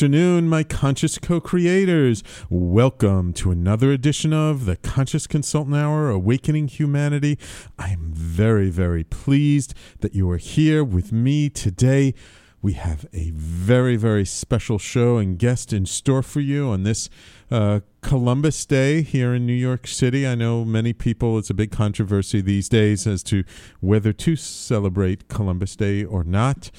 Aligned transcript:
Afternoon, 0.00 0.48
my 0.48 0.64
conscious 0.64 1.18
co 1.18 1.42
creators. 1.42 2.24
Welcome 2.48 3.34
to 3.34 3.50
another 3.50 3.92
edition 3.92 4.32
of 4.32 4.64
the 4.64 4.76
Conscious 4.76 5.26
Consultant 5.26 5.76
Hour 5.76 6.08
Awakening 6.08 6.68
Humanity. 6.68 7.38
I 7.78 7.90
am 7.90 8.10
very, 8.14 8.70
very 8.70 9.04
pleased 9.04 9.74
that 10.00 10.14
you 10.14 10.30
are 10.30 10.38
here 10.38 10.82
with 10.82 11.12
me 11.12 11.50
today. 11.50 12.14
We 12.62 12.72
have 12.72 13.04
a 13.12 13.32
very, 13.32 13.96
very 13.96 14.24
special 14.24 14.78
show 14.78 15.18
and 15.18 15.38
guest 15.38 15.70
in 15.70 15.84
store 15.84 16.22
for 16.22 16.40
you 16.40 16.70
on 16.70 16.84
this 16.84 17.10
uh, 17.50 17.80
Columbus 18.00 18.64
Day 18.64 19.02
here 19.02 19.34
in 19.34 19.44
New 19.44 19.52
York 19.52 19.86
City. 19.86 20.26
I 20.26 20.34
know 20.34 20.64
many 20.64 20.94
people, 20.94 21.36
it's 21.36 21.50
a 21.50 21.54
big 21.54 21.72
controversy 21.72 22.40
these 22.40 22.70
days 22.70 23.06
as 23.06 23.22
to 23.24 23.44
whether 23.80 24.14
to 24.14 24.34
celebrate 24.34 25.28
Columbus 25.28 25.76
Day 25.76 26.04
or 26.04 26.24
not. 26.24 26.70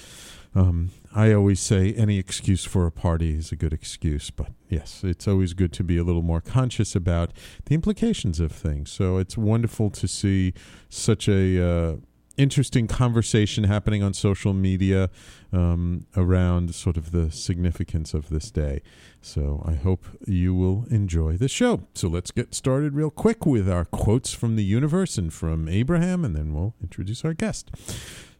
Um, 0.55 0.89
I 1.13 1.33
always 1.33 1.59
say 1.59 1.93
any 1.93 2.17
excuse 2.17 2.63
for 2.63 2.87
a 2.87 2.91
party 2.91 3.35
is 3.35 3.51
a 3.51 3.57
good 3.57 3.73
excuse, 3.73 4.29
but 4.31 4.51
yes, 4.69 5.03
it's 5.03 5.27
always 5.27 5.53
good 5.53 5.73
to 5.73 5.83
be 5.83 5.97
a 5.97 6.03
little 6.03 6.21
more 6.21 6.39
conscious 6.39 6.95
about 6.95 7.31
the 7.65 7.75
implications 7.75 8.39
of 8.39 8.51
things. 8.51 8.91
So 8.91 9.17
it's 9.17 9.37
wonderful 9.37 9.89
to 9.89 10.07
see 10.07 10.53
such 10.89 11.27
a 11.27 11.61
uh, 11.61 11.95
interesting 12.37 12.87
conversation 12.87 13.65
happening 13.65 14.01
on 14.01 14.13
social 14.13 14.53
media 14.53 15.09
um, 15.51 16.05
around 16.15 16.73
sort 16.73 16.95
of 16.95 17.11
the 17.11 17.29
significance 17.29 18.13
of 18.13 18.29
this 18.29 18.49
day. 18.49 18.81
So 19.21 19.61
I 19.65 19.73
hope 19.73 20.05
you 20.25 20.55
will 20.55 20.85
enjoy 20.89 21.35
the 21.35 21.49
show. 21.49 21.87
So 21.93 22.07
let's 22.07 22.31
get 22.31 22.55
started 22.55 22.95
real 22.95 23.11
quick 23.11 23.45
with 23.45 23.69
our 23.69 23.83
quotes 23.83 24.33
from 24.33 24.55
the 24.55 24.63
universe 24.63 25.17
and 25.17 25.33
from 25.33 25.67
Abraham, 25.67 26.23
and 26.23 26.35
then 26.35 26.53
we'll 26.53 26.73
introduce 26.81 27.25
our 27.25 27.33
guest. 27.33 27.69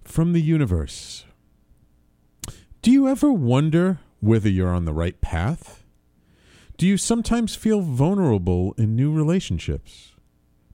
From 0.04 0.34
the 0.34 0.42
universe. 0.42 1.26
Do 2.82 2.90
you 2.90 3.08
ever 3.08 3.32
wonder 3.32 4.00
whether 4.22 4.50
you're 4.50 4.74
on 4.74 4.86
the 4.86 4.94
right 4.94 5.22
path? 5.22 5.84
Do 6.78 6.88
you 6.88 6.98
sometimes 6.98 7.54
feel 7.54 7.82
vulnerable 7.82 8.74
in 8.76 8.96
new 8.96 9.12
relationships? 9.14 10.14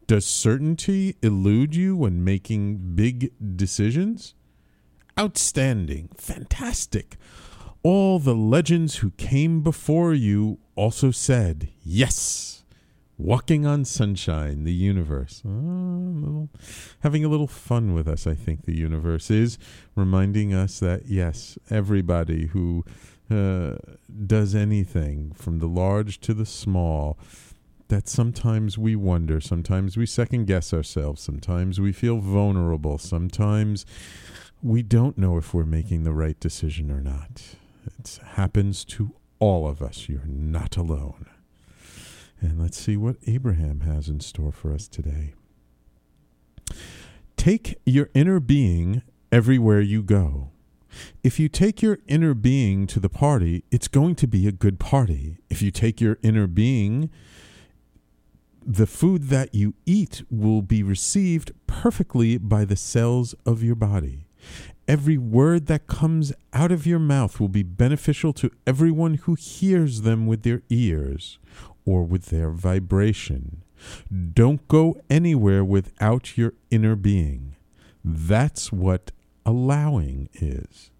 Does 0.07 0.25
certainty 0.25 1.17
elude 1.21 1.75
you 1.75 1.97
when 1.97 2.23
making 2.23 2.95
big 2.95 3.33
decisions? 3.57 4.35
Outstanding, 5.19 6.07
fantastic. 6.15 7.17
All 7.83 8.19
the 8.19 8.35
legends 8.35 8.97
who 8.97 9.11
came 9.11 9.61
before 9.61 10.13
you 10.13 10.59
also 10.75 11.11
said, 11.11 11.67
Yes. 11.83 12.56
Walking 13.17 13.65
on 13.65 13.83
sunshine, 13.83 14.63
the 14.63 14.73
universe. 14.73 15.41
Oh, 15.43 15.49
a 15.49 16.19
little, 16.19 16.49
having 16.99 17.25
a 17.25 17.29
little 17.29 17.47
fun 17.47 17.93
with 17.93 18.07
us, 18.07 18.27
I 18.27 18.35
think 18.35 18.65
the 18.65 18.77
universe 18.77 19.31
is, 19.31 19.57
reminding 19.95 20.53
us 20.53 20.79
that, 20.79 21.07
yes, 21.07 21.57
everybody 21.71 22.47
who 22.47 22.85
uh, 23.31 23.75
does 24.25 24.53
anything, 24.53 25.31
from 25.33 25.57
the 25.57 25.67
large 25.67 26.19
to 26.21 26.33
the 26.33 26.45
small, 26.45 27.17
that 27.87 28.07
sometimes 28.07 28.77
we 28.77 28.95
wonder, 28.95 29.41
sometimes 29.41 29.97
we 29.97 30.05
second 30.05 30.45
guess 30.45 30.71
ourselves, 30.73 31.21
sometimes 31.21 31.79
we 31.79 31.91
feel 31.91 32.19
vulnerable, 32.19 32.97
sometimes 32.97 33.85
we 34.61 34.83
don't 34.83 35.17
know 35.17 35.37
if 35.37 35.53
we're 35.53 35.65
making 35.65 36.03
the 36.03 36.13
right 36.13 36.39
decision 36.39 36.91
or 36.91 37.01
not. 37.01 37.55
It 37.99 38.19
happens 38.33 38.85
to 38.85 39.13
all 39.39 39.67
of 39.67 39.81
us. 39.81 40.09
You're 40.09 40.25
not 40.25 40.77
alone. 40.77 41.27
And 42.39 42.61
let's 42.61 42.77
see 42.77 42.97
what 42.97 43.17
Abraham 43.25 43.81
has 43.81 44.07
in 44.07 44.19
store 44.19 44.51
for 44.51 44.71
us 44.71 44.87
today. 44.87 45.33
Take 47.35 47.79
your 47.85 48.09
inner 48.13 48.39
being 48.39 49.01
everywhere 49.31 49.81
you 49.81 50.03
go. 50.03 50.51
If 51.23 51.39
you 51.39 51.49
take 51.49 51.81
your 51.81 51.99
inner 52.07 52.33
being 52.33 52.87
to 52.87 52.99
the 52.99 53.09
party, 53.09 53.63
it's 53.71 53.87
going 53.87 54.15
to 54.15 54.27
be 54.27 54.47
a 54.47 54.51
good 54.51 54.79
party. 54.79 55.37
If 55.49 55.61
you 55.61 55.71
take 55.71 56.01
your 56.01 56.17
inner 56.21 56.47
being, 56.47 57.09
the 58.65 58.87
food 58.87 59.29
that 59.29 59.53
you 59.55 59.75
eat 59.85 60.23
will 60.29 60.61
be 60.61 60.83
received 60.83 61.51
perfectly 61.67 62.37
by 62.37 62.65
the 62.65 62.75
cells 62.75 63.35
of 63.45 63.63
your 63.63 63.75
body. 63.75 64.27
Every 64.87 65.17
word 65.17 65.67
that 65.67 65.87
comes 65.87 66.33
out 66.53 66.71
of 66.71 66.87
your 66.87 66.99
mouth 66.99 67.39
will 67.39 67.49
be 67.49 67.63
beneficial 67.63 68.33
to 68.33 68.51
everyone 68.65 69.15
who 69.15 69.35
hears 69.35 70.01
them 70.01 70.27
with 70.27 70.43
their 70.43 70.63
ears 70.69 71.39
or 71.87 72.03
with 72.03 72.25
their 72.25 72.51
vibration. 72.51 73.63
Don't 74.33 74.67
go 74.67 75.01
anywhere 75.09 75.63
without 75.63 76.37
your 76.37 76.53
inner 76.69 76.95
being. 76.95 77.55
That's 78.03 78.71
what 78.71 79.11
allowing 79.45 80.29
is. 80.33 80.91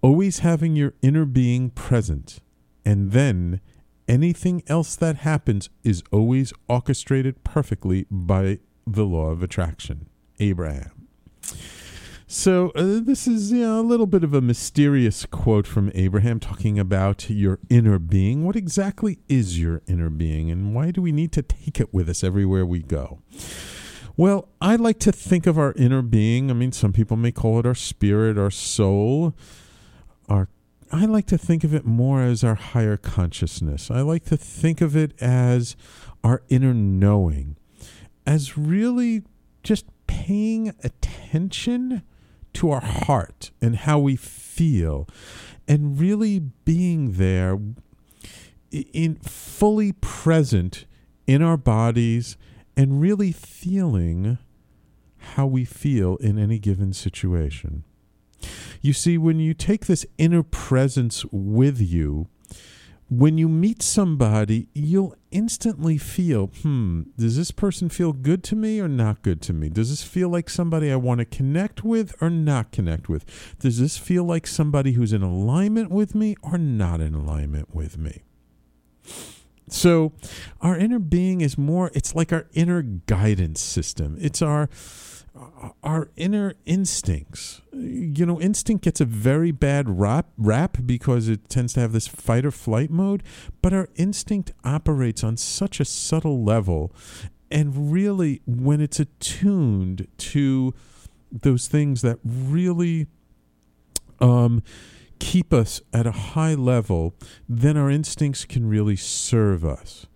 Always 0.00 0.38
having 0.38 0.76
your 0.76 0.94
inner 1.02 1.24
being 1.24 1.70
present, 1.70 2.38
and 2.84 3.10
then 3.10 3.60
anything 4.06 4.62
else 4.68 4.96
that 4.96 5.16
happens 5.16 5.68
is 5.82 6.02
always 6.12 6.52
orchestrated 6.68 7.42
perfectly 7.44 8.06
by 8.10 8.60
the 8.86 9.04
law 9.04 9.30
of 9.30 9.42
attraction. 9.42 10.08
Abraham. 10.38 11.08
So 12.30 12.72
uh, 12.74 13.00
this 13.02 13.26
is 13.26 13.52
you 13.52 13.60
know, 13.60 13.80
a 13.80 13.82
little 13.82 14.04
bit 14.04 14.22
of 14.22 14.34
a 14.34 14.42
mysterious 14.42 15.24
quote 15.24 15.66
from 15.66 15.90
Abraham 15.94 16.38
talking 16.38 16.78
about 16.78 17.30
your 17.30 17.58
inner 17.70 17.98
being. 17.98 18.44
What 18.44 18.54
exactly 18.54 19.18
is 19.30 19.58
your 19.58 19.80
inner 19.86 20.10
being, 20.10 20.50
and 20.50 20.74
why 20.74 20.90
do 20.90 21.00
we 21.00 21.10
need 21.10 21.32
to 21.32 21.42
take 21.42 21.80
it 21.80 21.94
with 21.94 22.06
us 22.06 22.22
everywhere 22.22 22.66
we 22.66 22.80
go? 22.80 23.22
Well, 24.14 24.50
I 24.60 24.76
like 24.76 24.98
to 25.00 25.12
think 25.12 25.46
of 25.46 25.58
our 25.58 25.72
inner 25.72 26.02
being. 26.02 26.50
I 26.50 26.52
mean, 26.52 26.70
some 26.70 26.92
people 26.92 27.16
may 27.16 27.32
call 27.32 27.60
it 27.60 27.66
our 27.66 27.74
spirit, 27.74 28.36
our 28.36 28.50
soul. 28.50 29.34
Our 30.28 30.50
I 30.92 31.06
like 31.06 31.26
to 31.28 31.38
think 31.38 31.64
of 31.64 31.72
it 31.72 31.86
more 31.86 32.20
as 32.20 32.44
our 32.44 32.56
higher 32.56 32.98
consciousness. 32.98 33.90
I 33.90 34.02
like 34.02 34.26
to 34.26 34.36
think 34.36 34.82
of 34.82 34.94
it 34.94 35.14
as 35.22 35.76
our 36.22 36.42
inner 36.50 36.74
knowing, 36.74 37.56
as 38.26 38.58
really 38.58 39.22
just 39.62 39.86
paying 40.06 40.74
attention 40.84 42.02
to 42.58 42.72
our 42.72 42.80
heart 42.80 43.52
and 43.62 43.76
how 43.76 44.00
we 44.00 44.16
feel 44.16 45.08
and 45.68 46.00
really 46.00 46.40
being 46.64 47.12
there 47.12 47.56
in 48.72 49.14
fully 49.16 49.92
present 49.92 50.84
in 51.24 51.40
our 51.40 51.56
bodies 51.56 52.36
and 52.76 53.00
really 53.00 53.30
feeling 53.30 54.38
how 55.18 55.46
we 55.46 55.64
feel 55.64 56.16
in 56.16 56.36
any 56.36 56.58
given 56.58 56.92
situation. 56.92 57.84
You 58.80 58.92
see, 58.92 59.18
when 59.18 59.38
you 59.38 59.54
take 59.54 59.86
this 59.86 60.04
inner 60.16 60.42
presence 60.42 61.24
with 61.30 61.80
you, 61.80 62.26
when 63.10 63.38
you 63.38 63.48
meet 63.48 63.82
somebody, 63.82 64.68
you'll 64.74 65.14
instantly 65.30 65.96
feel, 65.96 66.48
hmm, 66.62 67.02
does 67.16 67.36
this 67.36 67.50
person 67.50 67.88
feel 67.88 68.12
good 68.12 68.44
to 68.44 68.56
me 68.56 68.80
or 68.80 68.88
not 68.88 69.22
good 69.22 69.40
to 69.42 69.52
me? 69.52 69.70
Does 69.70 69.88
this 69.90 70.02
feel 70.02 70.28
like 70.28 70.50
somebody 70.50 70.92
I 70.92 70.96
want 70.96 71.20
to 71.20 71.24
connect 71.24 71.82
with 71.82 72.14
or 72.20 72.28
not 72.28 72.70
connect 72.70 73.08
with? 73.08 73.24
Does 73.60 73.80
this 73.80 73.96
feel 73.96 74.24
like 74.24 74.46
somebody 74.46 74.92
who's 74.92 75.14
in 75.14 75.22
alignment 75.22 75.90
with 75.90 76.14
me 76.14 76.36
or 76.42 76.58
not 76.58 77.00
in 77.00 77.14
alignment 77.14 77.74
with 77.74 77.96
me? 77.96 78.22
So, 79.70 80.12
our 80.60 80.76
inner 80.76 80.98
being 80.98 81.40
is 81.40 81.58
more, 81.58 81.90
it's 81.94 82.14
like 82.14 82.32
our 82.32 82.46
inner 82.52 82.82
guidance 82.82 83.60
system. 83.60 84.16
It's 84.20 84.40
our 84.40 84.68
our 85.82 86.10
inner 86.16 86.54
instincts. 86.66 87.62
You 87.72 88.26
know, 88.26 88.40
instinct 88.40 88.84
gets 88.84 89.00
a 89.00 89.04
very 89.04 89.50
bad 89.50 89.98
rap, 89.98 90.28
rap 90.36 90.78
because 90.84 91.28
it 91.28 91.48
tends 91.48 91.74
to 91.74 91.80
have 91.80 91.92
this 91.92 92.08
fight 92.08 92.44
or 92.44 92.50
flight 92.50 92.90
mode, 92.90 93.22
but 93.62 93.72
our 93.72 93.88
instinct 93.96 94.52
operates 94.64 95.22
on 95.22 95.36
such 95.36 95.80
a 95.80 95.84
subtle 95.84 96.42
level. 96.44 96.92
And 97.50 97.92
really, 97.92 98.42
when 98.46 98.80
it's 98.80 99.00
attuned 99.00 100.08
to 100.18 100.74
those 101.30 101.68
things 101.68 102.02
that 102.02 102.18
really 102.24 103.06
um, 104.20 104.62
keep 105.18 105.52
us 105.52 105.80
at 105.92 106.06
a 106.06 106.12
high 106.12 106.54
level, 106.54 107.14
then 107.48 107.76
our 107.76 107.90
instincts 107.90 108.44
can 108.44 108.68
really 108.68 108.96
serve 108.96 109.64
us. 109.64 110.06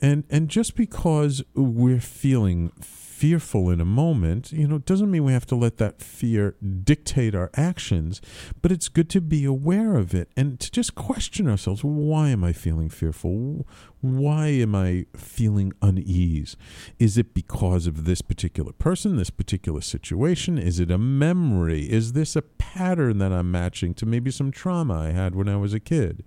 And, 0.00 0.24
and 0.30 0.48
just 0.48 0.76
because 0.76 1.42
we're 1.54 2.00
feeling 2.00 2.72
fearful 3.20 3.68
in 3.68 3.82
a 3.82 3.84
moment, 3.84 4.50
you 4.50 4.66
know, 4.66 4.78
doesn't 4.78 5.10
mean 5.10 5.22
we 5.22 5.32
have 5.34 5.44
to 5.44 5.54
let 5.54 5.76
that 5.76 6.00
fear 6.00 6.56
dictate 6.84 7.34
our 7.34 7.50
actions, 7.54 8.22
but 8.62 8.72
it's 8.72 8.88
good 8.88 9.10
to 9.10 9.20
be 9.20 9.44
aware 9.44 9.96
of 9.96 10.14
it 10.14 10.30
and 10.38 10.58
to 10.58 10.70
just 10.70 10.94
question 10.94 11.46
ourselves 11.46 11.84
why 11.84 12.30
am 12.30 12.42
I 12.42 12.54
feeling 12.54 12.88
fearful? 12.88 13.66
Why 14.00 14.46
am 14.46 14.74
I 14.74 15.04
feeling 15.14 15.74
unease? 15.82 16.56
Is 16.98 17.18
it 17.18 17.34
because 17.34 17.86
of 17.86 18.06
this 18.06 18.22
particular 18.22 18.72
person, 18.72 19.16
this 19.16 19.28
particular 19.28 19.82
situation? 19.82 20.56
Is 20.56 20.80
it 20.80 20.90
a 20.90 20.96
memory? 20.96 21.90
Is 21.90 22.14
this 22.14 22.36
a 22.36 22.42
pattern 22.42 23.18
that 23.18 23.32
I'm 23.32 23.50
matching 23.50 23.92
to 23.94 24.06
maybe 24.06 24.30
some 24.30 24.50
trauma 24.50 24.98
I 24.98 25.10
had 25.10 25.34
when 25.34 25.46
I 25.46 25.58
was 25.58 25.74
a 25.74 25.80
kid? 25.80 26.24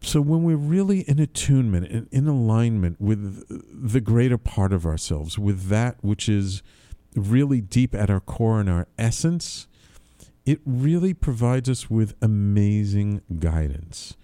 So 0.00 0.20
when 0.20 0.42
we're 0.42 0.56
really 0.56 1.00
in 1.00 1.18
attunement 1.18 1.90
and 1.90 2.08
in 2.10 2.26
alignment 2.26 3.00
with 3.00 3.44
the 3.90 4.00
greater 4.00 4.38
part 4.38 4.72
of 4.72 4.86
ourselves, 4.86 5.38
with 5.38 5.68
that 5.68 5.96
which 6.02 6.28
is 6.28 6.62
really 7.14 7.60
deep 7.60 7.94
at 7.94 8.10
our 8.10 8.20
core 8.20 8.60
and 8.60 8.68
our 8.68 8.86
essence, 8.98 9.66
it 10.46 10.60
really 10.64 11.14
provides 11.14 11.68
us 11.68 11.90
with 11.90 12.14
amazing 12.22 13.22
guidance. 13.38 14.16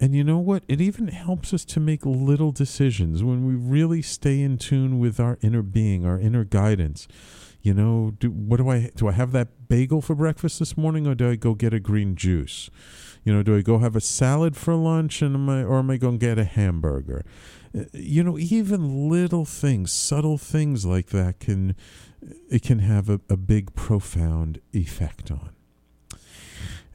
And 0.00 0.16
you 0.16 0.24
know 0.24 0.38
what? 0.38 0.64
It 0.66 0.80
even 0.80 1.08
helps 1.08 1.54
us 1.54 1.64
to 1.66 1.78
make 1.78 2.04
little 2.04 2.50
decisions 2.50 3.22
when 3.22 3.46
we 3.46 3.54
really 3.54 4.02
stay 4.02 4.40
in 4.40 4.58
tune 4.58 4.98
with 4.98 5.20
our 5.20 5.38
inner 5.42 5.62
being, 5.62 6.04
our 6.04 6.18
inner 6.18 6.42
guidance. 6.42 7.06
You 7.62 7.74
know, 7.74 8.12
do 8.18 8.28
what 8.28 8.56
do 8.56 8.68
I 8.68 8.90
do 8.96 9.06
I 9.06 9.12
have 9.12 9.30
that 9.30 9.68
bagel 9.68 10.02
for 10.02 10.16
breakfast 10.16 10.58
this 10.58 10.76
morning 10.76 11.06
or 11.06 11.14
do 11.14 11.30
I 11.30 11.36
go 11.36 11.54
get 11.54 11.72
a 11.72 11.78
green 11.78 12.16
juice? 12.16 12.68
You 13.24 13.32
know, 13.32 13.42
do 13.42 13.56
I 13.56 13.62
go 13.62 13.78
have 13.78 13.94
a 13.94 14.00
salad 14.00 14.56
for 14.56 14.74
lunch 14.74 15.22
and 15.22 15.34
am 15.34 15.48
I 15.48 15.62
or 15.62 15.78
am 15.78 15.90
I 15.90 15.96
going 15.96 16.18
to 16.18 16.26
get 16.26 16.38
a 16.38 16.44
hamburger? 16.44 17.24
Uh, 17.76 17.84
you 17.92 18.24
know, 18.24 18.38
even 18.38 19.08
little 19.08 19.44
things, 19.44 19.92
subtle 19.92 20.38
things 20.38 20.84
like 20.84 21.08
that 21.08 21.38
can 21.38 21.76
it 22.48 22.62
can 22.62 22.80
have 22.80 23.08
a, 23.08 23.20
a 23.28 23.36
big 23.36 23.74
profound 23.74 24.60
effect 24.72 25.30
on. 25.30 25.50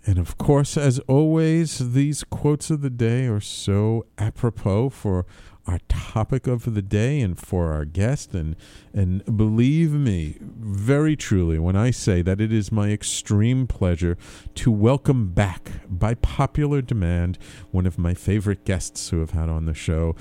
And 0.06 0.18
of 0.18 0.38
course, 0.38 0.78
as 0.78 1.00
always, 1.00 1.94
these 1.94 2.24
quotes 2.24 2.70
of 2.70 2.82
the 2.82 2.90
day 2.90 3.26
are 3.28 3.42
so 3.42 4.06
apropos 4.18 4.90
for 4.90 5.26
our 5.68 5.80
topic 5.88 6.48
of 6.48 6.74
the 6.74 6.81
day 6.81 7.19
and 7.19 7.38
for 7.38 7.74
our 7.74 7.86
guest. 7.86 8.34
And, 8.34 8.56
and 8.94 9.24
believe 9.38 9.92
me, 9.92 10.38
very 10.42 11.16
truly, 11.16 11.60
when 11.60 11.75
I 11.75 11.92
say 11.92 12.22
that 12.22 12.40
it 12.40 12.54
is 12.54 12.72
my 12.72 12.90
extreme 12.90 13.68
pleasure 13.68 14.18
to 14.56 14.72
welcome 14.72 15.30
back, 15.34 15.72
by 15.90 16.16
popular 16.16 16.81
demand, 16.81 17.38
one 17.72 17.86
of 17.86 17.98
my 17.98 18.14
favorite 18.14 18.66
guests 18.66 19.10
who 19.10 19.19
have 19.19 19.31
had 19.31 19.50
on 19.50 19.66
the 19.66 19.74
show, 19.74 20.16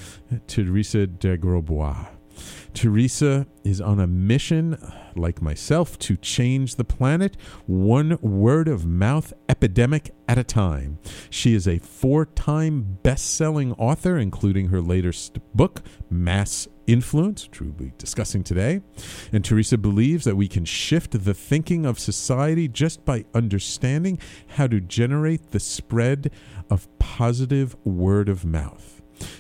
Teresa 0.47 1.07
de 1.07 1.37
Grosbois. 1.37 2.16
Teresa 2.75 3.47
is 3.65 3.81
on 3.81 4.01
a 4.01 4.07
mission, 4.07 4.77
like 5.15 5.43
myself, 5.43 5.99
to 6.01 6.17
change 6.17 6.77
the 6.77 6.85
planet 6.85 7.37
one 7.67 8.19
word 8.21 8.69
of 8.69 8.87
mouth 8.87 9.33
epidemic 9.49 10.15
at 10.29 10.39
a 10.39 10.45
time. 10.45 10.99
She 11.31 11.55
is 11.55 11.67
a 11.67 11.79
four 11.79 12.27
time 12.27 12.99
best 13.03 13.35
selling 13.35 13.73
author, 13.75 14.19
including 14.19 14.69
her 14.69 14.81
latest 14.81 15.39
book, 15.55 15.83
Mass 16.11 16.69
Influence, 16.87 17.49
which 17.49 17.61
we'll 17.61 17.73
be 17.73 17.93
discussing 17.99 18.45
today. 18.45 18.81
And 19.33 19.45
Teresa 19.45 19.77
believes 19.77 20.25
that 20.25 20.37
we 20.37 20.47
can 20.47 20.65
shift 20.65 21.25
the 21.25 21.35
thinking 21.35 21.85
of 21.85 21.99
society 21.99 22.69
just 22.69 23.05
by 23.05 23.25
understanding 23.35 24.19
how 24.49 24.69
to 24.69 24.81
generate 24.81 25.51
the 25.51 25.61
spread 25.61 26.31
of 26.71 26.87
positive 26.99 27.77
word 27.85 28.29
of 28.29 28.45
mouth. 28.45 28.96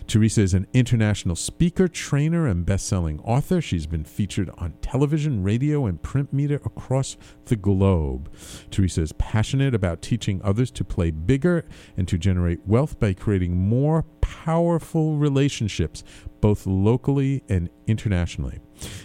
Teresa 0.06 0.42
is 0.42 0.54
an 0.54 0.66
international 0.72 1.36
speaker, 1.36 1.88
trainer, 1.88 2.46
and 2.46 2.64
best-selling 2.64 3.20
author. 3.20 3.60
She's 3.60 3.86
been 3.86 4.04
featured 4.04 4.50
on 4.58 4.74
television, 4.82 5.42
radio, 5.42 5.86
and 5.86 6.00
print 6.00 6.32
media 6.32 6.56
across 6.64 7.16
the 7.46 7.56
globe. 7.56 8.32
Teresa 8.70 9.02
is 9.02 9.12
passionate 9.12 9.74
about 9.74 10.02
teaching 10.02 10.40
others 10.42 10.70
to 10.72 10.84
play 10.84 11.10
bigger 11.10 11.64
and 11.96 12.06
to 12.08 12.18
generate 12.18 12.66
wealth 12.66 12.98
by 12.98 13.12
creating 13.14 13.56
more 13.56 14.04
powerful 14.20 15.16
relationships, 15.16 16.04
both 16.40 16.66
locally 16.66 17.42
and 17.48 17.68
internationally. 17.86 18.60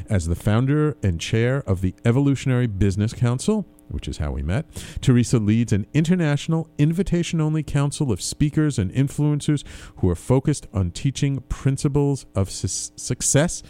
As 0.10 0.28
the 0.28 0.36
founder 0.36 0.98
and 1.04 1.20
chair 1.20 1.64
of 1.68 1.82
the 1.82 1.96
Evolutionary 2.06 2.68
Business 2.68 3.14
Council, 3.14 3.66
which 3.92 4.08
is 4.08 4.18
how 4.18 4.32
we 4.32 4.42
met, 4.42 4.66
Teresa 5.02 5.40
leads 5.40 5.72
an 5.74 5.86
international 5.94 6.70
invitation 6.78 7.42
only 7.42 7.64
council 7.64 8.12
of 8.12 8.22
speakers 8.22 8.80
and 8.80 8.92
influencers 8.94 9.64
who 9.98 10.10
are 10.10 10.16
focused 10.16 10.68
on 10.74 10.92
teaching 10.92 11.42
principles 11.50 12.26
of 12.36 12.50
su- 12.50 12.92
success. 12.96 13.64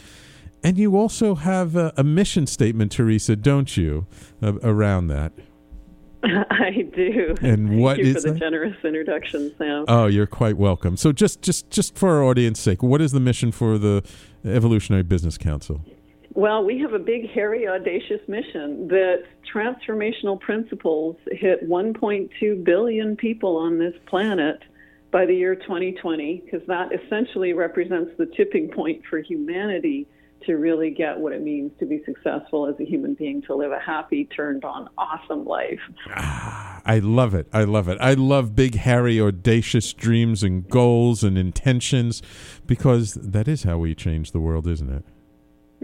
And 0.63 0.77
you 0.77 0.95
also 0.95 1.35
have 1.35 1.75
a, 1.75 1.91
a, 1.97 2.03
mission 2.03 2.45
statement, 2.45 2.91
Teresa, 2.91 3.35
don't 3.35 3.75
you, 3.75 4.05
uh, 4.43 4.53
around 4.59 5.07
that? 5.07 5.33
I 6.23 6.87
do. 6.93 7.35
And 7.41 7.69
Thank 7.69 7.81
what 7.81 7.97
you 7.97 8.05
is 8.05 8.15
for 8.15 8.21
the 8.21 8.33
that? 8.33 8.39
generous 8.39 8.75
introduction, 8.83 9.55
Sam. 9.57 9.85
Oh, 9.87 10.05
you're 10.05 10.27
quite 10.27 10.55
welcome. 10.57 10.97
So, 10.97 11.11
just 11.11 11.41
just 11.41 11.71
just 11.71 11.97
for 11.97 12.09
our 12.09 12.23
audience' 12.23 12.59
sake, 12.59 12.83
what 12.83 13.01
is 13.01 13.11
the 13.11 13.19
mission 13.19 13.51
for 13.51 13.79
the 13.79 14.03
Evolutionary 14.45 15.01
Business 15.01 15.39
Council? 15.39 15.83
Well, 16.33 16.63
we 16.63 16.79
have 16.79 16.93
a 16.93 16.99
big, 16.99 17.29
hairy, 17.29 17.67
audacious 17.67 18.21
mission 18.27 18.87
that 18.87 19.23
transformational 19.53 20.39
principles 20.39 21.17
hit 21.29 21.67
1.2 21.67 22.63
billion 22.63 23.17
people 23.17 23.57
on 23.57 23.79
this 23.79 23.93
planet 24.05 24.61
by 25.11 25.25
the 25.25 25.35
year 25.35 25.55
2020, 25.55 26.43
because 26.45 26.65
that 26.67 26.89
essentially 26.93 27.51
represents 27.51 28.11
the 28.17 28.27
tipping 28.37 28.69
point 28.69 29.01
for 29.09 29.19
humanity 29.19 30.07
to 30.45 30.53
really 30.53 30.89
get 30.89 31.19
what 31.19 31.33
it 31.33 31.41
means 31.41 31.71
to 31.79 31.85
be 31.85 32.01
successful 32.05 32.65
as 32.65 32.79
a 32.79 32.85
human 32.85 33.13
being, 33.13 33.41
to 33.43 33.53
live 33.53 33.73
a 33.73 33.79
happy, 33.79 34.25
turned 34.25 34.63
on, 34.63 34.87
awesome 34.97 35.45
life. 35.45 35.79
Ah, 36.15 36.81
I 36.85 36.99
love 36.99 37.35
it. 37.35 37.47
I 37.51 37.65
love 37.65 37.89
it. 37.89 37.97
I 37.99 38.13
love 38.13 38.55
big, 38.55 38.75
hairy, 38.75 39.19
audacious 39.19 39.93
dreams 39.93 40.43
and 40.43 40.67
goals 40.67 41.23
and 41.23 41.37
intentions 41.37 42.21
because 42.65 43.15
that 43.15 43.47
is 43.49 43.63
how 43.63 43.77
we 43.77 43.93
change 43.93 44.31
the 44.31 44.39
world, 44.39 44.65
isn't 44.65 44.89
it? 44.89 45.05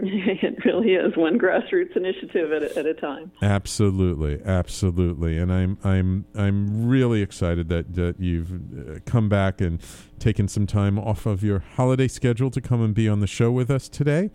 it 0.00 0.64
really 0.64 0.92
is 0.92 1.16
one 1.16 1.40
grassroots 1.40 1.96
initiative 1.96 2.52
at 2.52 2.62
a, 2.62 2.78
at 2.78 2.86
a 2.86 2.94
time. 2.94 3.32
Absolutely, 3.42 4.40
absolutely, 4.44 5.36
and 5.36 5.52
I'm 5.52 5.76
I'm 5.82 6.24
I'm 6.36 6.86
really 6.86 7.20
excited 7.20 7.68
that 7.70 7.96
that 7.96 8.20
you've 8.20 8.52
uh, 8.52 9.00
come 9.06 9.28
back 9.28 9.60
and 9.60 9.82
taken 10.20 10.46
some 10.46 10.68
time 10.68 11.00
off 11.00 11.26
of 11.26 11.42
your 11.42 11.58
holiday 11.58 12.06
schedule 12.06 12.48
to 12.50 12.60
come 12.60 12.80
and 12.80 12.94
be 12.94 13.08
on 13.08 13.18
the 13.18 13.26
show 13.26 13.50
with 13.50 13.72
us 13.72 13.88
today. 13.88 14.30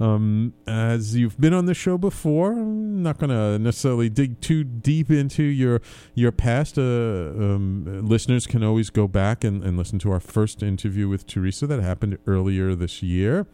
Um, 0.00 0.54
as 0.66 1.14
you've 1.14 1.40
been 1.40 1.54
on 1.54 1.66
the 1.66 1.74
show 1.74 1.98
before, 1.98 2.52
I'm 2.52 3.02
not 3.02 3.18
going 3.18 3.30
to 3.30 3.60
necessarily 3.60 4.08
dig 4.08 4.40
too 4.40 4.64
deep 4.64 5.08
into 5.08 5.44
your 5.44 5.80
your 6.16 6.32
past. 6.32 6.78
Uh, 6.78 6.82
um, 6.82 8.08
listeners 8.08 8.48
can 8.48 8.64
always 8.64 8.90
go 8.90 9.06
back 9.06 9.44
and, 9.44 9.62
and 9.62 9.78
listen 9.78 10.00
to 10.00 10.10
our 10.10 10.20
first 10.20 10.64
interview 10.64 11.08
with 11.08 11.28
Teresa 11.28 11.68
that 11.68 11.80
happened 11.80 12.18
earlier 12.26 12.74
this 12.74 13.04
year. 13.04 13.46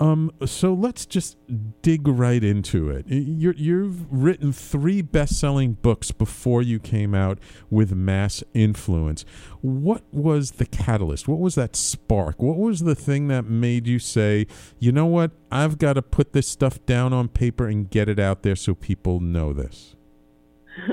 Um, 0.00 0.30
so 0.46 0.74
let's 0.74 1.06
just 1.06 1.36
dig 1.82 2.06
right 2.06 2.42
into 2.44 2.88
it. 2.88 3.08
you 3.08 3.52
you've 3.56 4.06
written 4.12 4.52
three 4.52 5.02
best-selling 5.02 5.72
books 5.72 6.12
before 6.12 6.62
you 6.62 6.78
came 6.78 7.14
out 7.14 7.38
with 7.68 7.92
Mass 7.92 8.44
Influence. 8.54 9.24
What 9.60 10.04
was 10.12 10.52
the 10.52 10.66
catalyst? 10.66 11.26
What 11.26 11.40
was 11.40 11.56
that 11.56 11.74
spark? 11.74 12.40
What 12.40 12.58
was 12.58 12.80
the 12.80 12.94
thing 12.94 13.26
that 13.28 13.46
made 13.46 13.88
you 13.88 13.98
say, 13.98 14.46
you 14.78 14.92
know 14.92 15.06
what, 15.06 15.32
I've 15.50 15.78
got 15.78 15.94
to 15.94 16.02
put 16.02 16.32
this 16.32 16.46
stuff 16.46 16.84
down 16.86 17.12
on 17.12 17.28
paper 17.28 17.66
and 17.66 17.90
get 17.90 18.08
it 18.08 18.20
out 18.20 18.42
there 18.42 18.56
so 18.56 18.74
people 18.74 19.18
know 19.18 19.52
this? 19.52 19.96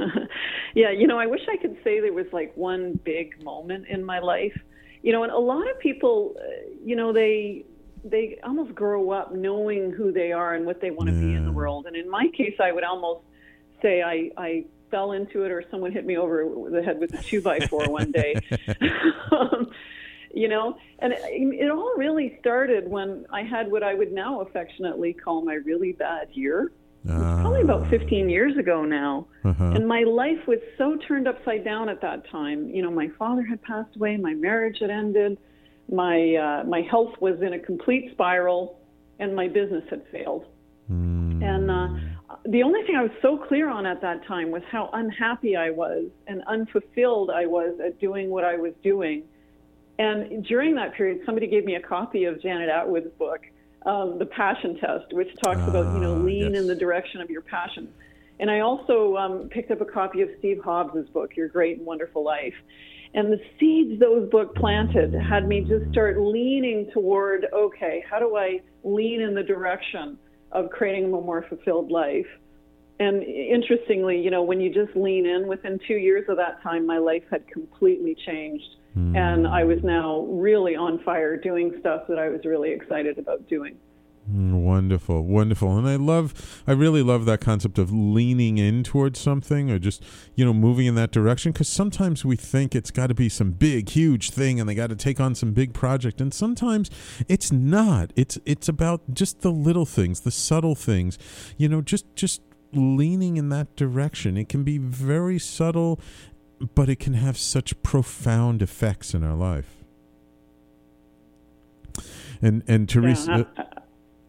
yeah, 0.73 0.89
you 0.89 1.05
know, 1.05 1.19
I 1.19 1.27
wish 1.27 1.41
I 1.47 1.57
could 1.57 1.77
say 1.83 1.99
there 1.99 2.13
was 2.13 2.25
like 2.33 2.57
one 2.57 2.99
big 3.03 3.43
moment 3.43 3.85
in 3.87 4.03
my 4.03 4.17
life. 4.17 4.59
You 5.03 5.11
know, 5.11 5.21
and 5.21 5.31
a 5.31 5.37
lot 5.37 5.69
of 5.69 5.77
people, 5.79 6.33
uh, 6.39 6.71
you 6.83 6.95
know, 6.95 7.13
they 7.13 7.65
they 8.05 8.37
almost 8.43 8.75
grow 8.75 9.09
up 9.09 9.33
knowing 9.33 9.91
who 9.91 10.11
they 10.11 10.31
are 10.31 10.53
and 10.53 10.65
what 10.65 10.79
they 10.79 10.91
want 10.91 11.09
to 11.09 11.15
yeah. 11.15 11.21
be 11.21 11.33
in 11.33 11.45
the 11.45 11.51
world. 11.51 11.87
And 11.87 11.95
in 11.95 12.09
my 12.09 12.27
case, 12.37 12.55
I 12.61 12.71
would 12.71 12.83
almost 12.83 13.25
say 13.81 14.03
I, 14.03 14.29
I 14.37 14.65
fell 14.91 15.11
into 15.13 15.43
it, 15.43 15.51
or 15.51 15.63
someone 15.71 15.91
hit 15.91 16.05
me 16.05 16.17
over 16.17 16.47
the 16.69 16.83
head 16.83 16.99
with 16.99 17.13
a 17.13 17.21
two 17.21 17.41
by 17.41 17.59
four 17.61 17.89
one 17.89 18.11
day. 18.11 18.35
um, 19.31 19.71
you 20.33 20.47
know, 20.47 20.77
and 20.99 21.13
it, 21.13 21.19
it 21.23 21.71
all 21.71 21.93
really 21.97 22.37
started 22.39 22.87
when 22.87 23.25
I 23.31 23.41
had 23.41 23.71
what 23.71 23.83
I 23.83 23.95
would 23.95 24.11
now 24.11 24.41
affectionately 24.41 25.13
call 25.13 25.43
my 25.43 25.55
really 25.55 25.93
bad 25.93 26.29
year. 26.33 26.71
Uh, 27.09 27.41
probably 27.41 27.61
about 27.61 27.83
ah. 27.83 27.89
15 27.89 28.29
years 28.29 28.57
ago 28.57 28.83
now. 28.83 29.27
Uh-huh. 29.43 29.63
And 29.63 29.87
my 29.87 30.01
life 30.01 30.47
was 30.47 30.59
so 30.77 30.97
turned 31.07 31.27
upside 31.27 31.63
down 31.63 31.87
at 31.87 32.01
that 32.01 32.27
time. 32.29 32.69
You 32.69 32.81
know, 32.81 32.91
my 32.91 33.09
father 33.17 33.43
had 33.43 33.61
passed 33.61 33.95
away, 33.95 34.17
my 34.17 34.33
marriage 34.33 34.77
had 34.81 34.89
ended 34.89 35.37
my 35.91 36.35
uh, 36.35 36.63
my 36.65 36.81
health 36.81 37.13
was 37.19 37.41
in 37.41 37.53
a 37.53 37.59
complete 37.59 38.11
spiral, 38.11 38.79
and 39.19 39.35
my 39.35 39.47
business 39.47 39.83
had 39.89 40.03
failed. 40.11 40.45
Mm. 40.91 41.43
And 41.43 41.71
uh, 41.71 41.87
the 42.45 42.63
only 42.63 42.83
thing 42.83 42.95
I 42.95 43.03
was 43.03 43.11
so 43.21 43.37
clear 43.37 43.69
on 43.69 43.85
at 43.85 44.01
that 44.01 44.25
time 44.25 44.51
was 44.51 44.61
how 44.71 44.89
unhappy 44.93 45.55
I 45.55 45.69
was 45.71 46.05
and 46.27 46.43
unfulfilled 46.47 47.29
I 47.29 47.45
was 47.45 47.79
at 47.83 47.99
doing 47.99 48.29
what 48.29 48.43
I 48.43 48.55
was 48.57 48.73
doing. 48.83 49.23
And 49.97 50.45
during 50.45 50.75
that 50.75 50.93
period, 50.93 51.21
somebody 51.25 51.47
gave 51.47 51.63
me 51.65 51.75
a 51.75 51.79
copy 51.79 52.25
of 52.25 52.41
Janet 52.41 52.69
Attwood's 52.69 53.13
book, 53.17 53.41
um, 53.85 54.19
The 54.19 54.25
Passion 54.25 54.77
Test, 54.77 55.13
which 55.13 55.29
talks 55.41 55.61
about 55.61 55.93
you 55.93 56.01
know 56.01 56.15
ah, 56.15 56.23
lean 56.23 56.53
yes. 56.53 56.61
in 56.61 56.67
the 56.67 56.75
direction 56.75 57.21
of 57.21 57.29
your 57.29 57.41
passion. 57.41 57.93
And 58.39 58.51
I 58.51 58.59
also 58.59 59.15
um, 59.15 59.49
picked 59.49 59.71
up 59.71 59.79
a 59.79 59.85
copy 59.85 60.21
of 60.21 60.29
Steve 60.39 60.59
Hobbs's 60.63 61.07
book, 61.09 61.37
Your 61.37 61.47
Great 61.47 61.77
and 61.77 61.85
Wonderful 61.85 62.23
Life. 62.23 62.55
And 63.15 63.31
the 63.31 63.39
seeds 63.57 63.97
those 63.99 64.29
books 64.29 64.51
planted 64.59 65.13
had 65.13 65.47
me 65.47 65.61
just 65.61 65.89
start 65.91 66.19
leaning 66.19 66.89
toward 66.93 67.47
okay, 67.53 68.03
how 68.09 68.19
do 68.19 68.35
I 68.35 68.59
lean 68.83 69.21
in 69.21 69.33
the 69.33 69.41
direction 69.41 70.17
of 70.51 70.69
creating 70.69 71.05
a 71.05 71.07
more 71.07 71.45
fulfilled 71.47 71.91
life? 71.91 72.27
And 72.99 73.23
interestingly, 73.23 74.19
you 74.19 74.31
know, 74.31 74.43
when 74.43 74.59
you 74.59 74.73
just 74.73 74.95
lean 74.97 75.25
in, 75.25 75.47
within 75.47 75.79
two 75.87 75.95
years 75.95 76.25
of 76.27 76.35
that 76.37 76.61
time, 76.61 76.85
my 76.85 76.97
life 76.97 77.23
had 77.31 77.47
completely 77.47 78.15
changed. 78.25 78.67
Mm. 78.97 79.17
And 79.17 79.47
I 79.47 79.63
was 79.63 79.79
now 79.83 80.21
really 80.29 80.75
on 80.75 81.01
fire 81.03 81.37
doing 81.37 81.73
stuff 81.79 82.03
that 82.09 82.19
I 82.19 82.29
was 82.29 82.41
really 82.45 82.71
excited 82.71 83.17
about 83.17 83.47
doing. 83.47 83.77
Wonderful, 84.27 85.23
wonderful. 85.23 85.77
And 85.77 85.87
I 85.87 85.97
love, 85.97 86.63
I 86.65 86.71
really 86.71 87.03
love 87.03 87.25
that 87.25 87.41
concept 87.41 87.77
of 87.77 87.91
leaning 87.91 88.57
in 88.57 88.83
towards 88.83 89.19
something 89.19 89.69
or 89.69 89.77
just, 89.77 90.03
you 90.33 90.43
know, 90.43 90.53
moving 90.53 90.87
in 90.87 90.95
that 90.95 91.11
direction. 91.11 91.51
Because 91.51 91.69
sometimes 91.69 92.25
we 92.25 92.35
think 92.35 92.73
it's 92.73 92.89
got 92.89 93.07
to 93.07 93.13
be 93.13 93.29
some 93.29 93.51
big, 93.51 93.89
huge 93.89 94.31
thing 94.31 94.59
and 94.59 94.67
they 94.67 94.73
got 94.73 94.89
to 94.89 94.95
take 94.95 95.19
on 95.19 95.35
some 95.35 95.53
big 95.53 95.73
project. 95.73 96.19
And 96.21 96.33
sometimes 96.33 96.89
it's 97.29 97.51
not. 97.51 98.13
It's, 98.15 98.39
it's 98.45 98.67
about 98.67 99.13
just 99.13 99.41
the 99.41 99.51
little 99.51 99.85
things, 99.85 100.21
the 100.21 100.31
subtle 100.31 100.73
things, 100.73 101.19
you 101.55 101.69
know, 101.69 101.81
just, 101.81 102.05
just 102.15 102.41
leaning 102.73 103.37
in 103.37 103.49
that 103.49 103.75
direction. 103.75 104.37
It 104.37 104.49
can 104.49 104.63
be 104.63 104.79
very 104.79 105.37
subtle, 105.37 105.99
but 106.73 106.89
it 106.89 106.97
can 106.97 107.13
have 107.13 107.37
such 107.37 107.79
profound 107.83 108.63
effects 108.63 109.13
in 109.13 109.23
our 109.23 109.35
life. 109.35 109.83
And, 112.41 112.63
and 112.67 112.89
Teresa, 112.89 113.47
Yeah, 113.55 113.65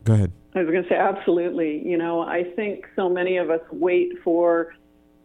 go 0.07 0.15
ahead. 0.15 0.33
I 0.55 0.61
was 0.61 0.71
going 0.71 0.83
to 0.85 0.89
say 0.89 0.97
absolutely. 0.97 1.87
You 1.87 1.99
know, 1.99 2.21
I 2.23 2.45
think 2.57 2.87
so 2.97 3.11
many 3.11 3.37
of 3.37 3.51
us 3.51 3.61
wait 3.71 4.13
for 4.25 4.75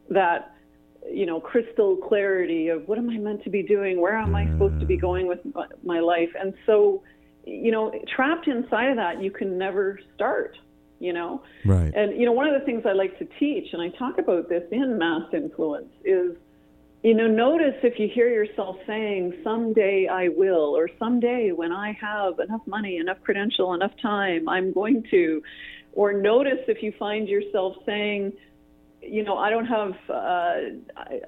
that, 0.10 0.54
you 1.10 1.26
know, 1.26 1.40
crystal 1.40 1.96
clarity 1.96 2.68
of 2.68 2.86
what 2.88 2.98
am 2.98 3.10
I 3.10 3.18
meant 3.18 3.44
to 3.46 3.50
be 3.50 3.64
doing? 3.64 4.02
Where 4.02 4.18
am 4.18 4.36
I 4.36 4.46
supposed 4.48 4.80
to 4.82 4.86
be 4.86 4.98
going 4.98 5.28
with 5.28 5.40
my- 5.56 5.68
my 5.84 6.00
life? 6.00 6.30
And 6.38 6.54
so, 6.66 7.02
you 7.46 7.72
know, 7.72 7.94
trapped 8.14 8.48
inside 8.48 8.90
of 8.90 8.98
that, 8.98 9.22
you 9.22 9.32
can 9.32 9.58
never 9.58 10.00
start. 10.14 10.58
You 11.00 11.14
know, 11.14 11.42
Right. 11.66 11.92
and 11.96 12.16
you 12.20 12.26
know, 12.28 12.32
one 12.32 12.48
of 12.48 12.54
the 12.54 12.64
things 12.66 12.86
I 12.86 12.92
like 12.92 13.18
to 13.18 13.28
teach, 13.40 13.74
and 13.74 13.82
I 13.82 13.90
talk 13.90 14.20
about 14.20 14.50
this 14.50 14.64
in 14.72 15.00
Mass 15.00 15.34
Influence, 15.34 15.92
is 16.06 16.36
you 17.04 17.16
know, 17.16 17.28
notice 17.28 17.76
if 17.82 18.00
you 18.00 18.08
hear 18.14 18.30
yourself 18.30 18.78
saying, 18.86 19.34
someday 19.44 20.08
I 20.08 20.28
will, 20.28 20.78
or 20.78 20.88
someday 21.00 21.52
when 21.52 21.72
I 21.72 21.98
have 22.00 22.40
enough 22.40 22.62
money, 22.68 22.98
enough 22.98 23.18
credential, 23.24 23.74
enough 23.74 23.94
time, 24.02 24.48
I'm 24.48 24.72
going 24.72 25.04
to. 25.10 25.42
Or 25.94 26.14
notice 26.14 26.60
if 26.68 26.84
you 26.84 26.94
find 27.00 27.28
yourself 27.28 27.76
saying, 27.88 28.34
you 29.02 29.24
know, 29.24 29.36
I 29.36 29.50
don't 29.50 29.66
have, 29.66 29.94
uh, 30.10 30.54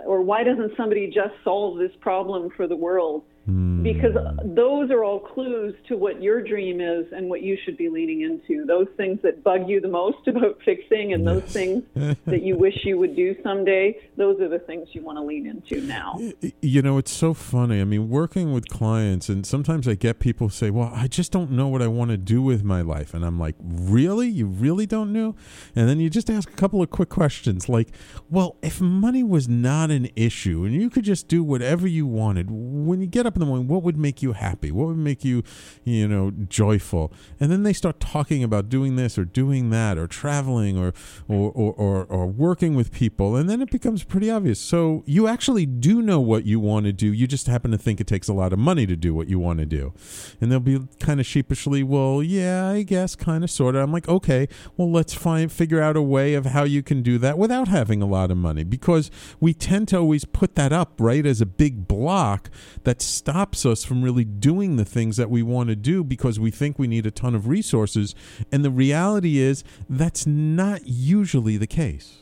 or 0.05 0.21
why 0.21 0.43
doesn't 0.43 0.77
somebody 0.77 1.07
just 1.07 1.33
solve 1.43 1.79
this 1.79 1.91
problem 2.01 2.51
for 2.55 2.67
the 2.67 2.75
world? 2.75 3.23
Because 3.45 4.13
hmm. 4.13 4.55
those 4.55 4.89
are 4.89 5.03
all 5.03 5.19
clues 5.19 5.75
to 5.89 5.97
what 5.97 6.21
your 6.21 6.41
dream 6.41 6.79
is 6.79 7.11
and 7.11 7.29
what 7.29 7.41
you 7.41 7.57
should 7.65 7.75
be 7.75 7.89
leaning 7.89 8.21
into. 8.21 8.65
Those 8.65 8.87
things 8.95 9.19
that 9.23 9.43
bug 9.43 9.67
you 9.67 9.81
the 9.81 9.89
most 9.89 10.19
about 10.27 10.59
fixing 10.63 11.11
and 11.11 11.27
those 11.27 11.43
things 11.43 11.83
that 11.93 12.41
you 12.41 12.57
wish 12.57 12.85
you 12.85 12.97
would 12.99 13.15
do 13.15 13.35
someday, 13.43 13.97
those 14.15 14.39
are 14.39 14.47
the 14.47 14.59
things 14.59 14.87
you 14.93 15.01
want 15.01 15.17
to 15.17 15.23
lean 15.23 15.45
into 15.45 15.85
now. 15.85 16.17
You 16.61 16.81
know, 16.81 16.97
it's 16.97 17.11
so 17.11 17.33
funny. 17.33 17.81
I 17.81 17.83
mean, 17.83 18.09
working 18.09 18.53
with 18.53 18.69
clients, 18.69 19.27
and 19.27 19.45
sometimes 19.45 19.87
I 19.89 19.95
get 19.95 20.19
people 20.19 20.49
say, 20.49 20.69
Well, 20.69 20.91
I 20.93 21.07
just 21.07 21.33
don't 21.33 21.51
know 21.51 21.67
what 21.67 21.81
I 21.81 21.87
want 21.87 22.11
to 22.11 22.17
do 22.17 22.41
with 22.41 22.63
my 22.63 22.81
life. 22.81 23.13
And 23.13 23.25
I'm 23.25 23.37
like, 23.37 23.55
Really? 23.61 24.29
You 24.29 24.45
really 24.45 24.85
don't 24.85 25.11
know? 25.11 25.35
And 25.75 25.89
then 25.89 25.99
you 25.99 26.09
just 26.09 26.29
ask 26.29 26.49
a 26.49 26.55
couple 26.55 26.81
of 26.81 26.89
quick 26.89 27.09
questions 27.09 27.67
like, 27.67 27.89
Well, 28.29 28.55
if 28.61 28.79
money 28.79 29.23
was 29.23 29.49
not 29.49 29.91
an 29.91 30.09
issue 30.15 30.63
and 30.63 30.73
you 30.73 30.89
could 30.89 31.03
just 31.03 31.27
do 31.27 31.43
whatever 31.43 31.87
you 31.87 32.07
wanted, 32.07 32.47
when 32.49 33.01
you 33.01 33.07
get 33.07 33.25
up 33.25 33.32
in 33.35 33.39
the 33.39 33.45
morning, 33.45 33.67
what 33.67 33.83
would 33.83 33.97
make 33.97 34.21
you 34.21 34.33
happy? 34.33 34.71
What 34.71 34.87
would 34.87 34.97
make 34.97 35.23
you, 35.23 35.43
you 35.83 36.07
know, 36.07 36.31
joyful? 36.31 37.11
And 37.39 37.51
then 37.51 37.63
they 37.63 37.73
start 37.73 37.99
talking 37.99 38.43
about 38.43 38.69
doing 38.69 38.95
this 38.95 39.17
or 39.17 39.25
doing 39.25 39.69
that 39.69 39.97
or 39.97 40.07
traveling 40.07 40.77
or, 40.77 40.93
or, 41.27 41.51
or, 41.51 41.73
or, 41.73 42.05
or 42.05 42.27
working 42.27 42.75
with 42.75 42.91
people. 42.91 43.35
And 43.35 43.49
then 43.49 43.61
it 43.61 43.71
becomes 43.71 44.03
pretty 44.03 44.29
obvious. 44.29 44.59
So 44.59 45.03
you 45.05 45.27
actually 45.27 45.65
do 45.65 46.01
know 46.01 46.19
what 46.19 46.45
you 46.45 46.59
want 46.59 46.85
to 46.85 46.93
do. 46.93 47.11
You 47.11 47.27
just 47.27 47.47
happen 47.47 47.71
to 47.71 47.77
think 47.77 47.99
it 47.99 48.07
takes 48.07 48.27
a 48.27 48.33
lot 48.33 48.53
of 48.53 48.59
money 48.59 48.85
to 48.85 48.95
do 48.95 49.13
what 49.13 49.27
you 49.27 49.39
want 49.39 49.59
to 49.59 49.65
do. 49.65 49.93
And 50.39 50.51
they'll 50.51 50.59
be 50.59 50.87
kind 50.99 51.19
of 51.19 51.25
sheepishly, 51.25 51.83
well, 51.83 52.21
yeah, 52.21 52.69
I 52.69 52.83
guess, 52.83 53.15
kind 53.15 53.43
of, 53.43 53.51
sort 53.51 53.75
of. 53.75 53.81
I'm 53.81 53.91
like, 53.91 54.07
okay, 54.07 54.47
well, 54.77 54.91
let's 54.91 55.13
find, 55.13 55.51
figure 55.51 55.81
out 55.81 55.95
a 55.95 56.01
way 56.01 56.33
of 56.33 56.47
how 56.47 56.63
you 56.63 56.83
can 56.83 57.01
do 57.01 57.17
that 57.19 57.37
without 57.37 57.67
having 57.67 58.01
a 58.01 58.05
lot 58.05 58.31
of 58.31 58.37
money 58.37 58.63
because 58.63 59.11
we 59.39 59.53
tend 59.53 59.87
to 59.89 59.97
always 59.97 60.25
put 60.25 60.55
that 60.55 60.73
up, 60.73 60.93
right, 60.99 61.25
as 61.25 61.41
a 61.41 61.45
big 61.45 61.87
block 61.87 62.49
that 62.83 63.01
stops 63.23 63.65
us 63.65 63.85
from 63.85 64.03
really 64.03 64.25
doing 64.25 64.75
the 64.75 64.83
things 64.83 65.15
that 65.15 65.29
we 65.29 65.41
want 65.41 65.69
to 65.69 65.77
do 65.77 66.03
because 66.03 66.41
we 66.41 66.51
think 66.51 66.77
we 66.77 66.87
need 66.87 67.05
a 67.05 67.11
ton 67.11 67.33
of 67.33 67.47
resources. 67.47 68.13
And 68.51 68.65
the 68.65 68.69
reality 68.69 69.37
is 69.37 69.63
that's 69.89 70.27
not 70.27 70.81
usually 70.85 71.55
the 71.55 71.67
case. 71.67 72.17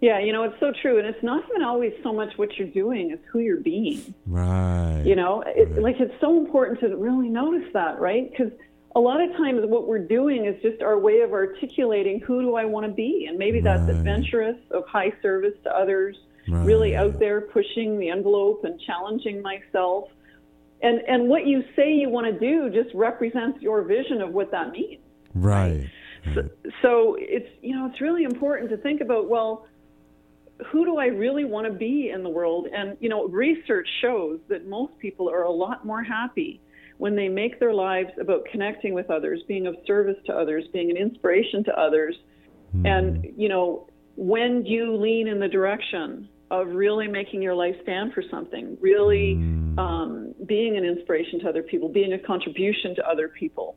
Yeah, 0.00 0.20
you 0.20 0.32
know, 0.32 0.44
it's 0.44 0.60
so 0.60 0.72
true. 0.82 0.98
And 0.98 1.06
it's 1.08 1.22
not 1.24 1.42
even 1.50 1.62
always 1.62 1.92
so 2.04 2.12
much 2.12 2.34
what 2.36 2.56
you're 2.56 2.68
doing, 2.68 3.10
it's 3.10 3.24
who 3.32 3.40
you're 3.40 3.60
being. 3.60 4.14
Right. 4.24 5.02
You 5.04 5.16
know, 5.16 5.42
it, 5.46 5.80
like 5.82 5.96
it's 5.98 6.14
so 6.20 6.38
important 6.38 6.78
to 6.80 6.96
really 6.96 7.28
notice 7.28 7.68
that, 7.72 7.98
right? 8.00 8.30
Because 8.30 8.52
a 8.94 9.00
lot 9.00 9.20
of 9.20 9.32
times 9.36 9.62
what 9.64 9.88
we're 9.88 10.06
doing 10.06 10.44
is 10.44 10.62
just 10.62 10.80
our 10.80 10.96
way 10.96 11.22
of 11.22 11.32
articulating 11.32 12.20
who 12.20 12.40
do 12.42 12.54
I 12.54 12.66
want 12.66 12.86
to 12.86 12.92
be. 12.92 13.26
And 13.28 13.36
maybe 13.36 13.60
that's 13.60 13.82
Right. 13.82 13.96
adventurous, 13.96 14.58
of 14.70 14.86
high 14.86 15.12
service 15.22 15.54
to 15.64 15.76
others, 15.76 16.16
Right. 16.46 16.66
really 16.66 16.94
out 16.94 17.18
there 17.18 17.40
pushing 17.40 17.98
the 17.98 18.10
envelope 18.10 18.64
and 18.64 18.78
challenging 18.80 19.40
myself. 19.40 20.08
And, 20.82 21.00
and 21.08 21.28
what 21.28 21.46
you 21.46 21.64
say 21.74 21.92
you 21.92 22.10
want 22.10 22.26
to 22.26 22.38
do 22.38 22.68
just 22.68 22.94
represents 22.94 23.62
your 23.62 23.82
vision 23.82 24.20
of 24.20 24.30
what 24.30 24.50
that 24.50 24.72
means. 24.72 25.00
Right. 25.34 25.88
So, 26.34 26.48
so 26.80 27.16
it's 27.18 27.48
you 27.60 27.76
know 27.76 27.86
it's 27.86 28.00
really 28.00 28.24
important 28.24 28.70
to 28.70 28.76
think 28.78 29.00
about 29.00 29.28
well 29.28 29.66
who 30.70 30.84
do 30.84 30.96
I 30.96 31.06
really 31.06 31.44
want 31.44 31.66
to 31.66 31.72
be 31.72 32.10
in 32.10 32.22
the 32.22 32.30
world 32.30 32.66
and 32.74 32.96
you 33.00 33.08
know 33.08 33.26
research 33.28 33.88
shows 34.00 34.40
that 34.48 34.66
most 34.66 34.96
people 34.98 35.28
are 35.28 35.42
a 35.42 35.50
lot 35.50 35.84
more 35.84 36.02
happy 36.02 36.60
when 36.96 37.16
they 37.16 37.28
make 37.28 37.58
their 37.58 37.74
lives 37.74 38.10
about 38.20 38.46
connecting 38.50 38.94
with 38.94 39.10
others 39.10 39.42
being 39.48 39.66
of 39.66 39.76
service 39.86 40.16
to 40.26 40.32
others 40.32 40.64
being 40.72 40.90
an 40.90 40.96
inspiration 40.96 41.64
to 41.64 41.78
others 41.78 42.16
hmm. 42.72 42.86
and 42.86 43.26
you 43.36 43.48
know 43.48 43.88
when 44.16 44.64
you 44.64 44.96
lean 44.96 45.26
in 45.26 45.40
the 45.40 45.48
direction 45.48 46.28
of 46.50 46.68
really 46.68 47.08
making 47.08 47.42
your 47.42 47.54
life 47.54 47.74
stand 47.82 48.12
for 48.12 48.22
something 48.30 48.76
really 48.80 49.34
um, 49.78 50.34
being 50.46 50.76
an 50.76 50.84
inspiration 50.84 51.40
to 51.40 51.48
other 51.48 51.62
people 51.62 51.88
being 51.88 52.12
a 52.12 52.18
contribution 52.18 52.94
to 52.94 53.08
other 53.08 53.28
people 53.28 53.76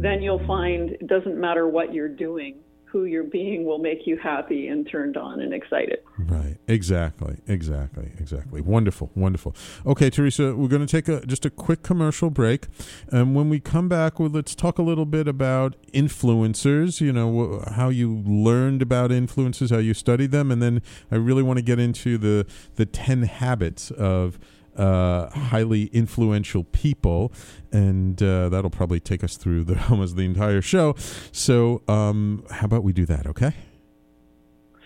then 0.00 0.22
you'll 0.22 0.44
find 0.46 0.90
it 0.90 1.06
doesn't 1.06 1.38
matter 1.38 1.68
what 1.68 1.92
you're 1.92 2.08
doing, 2.08 2.56
who 2.90 3.04
you're 3.04 3.22
being 3.22 3.64
will 3.64 3.78
make 3.78 4.06
you 4.06 4.16
happy 4.16 4.68
and 4.68 4.88
turned 4.88 5.16
on 5.16 5.40
and 5.40 5.54
excited. 5.54 6.00
Right. 6.18 6.56
Exactly. 6.66 7.38
Exactly. 7.46 8.10
Exactly. 8.18 8.60
Wonderful. 8.60 9.10
Wonderful. 9.14 9.54
Okay, 9.86 10.10
Teresa, 10.10 10.54
we're 10.56 10.68
going 10.68 10.86
to 10.86 10.90
take 10.90 11.08
a 11.08 11.24
just 11.26 11.44
a 11.44 11.50
quick 11.50 11.82
commercial 11.82 12.30
break, 12.30 12.66
and 13.10 13.34
when 13.34 13.48
we 13.48 13.60
come 13.60 13.88
back, 13.88 14.18
well, 14.18 14.28
let's 14.28 14.54
talk 14.54 14.78
a 14.78 14.82
little 14.82 15.06
bit 15.06 15.28
about 15.28 15.76
influencers. 15.92 17.00
You 17.00 17.12
know 17.12 17.62
how 17.74 17.88
you 17.88 18.22
learned 18.26 18.82
about 18.82 19.10
influencers, 19.10 19.70
how 19.70 19.78
you 19.78 19.94
studied 19.94 20.32
them, 20.32 20.50
and 20.50 20.62
then 20.62 20.82
I 21.10 21.16
really 21.16 21.42
want 21.42 21.58
to 21.58 21.64
get 21.64 21.78
into 21.78 22.18
the 22.18 22.46
the 22.74 22.86
ten 22.86 23.22
habits 23.22 23.90
of 23.92 24.38
uh, 24.76 25.30
highly 25.30 25.86
influential 25.86 26.64
people, 26.64 27.32
and 27.72 28.22
uh, 28.22 28.48
that'll 28.48 28.70
probably 28.70 29.00
take 29.00 29.22
us 29.24 29.36
through 29.36 29.64
the 29.64 29.82
almost 29.90 30.16
the 30.16 30.24
entire 30.24 30.62
show. 30.62 30.94
So, 31.32 31.82
um, 31.88 32.44
how 32.50 32.66
about 32.66 32.84
we 32.84 32.92
do 32.92 33.06
that? 33.06 33.26
Okay. 33.26 33.54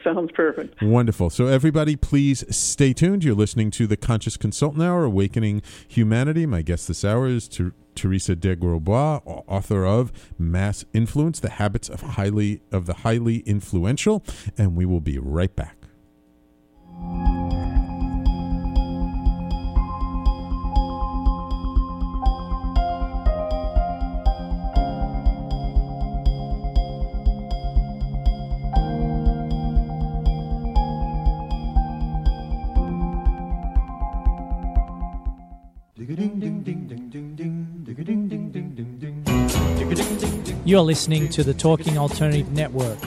Sounds 0.03 0.31
perfect. 0.33 0.83
Wonderful. 0.83 1.31
So, 1.31 1.47
everybody, 1.47 1.97
please 1.97 2.45
stay 2.55 2.93
tuned. 2.93 3.25
You're 3.25 3.35
listening 3.35 3.71
to 3.73 3.87
the 3.87 3.97
Conscious 3.97 4.37
Consultant 4.37 4.83
Hour, 4.83 5.05
Awakening 5.05 5.63
Humanity. 5.89 6.45
My 6.45 6.61
guest 6.61 6.89
this 6.89 7.05
hour 7.05 7.27
is 7.27 7.49
Ter- 7.49 7.73
Teresa 7.95 8.37
de 8.37 8.55
Grosbois, 8.55 9.23
author 9.25 9.87
of 9.87 10.13
Mass 10.39 10.85
Influence: 10.93 11.41
The 11.41 11.51
Habits 11.51 11.89
of 11.89 12.03
Highly 12.03 12.61
of 12.71 12.85
the 12.85 12.95
Highly 12.95 13.39
Influential, 13.41 14.23
and 14.59 14.77
we 14.77 14.85
will 14.85 15.01
be 15.01 15.19
right 15.19 15.55
back. 15.57 15.77
You're 40.65 40.81
listening 40.81 41.29
to 41.31 41.43
the 41.43 41.53
Talking 41.53 41.99
Alternative 41.99 42.49
Network. 42.53 42.99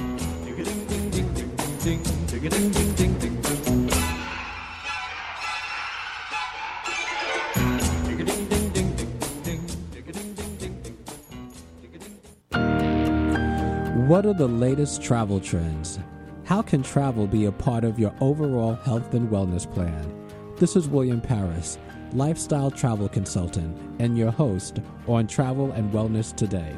What 14.09 14.25
are 14.25 14.33
the 14.33 14.49
latest 14.49 15.01
travel 15.01 15.39
trends? 15.39 15.97
How 16.43 16.61
can 16.61 16.83
travel 16.83 17.25
be 17.25 17.45
a 17.45 17.53
part 17.53 17.85
of 17.85 17.97
your 17.97 18.13
overall 18.19 18.73
health 18.75 19.13
and 19.13 19.29
wellness 19.29 19.71
plan? 19.73 20.13
This 20.57 20.75
is 20.75 20.89
William 20.89 21.21
Paris, 21.21 21.77
lifestyle 22.13 22.71
travel 22.71 23.09
consultant, 23.09 23.77
and 23.99 24.17
your 24.17 24.31
host 24.31 24.79
on 25.07 25.27
Travel 25.27 25.71
and 25.71 25.91
Wellness 25.91 26.35
Today. 26.35 26.75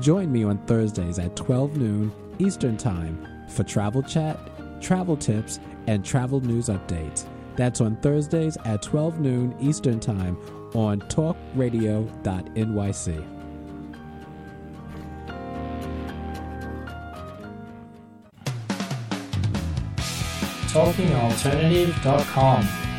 Join 0.00 0.30
me 0.30 0.44
on 0.44 0.58
Thursdays 0.66 1.18
at 1.18 1.34
12 1.36 1.76
noon 1.76 2.12
Eastern 2.38 2.76
Time 2.76 3.26
for 3.48 3.64
travel 3.64 4.02
chat, 4.02 4.38
travel 4.80 5.16
tips, 5.16 5.58
and 5.86 6.04
travel 6.04 6.40
news 6.40 6.68
updates. 6.68 7.24
That's 7.56 7.80
on 7.80 7.96
Thursdays 7.96 8.56
at 8.64 8.82
12 8.82 9.20
noon 9.20 9.56
Eastern 9.60 10.00
Time 10.00 10.36
on 10.74 11.00
talkradio.nyc. 11.00 13.36
TalkingAlternative.com. 20.70 22.89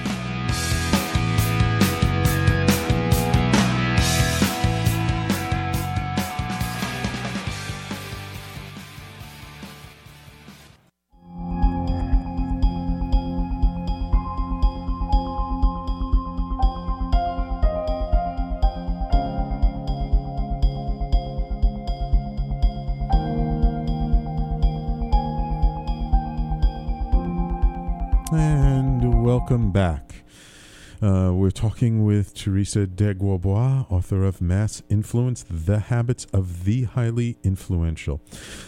talking 31.62 32.04
with 32.04 32.34
Teresa 32.34 32.88
de 32.88 33.14
Grosbois, 33.14 33.86
author 33.92 34.24
of 34.24 34.42
Mass 34.42 34.82
Influence 34.90 35.46
The 35.48 35.78
Habits 35.78 36.26
of 36.34 36.66
the 36.66 36.86
Highly 36.86 37.38
Influential. 37.44 38.20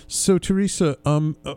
So, 0.07 0.37
Teresa, 0.37 0.95
um, 1.03 1.35
uh, 1.43 1.55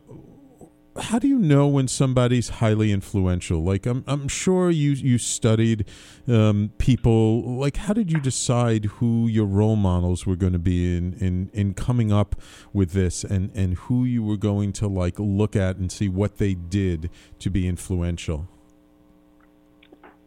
how 0.99 1.19
do 1.19 1.29
you 1.29 1.39
know 1.39 1.67
when 1.67 1.89
somebody's 1.89 2.49
highly 2.49 2.91
influential? 2.91 3.63
Like, 3.63 3.85
I'm, 3.85 4.03
I'm 4.07 4.29
sure 4.29 4.71
you, 4.71 4.93
you 4.93 5.19
studied 5.19 5.85
um, 6.27 6.71
people. 6.79 7.43
Like, 7.43 7.77
how 7.77 7.93
did 7.93 8.11
you 8.11 8.19
decide 8.19 8.87
who 8.87 9.27
your 9.27 9.45
role 9.45 9.77
models 9.77 10.25
were 10.25 10.37
going 10.37 10.55
to 10.55 10.59
be 10.59 10.97
in, 10.97 11.13
in, 11.21 11.51
in 11.53 11.75
coming 11.75 12.11
up 12.11 12.41
with 12.73 12.93
this 12.93 13.25
and, 13.25 13.51
and 13.55 13.75
who 13.75 14.05
you 14.05 14.23
were 14.23 14.39
going 14.39 14.73
to, 14.73 14.89
like, 14.89 15.19
look 15.19 15.55
at 15.55 15.77
and 15.77 15.93
see 15.93 16.09
what 16.09 16.39
they 16.39 16.55
did 16.55 17.11
to 17.41 17.51
be 17.51 17.69
influential? 17.69 18.49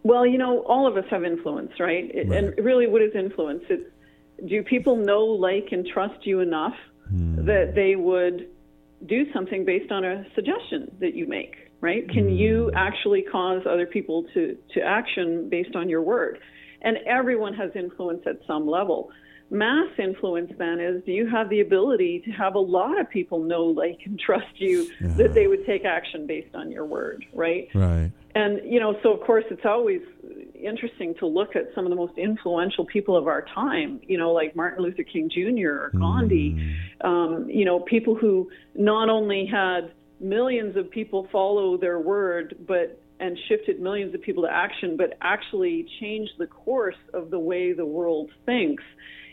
Well, 0.03 0.25
you 0.25 0.38
know, 0.38 0.60
all 0.62 0.88
of 0.88 0.98
us 0.98 1.06
have 1.10 1.24
influence, 1.24 1.72
right? 1.79 2.10
It- 2.13 2.27
And 2.27 2.58
really, 2.63 2.88
what 2.88 3.01
is 3.01 3.13
influence? 3.15 3.63
It's 3.70 3.89
do 4.46 4.63
people 4.63 4.96
know, 4.96 5.25
like, 5.25 5.70
and 5.72 5.86
trust 5.86 6.25
you 6.25 6.39
enough 6.39 6.75
hmm. 7.10 7.46
that 7.46 7.75
they 7.75 7.96
would 7.96 8.48
do 9.06 9.32
something 9.34 9.65
based 9.65 9.91
on 9.91 10.03
a 10.03 10.25
suggestion 10.36 10.96
that 11.00 11.13
you 11.13 11.27
make, 11.27 11.56
right? 11.82 12.08
Can 12.10 12.25
hmm. 12.25 12.36
you 12.36 12.72
actually 12.75 13.22
cause 13.22 13.63
other 13.65 13.86
people 13.86 14.25
to, 14.34 14.58
to 14.74 14.82
action 14.82 15.50
based 15.50 15.75
on 15.75 15.89
your 15.89 16.01
word? 16.01 16.39
And 16.82 16.98
everyone 17.06 17.53
has 17.56 17.72
influence 17.75 18.24
at 18.25 18.39
some 18.48 18.68
level. 18.68 19.12
Mass 19.51 19.89
influence, 19.98 20.53
then, 20.58 20.79
is 20.79 21.03
do 21.06 21.12
you 21.12 21.27
have 21.27 21.50
the 21.50 21.60
ability 21.60 22.22
to 22.25 22.32
have 22.32 22.53
a 22.53 22.60
lot 22.60 23.00
of 23.00 23.10
people 23.10 23.39
know, 23.39 23.63
like, 23.65 24.00
and 24.06 24.19
trust 24.19 24.45
you 24.56 24.89
that 25.02 25.34
they 25.34 25.47
would 25.47 25.65
take 25.65 25.86
action 25.86 26.28
based 26.28 26.54
on 26.54 26.71
your 26.71 26.86
word, 26.86 27.26
right? 27.34 27.67
Right. 27.74 28.12
And, 28.36 28.62
you 28.63 28.80
know, 28.80 28.96
so 29.02 29.13
of 29.13 29.22
course 29.26 29.46
it's 29.50 29.65
always 29.65 30.02
interesting 30.54 31.15
to 31.20 31.26
look 31.26 31.56
at 31.56 31.70
some 31.74 31.86
of 31.86 31.89
the 31.89 31.96
most 31.96 32.18
influential 32.18 32.86
people 32.86 33.15
of 33.18 33.28
our 33.28 33.44
time, 33.54 34.00
you 34.04 34.18
know, 34.18 34.32
like 34.32 34.56
Martin 34.56 34.84
Luther 34.84 35.04
King 35.04 35.30
Jr. 35.30 35.70
or 35.70 35.92
Gandhi, 35.98 36.76
um, 37.02 37.48
you 37.50 37.65
know, 37.65 37.80
people 37.80 38.15
who 38.15 38.50
not 38.76 39.10
only 39.10 39.46
had 39.46 39.92
millions 40.20 40.76
of 40.76 40.92
people 40.92 41.28
follow 41.32 41.78
their 41.78 42.00
word, 42.00 42.56
but 42.68 43.02
and 43.22 43.38
shifted 43.50 43.82
millions 43.82 44.15
of 44.15 44.22
people 44.22 44.44
to 44.44 44.50
action, 44.50 44.96
but 44.96 45.18
actually 45.22 45.86
changed 46.00 46.32
the 46.38 46.48
course 46.48 46.96
of 47.13 47.30
the 47.32 47.39
way 47.39 47.74
the 47.74 47.86
world 47.86 48.32
thinks. 48.46 48.84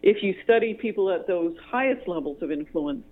If 0.02 0.22
you 0.22 0.34
study 0.42 0.74
people 0.74 1.10
at 1.10 1.26
those 1.26 1.54
highest 1.70 2.08
levels 2.08 2.42
of 2.42 2.50
influence, 2.50 3.04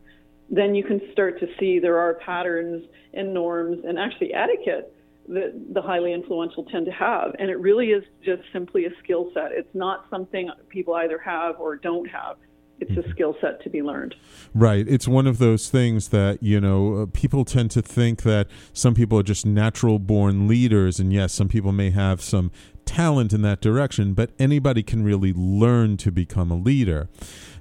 then 0.51 0.75
you 0.75 0.85
can 0.85 1.01
start 1.13 1.39
to 1.41 1.47
see 1.59 1.79
there 1.79 1.99
are 1.99 2.15
patterns 2.15 2.85
and 3.13 3.33
norms 3.33 3.85
and 3.87 3.99
actually 3.99 4.35
etiquette 4.35 4.94
that 5.29 5.69
the 5.73 5.83
highly 5.83 6.13
influential 6.13 6.65
tend 6.65 6.87
to 6.87 6.93
have. 6.93 7.35
And 7.39 7.51
it 7.51 7.59
really 7.59 7.89
is 7.89 8.05
just 8.25 8.43
simply 8.53 8.85
a 8.87 8.91
skill 9.03 9.31
set. 9.35 9.53
It's 9.53 9.75
not 9.75 10.07
something 10.11 10.51
people 10.69 10.95
either 10.95 11.19
have 11.19 11.59
or 11.59 11.77
don't 11.77 12.09
have. 12.11 12.37
It's 12.81 13.07
a 13.07 13.09
skill 13.11 13.37
set 13.41 13.63
to 13.63 13.71
be 13.71 13.83
learned. 13.83 14.17
Right. 14.53 14.87
It's 14.89 15.07
one 15.07 15.29
of 15.29 15.39
those 15.39 15.71
things 15.71 16.09
that, 16.09 16.43
you 16.43 16.61
know, 16.61 17.03
uh, 17.03 17.07
people 17.13 17.45
tend 17.45 17.71
to 17.71 17.83
think 17.83 18.23
that 18.23 18.49
some 18.73 18.95
people 18.95 19.19
are 19.19 19.23
just 19.23 19.47
natural 19.47 19.99
born 20.01 20.49
leaders. 20.49 20.99
And 20.99 21.13
yes, 21.13 21.33
some 21.33 21.49
people 21.49 21.71
may 21.71 21.91
have 21.91 22.21
some 22.21 22.51
talent 22.85 23.33
in 23.33 23.43
that 23.43 23.61
direction, 23.61 24.13
but 24.13 24.31
anybody 24.39 24.83
can 24.83 25.05
really 25.05 25.33
learn 25.33 25.97
to 25.99 26.11
become 26.11 26.51
a 26.51 26.57
leader, 26.57 27.09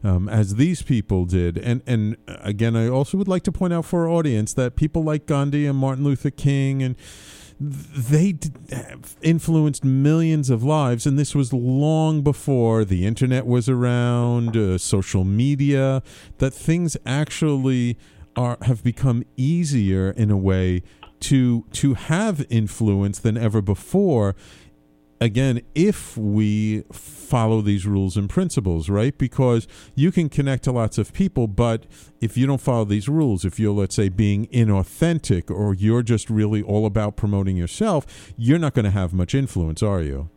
um, 0.03 0.27
as 0.27 0.55
these 0.55 0.81
people 0.81 1.25
did. 1.25 1.57
And, 1.57 1.83
and 1.85 2.17
uh, 2.27 2.37
again, 2.41 2.75
I 2.75 2.89
also 2.89 3.17
would 3.17 3.27
like 3.27 3.43
to 3.43 3.51
point 3.51 3.71
out 3.71 3.85
for 3.85 4.01
our 4.01 4.09
audience 4.09 4.53
that 4.55 4.75
people 4.75 5.03
like 5.03 5.27
Gandhi 5.27 5.67
and 5.67 5.77
Martin 5.77 6.03
Luther 6.03 6.31
King 6.31 6.81
and 6.81 6.95
they 7.69 8.37
influenced 9.21 9.83
millions 9.83 10.49
of 10.49 10.63
lives, 10.63 11.05
and 11.05 11.17
this 11.17 11.33
was 11.33 11.53
long 11.53 12.21
before 12.21 12.83
the 12.83 13.05
internet 13.05 13.45
was 13.45 13.69
around, 13.69 14.57
uh, 14.57 14.77
social 14.77 15.23
media. 15.23 16.03
That 16.39 16.51
things 16.51 16.97
actually 17.05 17.97
are 18.35 18.57
have 18.63 18.83
become 18.83 19.23
easier 19.37 20.11
in 20.11 20.31
a 20.31 20.37
way 20.37 20.83
to 21.21 21.65
to 21.71 21.93
have 21.93 22.45
influence 22.49 23.19
than 23.19 23.37
ever 23.37 23.61
before. 23.61 24.35
Again, 25.23 25.61
if 25.73 26.17
we 26.17 26.81
follow 26.91 27.61
these 27.61 27.87
rules 27.87 28.17
and 28.17 28.29
principles, 28.29 28.89
right? 28.89 29.17
Because 29.17 29.69
you 29.95 30.11
can 30.11 30.27
connect 30.27 30.65
to 30.65 30.73
lots 30.73 30.97
of 30.97 31.13
people, 31.13 31.47
but 31.47 31.85
if 32.19 32.35
you 32.35 32.45
don't 32.45 32.59
follow 32.59 32.83
these 32.83 33.07
rules, 33.07 33.45
if 33.45 33.57
you're, 33.57 33.71
let's 33.71 33.95
say, 33.95 34.09
being 34.09 34.47
inauthentic 34.47 35.49
or 35.49 35.73
you're 35.73 36.03
just 36.03 36.29
really 36.29 36.61
all 36.61 36.85
about 36.85 37.15
promoting 37.15 37.55
yourself, 37.55 38.33
you're 38.35 38.59
not 38.59 38.73
going 38.73 38.83
to 38.83 38.91
have 38.91 39.13
much 39.13 39.33
influence, 39.33 39.81
are 39.81 40.01
you? 40.01 40.29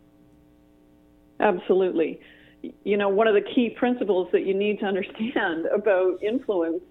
Absolutely. 1.41 2.21
You 2.85 2.95
know, 2.95 3.09
one 3.09 3.27
of 3.27 3.33
the 3.33 3.41
key 3.41 3.75
principles 3.77 4.29
that 4.31 4.45
you 4.45 4.53
need 4.53 4.79
to 4.79 4.85
understand 4.85 5.65
about 5.75 6.23
influence 6.23 6.81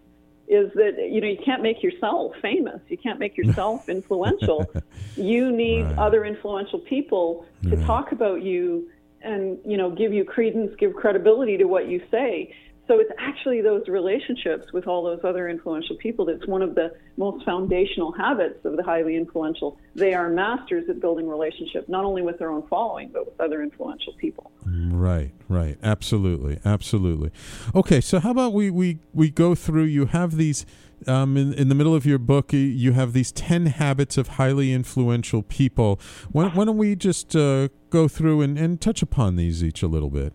is 0.48 0.70
that 0.74 0.92
you 1.10 1.20
know 1.20 1.26
you 1.26 1.38
can't 1.44 1.62
make 1.62 1.82
yourself 1.82 2.32
famous. 2.40 2.80
You 2.88 2.98
can't 2.98 3.18
make 3.18 3.36
yourself 3.36 3.82
influential. 3.88 4.72
You 5.16 5.50
need 5.50 5.82
Right. 5.82 5.98
other 5.98 6.24
influential 6.24 6.80
people 6.80 7.46
to 7.68 7.76
talk 7.86 8.12
about 8.12 8.42
you 8.42 8.88
and 9.22 9.58
you 9.64 9.76
know 9.76 9.90
give 9.90 10.12
you 10.12 10.24
credence 10.24 10.72
give 10.78 10.94
credibility 10.94 11.56
to 11.56 11.64
what 11.64 11.88
you 11.88 12.02
say 12.10 12.54
so 12.88 12.98
it's 13.00 13.10
actually 13.18 13.60
those 13.62 13.86
relationships 13.88 14.72
with 14.72 14.86
all 14.86 15.02
those 15.02 15.20
other 15.24 15.48
influential 15.48 15.96
people 15.96 16.24
that's 16.24 16.46
one 16.46 16.62
of 16.62 16.74
the 16.74 16.94
most 17.16 17.44
foundational 17.44 18.12
habits 18.12 18.64
of 18.64 18.76
the 18.76 18.82
highly 18.82 19.16
influential 19.16 19.78
they 19.94 20.14
are 20.14 20.28
masters 20.28 20.84
at 20.88 21.00
building 21.00 21.28
relationship 21.28 21.88
not 21.88 22.04
only 22.04 22.22
with 22.22 22.38
their 22.38 22.50
own 22.50 22.66
following 22.68 23.08
but 23.12 23.26
with 23.26 23.40
other 23.40 23.62
influential 23.62 24.12
people 24.14 24.50
Right, 24.66 25.30
right. 25.48 25.78
Absolutely, 25.82 26.58
absolutely. 26.64 27.30
Okay, 27.74 28.00
so 28.00 28.18
how 28.18 28.30
about 28.32 28.52
we 28.52 28.68
we 28.70 28.98
we 29.12 29.30
go 29.30 29.54
through? 29.54 29.84
You 29.84 30.06
have 30.06 30.36
these 30.36 30.66
um, 31.06 31.36
in 31.36 31.52
in 31.54 31.68
the 31.68 31.74
middle 31.74 31.94
of 31.94 32.04
your 32.04 32.18
book. 32.18 32.52
you- 32.52 32.92
have 32.92 33.12
these 33.12 33.30
ten 33.30 33.66
habits 33.66 34.16
of 34.18 34.28
highly 34.28 34.72
influential 34.72 35.42
people. 35.42 36.00
Why, 36.32 36.48
why 36.48 36.64
don't 36.64 36.78
we 36.78 36.96
just 36.96 37.36
uh, 37.36 37.68
go 37.90 38.08
through 38.08 38.40
and, 38.42 38.58
and 38.58 38.80
touch 38.80 39.02
upon 39.02 39.36
these 39.36 39.62
each 39.62 39.82
a 39.82 39.86
little 39.86 40.10
bit? 40.10 40.32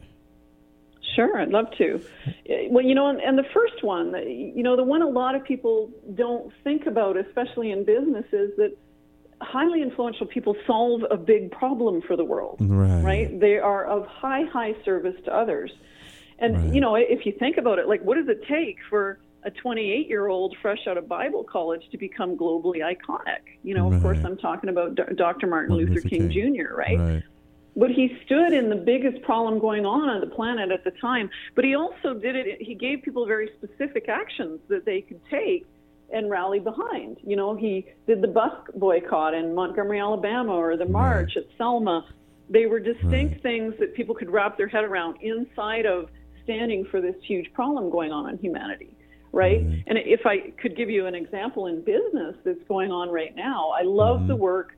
Sure, 1.15 1.37
I'd 1.37 1.49
love 1.49 1.71
to. 1.77 2.01
Eh, 2.47 2.67
Well, 2.69 2.85
you 2.85 2.95
know, 2.95 3.07
and, 3.07 3.19
and 3.21 3.37
the 3.37 3.45
first 3.53 3.83
one, 3.83 4.13
you 4.27 4.63
know, 4.63 4.75
the 4.75 4.83
one 4.83 5.01
a 5.01 5.09
lot 5.09 5.35
of 5.35 5.43
people 5.43 5.91
don't 6.15 6.51
think 6.63 6.85
about, 6.85 7.17
especially 7.17 7.71
in 7.71 7.83
business, 7.83 8.25
is 8.31 8.55
that 8.57 8.77
highly 9.41 9.81
influential 9.81 10.25
people 10.27 10.55
solve 10.67 11.01
a 11.09 11.17
big 11.17 11.51
problem 11.51 12.01
for 12.01 12.15
the 12.15 12.23
world. 12.23 12.57
Right. 12.61 13.03
right? 13.03 13.39
They 13.39 13.57
are 13.57 13.85
of 13.85 14.05
high, 14.05 14.43
high 14.43 14.75
service 14.85 15.15
to 15.25 15.35
others. 15.35 15.71
And, 16.39 16.57
Right. 16.57 16.73
you 16.73 16.81
know, 16.81 16.95
if 16.95 17.25
you 17.25 17.31
think 17.33 17.57
about 17.57 17.79
it, 17.79 17.87
like, 17.87 18.01
what 18.03 18.15
does 18.17 18.27
it 18.27 18.43
take 18.47 18.77
for 18.89 19.19
a 19.43 19.49
28 19.51 20.07
year 20.07 20.27
old 20.27 20.55
fresh 20.61 20.85
out 20.87 20.97
of 20.97 21.07
Bible 21.07 21.43
college 21.43 21.81
to 21.91 21.97
become 21.97 22.37
globally 22.37 22.79
iconic? 22.81 23.41
You 23.63 23.75
know, 23.75 23.91
of 23.91 24.01
course, 24.01 24.19
I'm 24.23 24.37
talking 24.37 24.69
about 24.69 24.95
Dr. 24.95 25.47
Martin, 25.47 25.49
Martin 25.49 25.75
Luther, 25.75 26.07
King, 26.07 26.29
Jr., 26.29 26.73
right? 26.75 27.23
Right. 27.75 27.87
but 27.87 27.91
he 27.91 28.17
stood 28.25 28.53
in 28.53 28.69
the 28.69 28.75
biggest 28.75 29.21
problem 29.23 29.59
going 29.59 29.85
on 29.85 30.09
on 30.09 30.21
the 30.21 30.27
planet 30.27 30.71
at 30.71 30.83
the 30.83 30.91
time. 30.91 31.29
But 31.55 31.65
he 31.65 31.75
also 31.75 32.13
did 32.13 32.35
it. 32.35 32.61
He 32.61 32.75
gave 32.75 33.01
people 33.03 33.25
very 33.25 33.49
specific 33.57 34.09
actions 34.09 34.59
that 34.67 34.85
they 34.85 35.01
could 35.01 35.21
take 35.29 35.65
and 36.13 36.29
rally 36.29 36.59
behind. 36.59 37.17
You 37.23 37.35
know, 37.35 37.55
he 37.55 37.85
did 38.07 38.21
the 38.21 38.27
bus 38.27 38.53
boycott 38.75 39.33
in 39.33 39.55
Montgomery, 39.55 39.99
Alabama, 39.99 40.53
or 40.53 40.75
the 40.77 40.85
march 40.85 41.37
at 41.37 41.45
Selma. 41.57 42.05
They 42.49 42.65
were 42.65 42.79
distinct 42.79 43.33
Right. 43.35 43.41
things 43.41 43.75
that 43.79 43.95
people 43.95 44.13
could 44.13 44.29
wrap 44.29 44.57
their 44.57 44.67
head 44.67 44.83
around 44.83 45.21
inside 45.21 45.85
of 45.85 46.09
standing 46.43 46.83
for 46.85 46.99
this 46.99 47.15
huge 47.23 47.53
problem 47.53 47.89
going 47.89 48.11
on 48.11 48.29
in 48.29 48.37
humanity 48.39 48.95
right? 49.33 49.65
Mm-hmm. 49.65 49.81
And 49.87 49.97
if 49.97 50.25
I 50.25 50.51
could 50.61 50.75
give 50.75 50.89
you 50.89 51.05
an 51.05 51.15
example 51.15 51.67
in 51.67 51.81
business 51.81 52.35
that's 52.43 52.63
going 52.67 52.91
on 52.91 53.09
right 53.09 53.33
now, 53.35 53.69
I 53.69 53.83
love 53.83 54.19
mm-hmm. 54.19 54.27
the 54.27 54.35
work 54.35 54.75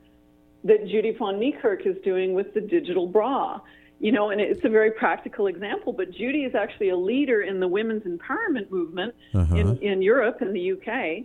that 0.64 0.86
Judy 0.86 1.12
von 1.12 1.38
Niekerk 1.38 1.86
is 1.86 1.96
doing 2.02 2.34
with 2.34 2.54
the 2.54 2.60
digital 2.60 3.06
bra. 3.06 3.60
You 4.00 4.12
know, 4.12 4.30
and 4.30 4.40
it's 4.40 4.64
a 4.64 4.68
very 4.68 4.90
practical 4.90 5.46
example, 5.46 5.92
but 5.92 6.10
Judy 6.10 6.44
is 6.44 6.54
actually 6.54 6.88
a 6.90 6.96
leader 6.96 7.42
in 7.42 7.60
the 7.60 7.68
women's 7.68 8.02
empowerment 8.02 8.70
movement 8.70 9.14
uh-huh. 9.34 9.54
in, 9.54 9.78
in 9.78 10.02
Europe 10.02 10.38
and 10.40 10.54
the 10.54 10.72
UK. 10.72 11.24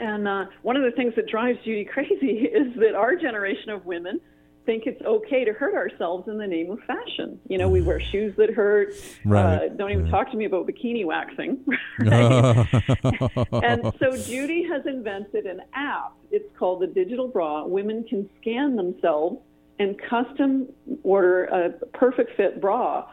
And 0.00 0.26
uh, 0.26 0.46
one 0.62 0.76
of 0.76 0.82
the 0.82 0.90
things 0.90 1.14
that 1.16 1.28
drives 1.28 1.58
Judy 1.64 1.84
crazy 1.92 2.48
is 2.52 2.74
that 2.76 2.94
our 2.94 3.14
generation 3.16 3.70
of 3.70 3.84
women 3.84 4.20
think 4.66 4.84
it's 4.86 5.02
okay 5.02 5.44
to 5.44 5.52
hurt 5.52 5.74
ourselves 5.74 6.28
in 6.28 6.38
the 6.38 6.46
name 6.46 6.70
of 6.70 6.80
fashion. 6.80 7.38
You 7.48 7.58
know, 7.58 7.68
we 7.68 7.82
wear 7.82 8.00
shoes 8.00 8.34
that 8.36 8.50
hurt. 8.50 8.94
Right. 9.24 9.56
Uh, 9.56 9.68
don't 9.68 9.90
even 9.90 10.04
right. 10.04 10.10
talk 10.10 10.30
to 10.30 10.36
me 10.36 10.44
about 10.44 10.66
bikini 10.66 11.04
waxing. 11.04 11.64
Right? 12.00 12.66
and 13.62 13.92
so 14.00 14.16
Judy 14.16 14.66
has 14.68 14.84
invented 14.84 15.46
an 15.46 15.60
app. 15.74 16.12
It's 16.30 16.48
called 16.58 16.82
the 16.82 16.88
Digital 16.88 17.28
Bra. 17.28 17.64
Women 17.64 18.04
can 18.04 18.28
scan 18.40 18.74
themselves 18.74 19.40
and 19.78 19.96
custom 20.10 20.68
order 21.02 21.44
a 21.44 21.70
perfect 21.96 22.36
fit 22.36 22.60
bra 22.60 23.08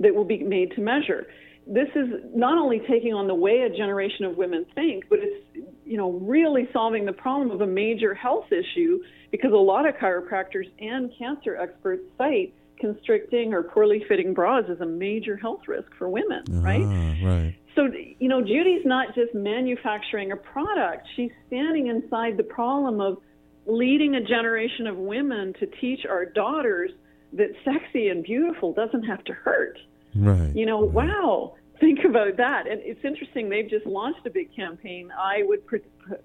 that 0.00 0.14
will 0.14 0.24
be 0.24 0.38
made 0.38 0.72
to 0.72 0.80
measure. 0.80 1.26
This 1.66 1.88
is 1.94 2.08
not 2.34 2.58
only 2.58 2.80
taking 2.88 3.14
on 3.14 3.26
the 3.28 3.34
way 3.34 3.62
a 3.62 3.70
generation 3.70 4.24
of 4.24 4.36
women 4.36 4.66
think, 4.74 5.04
but 5.08 5.18
it's 5.20 5.68
you 5.92 5.98
know 5.98 6.12
really 6.12 6.66
solving 6.72 7.04
the 7.04 7.12
problem 7.12 7.50
of 7.50 7.60
a 7.60 7.66
major 7.66 8.14
health 8.14 8.46
issue 8.50 8.98
because 9.30 9.52
a 9.52 9.56
lot 9.72 9.86
of 9.86 9.94
chiropractors 9.96 10.64
and 10.78 11.12
cancer 11.18 11.54
experts 11.54 12.02
cite 12.16 12.54
constricting 12.78 13.52
or 13.52 13.62
poorly 13.62 14.02
fitting 14.08 14.32
bras 14.32 14.64
as 14.70 14.80
a 14.80 14.86
major 14.86 15.36
health 15.36 15.60
risk 15.68 15.88
for 15.98 16.08
women, 16.08 16.42
uh 16.50 16.60
right? 16.62 17.22
Right. 17.22 17.54
So, 17.76 17.88
you 18.18 18.28
know, 18.28 18.40
Judy's 18.40 18.86
not 18.86 19.14
just 19.14 19.34
manufacturing 19.34 20.32
a 20.32 20.36
product, 20.36 21.06
she's 21.14 21.30
standing 21.48 21.88
inside 21.88 22.38
the 22.38 22.42
problem 22.42 23.02
of 23.02 23.18
leading 23.66 24.14
a 24.14 24.24
generation 24.24 24.86
of 24.86 24.96
women 24.96 25.52
to 25.60 25.66
teach 25.78 26.06
our 26.08 26.24
daughters 26.24 26.90
that 27.34 27.50
sexy 27.66 28.08
and 28.08 28.24
beautiful 28.24 28.72
doesn't 28.72 29.02
have 29.02 29.22
to 29.24 29.34
hurt. 29.34 29.78
Right. 30.14 30.56
You 30.56 30.64
know, 30.64 30.86
right. 30.86 31.06
wow, 31.06 31.54
think 31.82 31.98
about 32.08 32.36
that. 32.36 32.66
And 32.68 32.80
it's 32.84 33.04
interesting, 33.04 33.48
they've 33.48 33.68
just 33.68 33.84
launched 33.84 34.24
a 34.26 34.30
big 34.30 34.54
campaign. 34.54 35.10
I 35.10 35.42
would 35.42 35.66
pre- 35.66 35.80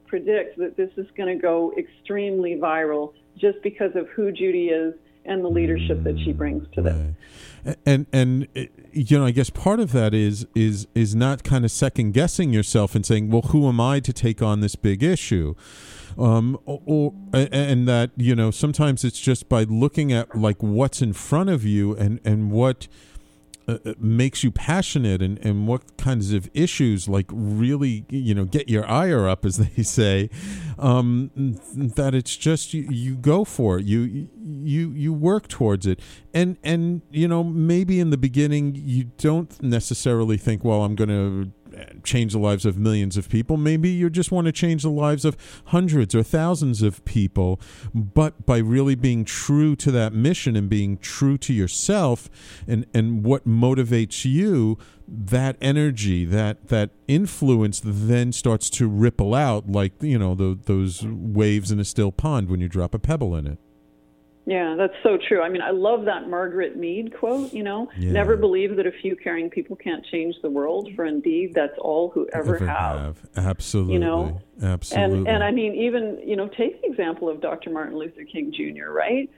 predict 0.06 0.58
that 0.60 0.78
this 0.78 0.92
is 0.98 1.08
going 1.18 1.36
to 1.36 1.42
go 1.42 1.74
extremely 1.78 2.56
viral 2.56 3.14
just 3.38 3.62
because 3.64 3.92
of 3.96 4.08
who 4.10 4.32
Judy 4.32 4.68
is 4.68 4.94
and 5.26 5.44
the 5.44 5.50
leadership 5.50 6.04
that 6.04 6.18
she 6.24 6.32
brings 6.32 6.66
to 6.74 6.82
right. 6.82 7.14
this. 7.66 7.76
And 7.86 8.06
and 8.14 8.48
you 8.94 9.20
know, 9.20 9.26
I 9.26 9.32
guess 9.32 9.50
part 9.50 9.82
of 9.82 9.92
that 9.92 10.14
is 10.14 10.48
is 10.56 10.88
is 10.96 11.16
not 11.16 11.44
kind 11.44 11.66
of 11.66 11.72
second 11.72 12.14
guessing 12.14 12.54
yourself 12.54 12.96
and 12.96 13.06
saying, 13.06 13.30
"Well, 13.30 13.42
who 13.42 13.68
am 13.68 13.82
I 13.82 14.00
to 14.00 14.14
take 14.14 14.42
on 14.42 14.62
this 14.62 14.76
big 14.76 15.04
issue?" 15.04 15.54
Um, 16.18 16.58
or 16.66 17.14
and 17.34 17.88
that 17.90 18.12
you 18.16 18.36
know, 18.36 18.52
sometimes 18.52 19.04
it's 19.04 19.20
just 19.20 19.50
by 19.50 19.64
looking 19.64 20.14
at 20.14 20.34
like 20.38 20.64
what's 20.64 21.02
in 21.02 21.12
front 21.12 21.50
of 21.50 21.66
you 21.66 21.94
and 21.94 22.22
and 22.24 22.50
what 22.52 22.88
uh, 23.68 23.78
uh, 23.86 23.94
makes 24.00 24.44
you 24.44 24.52
passionate 24.52 25.22
and, 25.22 25.38
and 25.46 25.68
what 25.68 25.98
kinds 25.98 26.32
of 26.32 26.50
issues 26.54 27.10
like 27.10 27.26
really 27.32 28.06
you 28.10 28.34
know 28.34 28.46
get 28.46 28.70
your 28.70 28.90
ire 28.90 29.28
up 29.28 29.46
as 29.46 29.58
they 29.76 29.84
say 29.84 30.30
um, 30.80 31.32
that 31.74 32.14
it's 32.14 32.36
just 32.38 32.74
you, 32.74 32.88
you 32.90 33.16
go 33.16 33.44
for 33.44 33.80
it. 33.80 33.86
You 33.86 34.30
you 34.40 34.92
you 34.92 35.14
work 35.14 35.48
towards 35.48 35.86
it. 35.86 36.00
And 36.34 36.58
and 36.64 37.02
you 37.12 37.28
know 37.28 37.44
maybe 37.44 38.00
in 38.00 38.10
the 38.10 38.18
beginning 38.18 38.76
you 38.76 39.06
don't 39.18 39.62
necessarily 39.62 40.38
think 40.38 40.64
well 40.64 40.84
I'm 40.84 40.96
going 40.96 41.10
to 41.10 41.52
change 42.04 42.34
the 42.34 42.40
lives 42.40 42.66
of 42.66 42.78
millions 42.78 43.18
of 43.18 43.30
people. 43.30 43.58
Maybe 43.58 43.90
you 43.90 44.10
just 44.10 44.32
want 44.32 44.46
to 44.46 44.52
change 44.52 44.84
the 44.84 44.90
lives 44.90 45.26
of 45.26 45.38
hundreds 45.66 46.16
or 46.16 46.24
thousands 46.24 46.82
of 46.82 47.04
people. 47.06 47.60
But 47.94 48.46
by 48.46 48.58
really 48.58 48.96
being 48.96 49.26
true 49.26 49.76
to 49.78 49.92
that 49.92 50.14
mission 50.14 50.56
and 50.56 50.70
being 50.70 50.98
true 50.98 51.38
to 51.40 51.54
yourself 51.54 52.30
and, 52.68 52.86
and 52.94 53.24
what 53.24 53.48
motivates 53.48 54.26
you, 54.26 54.78
that 55.08 55.56
energy, 55.62 56.26
that 56.26 56.68
that 56.68 56.90
influence 57.08 57.82
then 57.84 58.32
starts 58.32 58.70
to 58.72 58.88
ripple 58.88 59.34
out 59.34 59.70
like, 59.70 59.94
you 60.02 60.20
know, 60.20 60.36
the, 60.36 60.60
those 60.66 61.06
waves 61.06 61.72
in 61.72 61.80
a 61.80 61.86
still 61.86 62.12
pond 62.12 62.50
when 62.50 62.60
you 62.60 62.68
drop 62.68 62.94
a 62.94 63.00
pebble 63.00 63.36
in 63.36 63.48
it. 63.48 63.60
Yeah, 64.48 64.76
that's 64.78 64.94
so 65.04 65.18
true. 65.28 65.42
I 65.42 65.50
mean, 65.50 65.62
I 65.62 65.72
love 65.72 66.06
that 66.06 66.30
Margaret 66.30 66.78
Mead 66.78 67.14
quote, 67.20 67.52
you 67.52 67.64
know, 67.64 67.90
yeah. 67.98 68.14
never 68.14 68.38
believe 68.38 68.78
that 68.78 68.88
a 68.88 68.94
few 68.94 69.18
caring 69.18 69.50
people 69.50 69.76
can't 69.76 70.06
change 70.06 70.36
the 70.42 70.50
world, 70.50 70.90
for 70.96 71.04
indeed 71.04 71.54
that's 71.54 71.78
all 71.80 72.12
who 72.12 72.30
ever, 72.32 72.56
ever 72.56 72.66
have. 72.66 72.98
have. 73.36 73.46
Absolutely. 73.46 73.96
You 73.96 74.00
know? 74.00 74.42
Absolutely. 74.64 75.18
And 75.18 75.28
and 75.28 75.44
I 75.44 75.52
mean 75.52 75.76
even, 75.76 76.22
you 76.26 76.38
know, 76.38 76.48
take 76.48 76.82
the 76.82 76.88
example 76.88 77.28
of 77.28 77.42
Dr. 77.42 77.72
Martin 77.72 77.98
Luther 77.98 78.24
King 78.24 78.54
Jr., 78.54 78.90
right? 78.90 79.30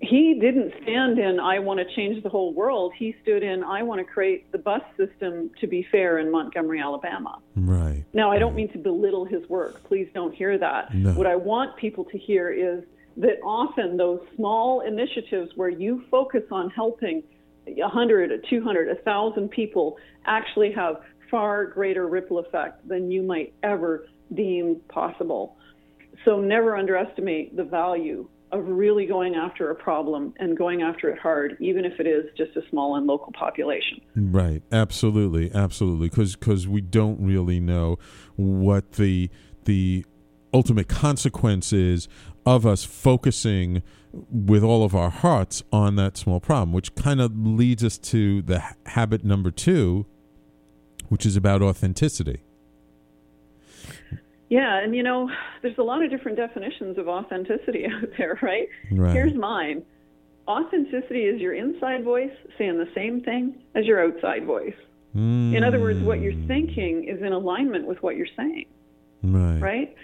He 0.00 0.38
didn't 0.40 0.72
stand 0.82 1.18
in 1.18 1.38
I 1.38 1.58
want 1.58 1.78
to 1.80 1.94
change 1.94 2.22
the 2.22 2.30
whole 2.30 2.54
world. 2.54 2.94
He 2.96 3.14
stood 3.22 3.42
in 3.42 3.62
I 3.62 3.82
want 3.82 3.98
to 3.98 4.10
create 4.10 4.50
the 4.52 4.58
bus 4.58 4.82
system 4.96 5.50
to 5.60 5.66
be 5.66 5.86
fair 5.92 6.18
in 6.18 6.30
Montgomery, 6.30 6.80
Alabama. 6.80 7.40
Right. 7.56 8.04
Now, 8.14 8.32
I 8.32 8.38
don't 8.38 8.52
right. 8.52 8.56
mean 8.56 8.72
to 8.72 8.78
belittle 8.78 9.26
his 9.26 9.46
work. 9.50 9.84
Please 9.84 10.08
don't 10.14 10.34
hear 10.34 10.56
that. 10.56 10.94
No. 10.94 11.12
What 11.12 11.26
I 11.26 11.36
want 11.36 11.76
people 11.76 12.04
to 12.06 12.16
hear 12.16 12.50
is 12.50 12.82
that 13.16 13.40
often 13.44 13.96
those 13.96 14.20
small 14.36 14.80
initiatives 14.80 15.50
where 15.56 15.70
you 15.70 16.04
focus 16.10 16.42
on 16.50 16.70
helping 16.70 17.22
100, 17.66 18.46
200, 18.48 18.88
1,000 18.88 19.50
people 19.50 19.96
actually 20.26 20.72
have 20.72 20.96
far 21.30 21.66
greater 21.66 22.06
ripple 22.06 22.38
effect 22.38 22.86
than 22.86 23.10
you 23.10 23.22
might 23.22 23.52
ever 23.62 24.06
deem 24.34 24.76
possible. 24.88 25.56
So 26.24 26.40
never 26.40 26.76
underestimate 26.76 27.56
the 27.56 27.64
value 27.64 28.28
of 28.52 28.64
really 28.66 29.06
going 29.06 29.34
after 29.34 29.70
a 29.70 29.74
problem 29.74 30.32
and 30.38 30.56
going 30.56 30.82
after 30.82 31.08
it 31.08 31.18
hard, 31.18 31.56
even 31.60 31.84
if 31.84 31.98
it 31.98 32.06
is 32.06 32.26
just 32.36 32.56
a 32.56 32.62
small 32.70 32.96
and 32.96 33.06
local 33.06 33.32
population. 33.32 34.00
Right. 34.14 34.62
Absolutely. 34.70 35.50
Absolutely. 35.52 36.08
Because 36.08 36.36
because 36.36 36.68
we 36.68 36.80
don't 36.80 37.20
really 37.20 37.58
know 37.58 37.98
what 38.36 38.92
the 38.92 39.30
the 39.64 40.06
ultimate 40.54 40.88
consequence 40.88 41.72
is 41.72 42.08
of 42.46 42.64
us 42.64 42.84
focusing 42.84 43.82
with 44.30 44.62
all 44.62 44.84
of 44.84 44.94
our 44.94 45.10
hearts 45.10 45.62
on 45.72 45.96
that 45.96 46.16
small 46.16 46.40
problem, 46.40 46.72
which 46.72 46.94
kind 46.94 47.20
of 47.20 47.36
leads 47.36 47.84
us 47.84 47.98
to 47.98 48.40
the 48.42 48.62
habit 48.86 49.24
number 49.24 49.50
two, 49.50 50.06
which 51.08 51.26
is 51.26 51.36
about 51.36 51.60
authenticity. 51.60 52.40
Yeah, 54.48 54.78
and 54.78 54.94
you 54.94 55.02
know, 55.02 55.28
there's 55.60 55.76
a 55.76 55.82
lot 55.82 56.04
of 56.04 56.10
different 56.10 56.38
definitions 56.38 56.96
of 56.98 57.08
authenticity 57.08 57.84
out 57.92 58.08
there, 58.16 58.38
right? 58.40 58.68
right. 58.92 59.12
Here's 59.12 59.34
mine 59.34 59.82
authenticity 60.48 61.22
is 61.22 61.40
your 61.40 61.54
inside 61.54 62.04
voice 62.04 62.30
saying 62.58 62.78
the 62.78 62.88
same 62.94 63.20
thing 63.22 63.54
as 63.74 63.84
your 63.84 64.04
outside 64.04 64.44
voice. 64.44 64.74
Mm. 65.14 65.54
In 65.54 65.64
other 65.64 65.80
words, 65.80 66.00
what 66.00 66.20
you're 66.20 66.46
thinking 66.46 67.04
is 67.08 67.20
in 67.22 67.32
alignment 67.32 67.86
with 67.86 68.02
what 68.02 68.16
you're 68.16 68.28
saying. 68.36 68.66
Right. 69.22 69.58
Right? 69.58 69.96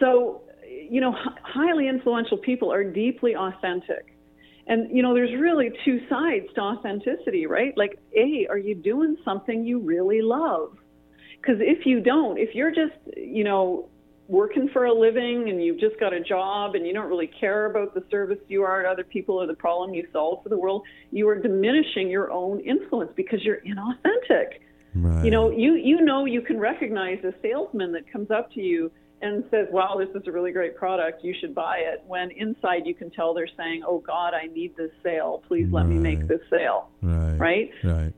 So 0.00 0.42
you 0.90 1.00
know, 1.00 1.14
highly 1.42 1.88
influential 1.88 2.38
people 2.38 2.72
are 2.72 2.84
deeply 2.84 3.34
authentic. 3.36 4.14
And, 4.66 4.94
you 4.94 5.02
know, 5.02 5.14
there's 5.14 5.34
really 5.40 5.70
two 5.84 6.00
sides 6.08 6.46
to 6.54 6.60
authenticity, 6.60 7.46
right? 7.46 7.76
Like, 7.76 7.98
A, 8.14 8.46
are 8.50 8.58
you 8.58 8.74
doing 8.74 9.16
something 9.24 9.64
you 9.64 9.78
really 9.78 10.20
love? 10.20 10.76
Because 11.40 11.56
if 11.60 11.86
you 11.86 12.00
don't, 12.00 12.38
if 12.38 12.54
you're 12.54 12.70
just, 12.70 12.94
you 13.16 13.44
know, 13.44 13.88
working 14.28 14.68
for 14.68 14.84
a 14.84 14.92
living 14.92 15.48
and 15.48 15.64
you've 15.64 15.80
just 15.80 15.98
got 15.98 16.12
a 16.12 16.20
job 16.20 16.74
and 16.74 16.86
you 16.86 16.92
don't 16.92 17.08
really 17.08 17.30
care 17.40 17.64
about 17.64 17.94
the 17.94 18.04
service 18.10 18.38
you 18.48 18.62
are 18.62 18.82
to 18.82 18.88
other 18.88 19.04
people 19.04 19.36
or 19.36 19.46
the 19.46 19.54
problem 19.54 19.94
you 19.94 20.06
solve 20.12 20.42
for 20.42 20.50
the 20.50 20.58
world, 20.58 20.82
you 21.10 21.26
are 21.28 21.40
diminishing 21.40 22.10
your 22.10 22.30
own 22.30 22.60
influence 22.60 23.10
because 23.16 23.42
you're 23.42 23.62
inauthentic. 23.62 24.60
Right. 24.94 25.24
You 25.24 25.30
know, 25.30 25.50
you 25.50 25.74
you 25.74 26.02
know 26.02 26.26
you 26.26 26.42
can 26.42 26.58
recognize 26.58 27.22
a 27.24 27.32
salesman 27.40 27.92
that 27.92 28.10
comes 28.10 28.30
up 28.30 28.52
to 28.52 28.60
you 28.60 28.90
and 29.20 29.44
says, 29.50 29.68
"Wow, 29.70 29.96
this 29.98 30.08
is 30.14 30.26
a 30.26 30.32
really 30.32 30.52
great 30.52 30.76
product. 30.76 31.24
You 31.24 31.34
should 31.40 31.54
buy 31.54 31.78
it." 31.78 32.02
When 32.06 32.30
inside 32.30 32.86
you 32.86 32.94
can 32.94 33.10
tell 33.10 33.34
they're 33.34 33.48
saying, 33.56 33.82
"Oh 33.86 33.98
God, 33.98 34.34
I 34.34 34.46
need 34.46 34.76
this 34.76 34.90
sale. 35.02 35.42
Please 35.48 35.68
let 35.72 35.82
right. 35.82 35.90
me 35.90 35.98
make 35.98 36.26
this 36.26 36.40
sale." 36.50 36.90
Right. 37.02 37.36
Right. 37.38 37.70
Right. 37.84 38.12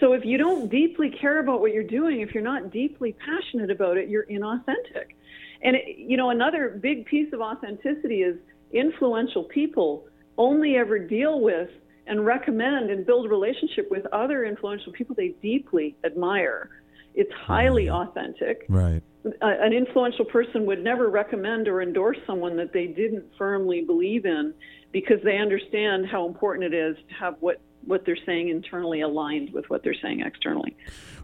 So 0.00 0.14
if 0.14 0.24
you 0.24 0.36
don't 0.36 0.68
deeply 0.68 1.10
care 1.10 1.38
about 1.38 1.60
what 1.60 1.72
you're 1.72 1.84
doing, 1.84 2.20
if 2.20 2.34
you're 2.34 2.42
not 2.42 2.70
deeply 2.72 3.12
passionate 3.12 3.70
about 3.70 3.96
it, 3.96 4.08
you're 4.08 4.26
inauthentic. 4.26 5.14
And 5.62 5.76
it, 5.76 5.96
you 5.96 6.16
know, 6.16 6.30
another 6.30 6.70
big 6.70 7.06
piece 7.06 7.32
of 7.32 7.40
authenticity 7.40 8.22
is 8.22 8.36
influential 8.72 9.44
people 9.44 10.04
only 10.38 10.76
ever 10.76 10.98
deal 10.98 11.40
with 11.40 11.70
and 12.06 12.26
recommend 12.26 12.90
and 12.90 13.06
build 13.06 13.30
relationship 13.30 13.88
with 13.90 14.04
other 14.06 14.44
influential 14.44 14.92
people 14.92 15.14
they 15.14 15.34
deeply 15.40 15.94
admire. 16.04 16.68
It's 17.14 17.32
highly 17.32 17.88
right. 17.88 18.08
authentic. 18.08 18.66
Right 18.68 19.02
an 19.40 19.72
influential 19.72 20.24
person 20.24 20.66
would 20.66 20.82
never 20.82 21.08
recommend 21.08 21.68
or 21.68 21.80
endorse 21.80 22.18
someone 22.26 22.56
that 22.56 22.72
they 22.72 22.86
didn't 22.86 23.24
firmly 23.38 23.82
believe 23.82 24.24
in 24.24 24.52
because 24.92 25.18
they 25.24 25.38
understand 25.38 26.06
how 26.06 26.26
important 26.26 26.74
it 26.74 26.76
is 26.76 26.96
to 27.08 27.14
have 27.14 27.36
what 27.40 27.60
what 27.84 28.04
they're 28.06 28.18
saying 28.24 28.48
internally 28.48 29.00
aligned 29.00 29.52
with 29.52 29.68
what 29.68 29.82
they're 29.82 29.96
saying 30.00 30.20
externally. 30.20 30.76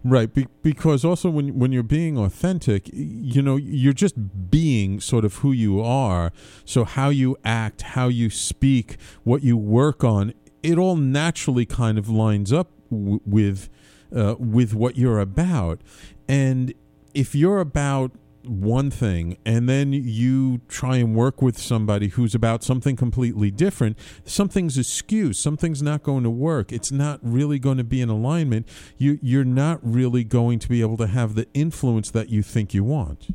Right, 0.03 0.33
Be- 0.33 0.49
because 0.63 1.05
also 1.05 1.31
when 1.31 1.59
when 1.59 1.73
you're 1.73 1.83
being 1.83 2.17
authentic, 2.17 2.89
you 2.93 3.43
know, 3.43 3.57
you're 3.57 3.93
just 3.93 4.51
being 4.51 5.01
sort 5.01 5.25
of 5.25 5.37
who 5.37 5.53
you 5.53 5.81
are. 5.81 6.33
So 6.65 6.85
how 6.85 7.11
you 7.11 7.37
act, 7.45 7.83
how 7.83 8.09
you 8.09 8.31
speak, 8.31 8.97
what 9.25 9.43
you 9.43 9.57
work 9.57 10.05
on, 10.05 10.35
it 10.63 10.79
all 10.79 10.97
naturally 10.97 11.67
kind 11.67 11.99
of 11.99 12.09
lines 12.09 12.53
up 12.53 12.71
w- 12.91 13.21
with 13.27 13.69
uh, 14.15 14.37
with 14.39 14.75
what 14.75 14.97
you're 14.97 15.21
about. 15.21 15.81
And 16.29 16.75
if 17.18 17.35
you're 17.35 17.59
about 17.59 18.12
one 18.44 18.92
thing 18.92 19.37
and 19.44 19.68
then 19.68 19.92
you 19.92 20.59
try 20.68 20.98
and 20.98 21.16
work 21.16 21.42
with 21.42 21.59
somebody 21.59 22.09
who's 22.09 22.33
about 22.33 22.62
something 22.62 22.94
completely 22.94 23.50
different, 23.50 23.98
something's 24.24 24.78
askew, 24.78 25.33
something's 25.33 25.83
not 25.83 26.04
going 26.04 26.22
to 26.22 26.31
work. 26.31 26.70
It's 26.70 26.92
not 26.92 27.18
really 27.20 27.59
going 27.59 27.76
to 27.76 27.85
be 27.85 28.00
in 28.00 28.09
alignment. 28.09 28.68
You 28.96 29.18
you're 29.20 29.44
not 29.44 29.81
really 29.83 30.22
going 30.22 30.61
to 30.61 30.68
be 30.68 30.81
able 30.81 30.96
to 30.98 31.09
have 31.09 31.35
the 31.35 31.48
influence 31.54 32.12
that 32.12 32.28
you 32.28 32.44
think 32.44 32.72
you 32.72 32.85
want. 32.85 33.35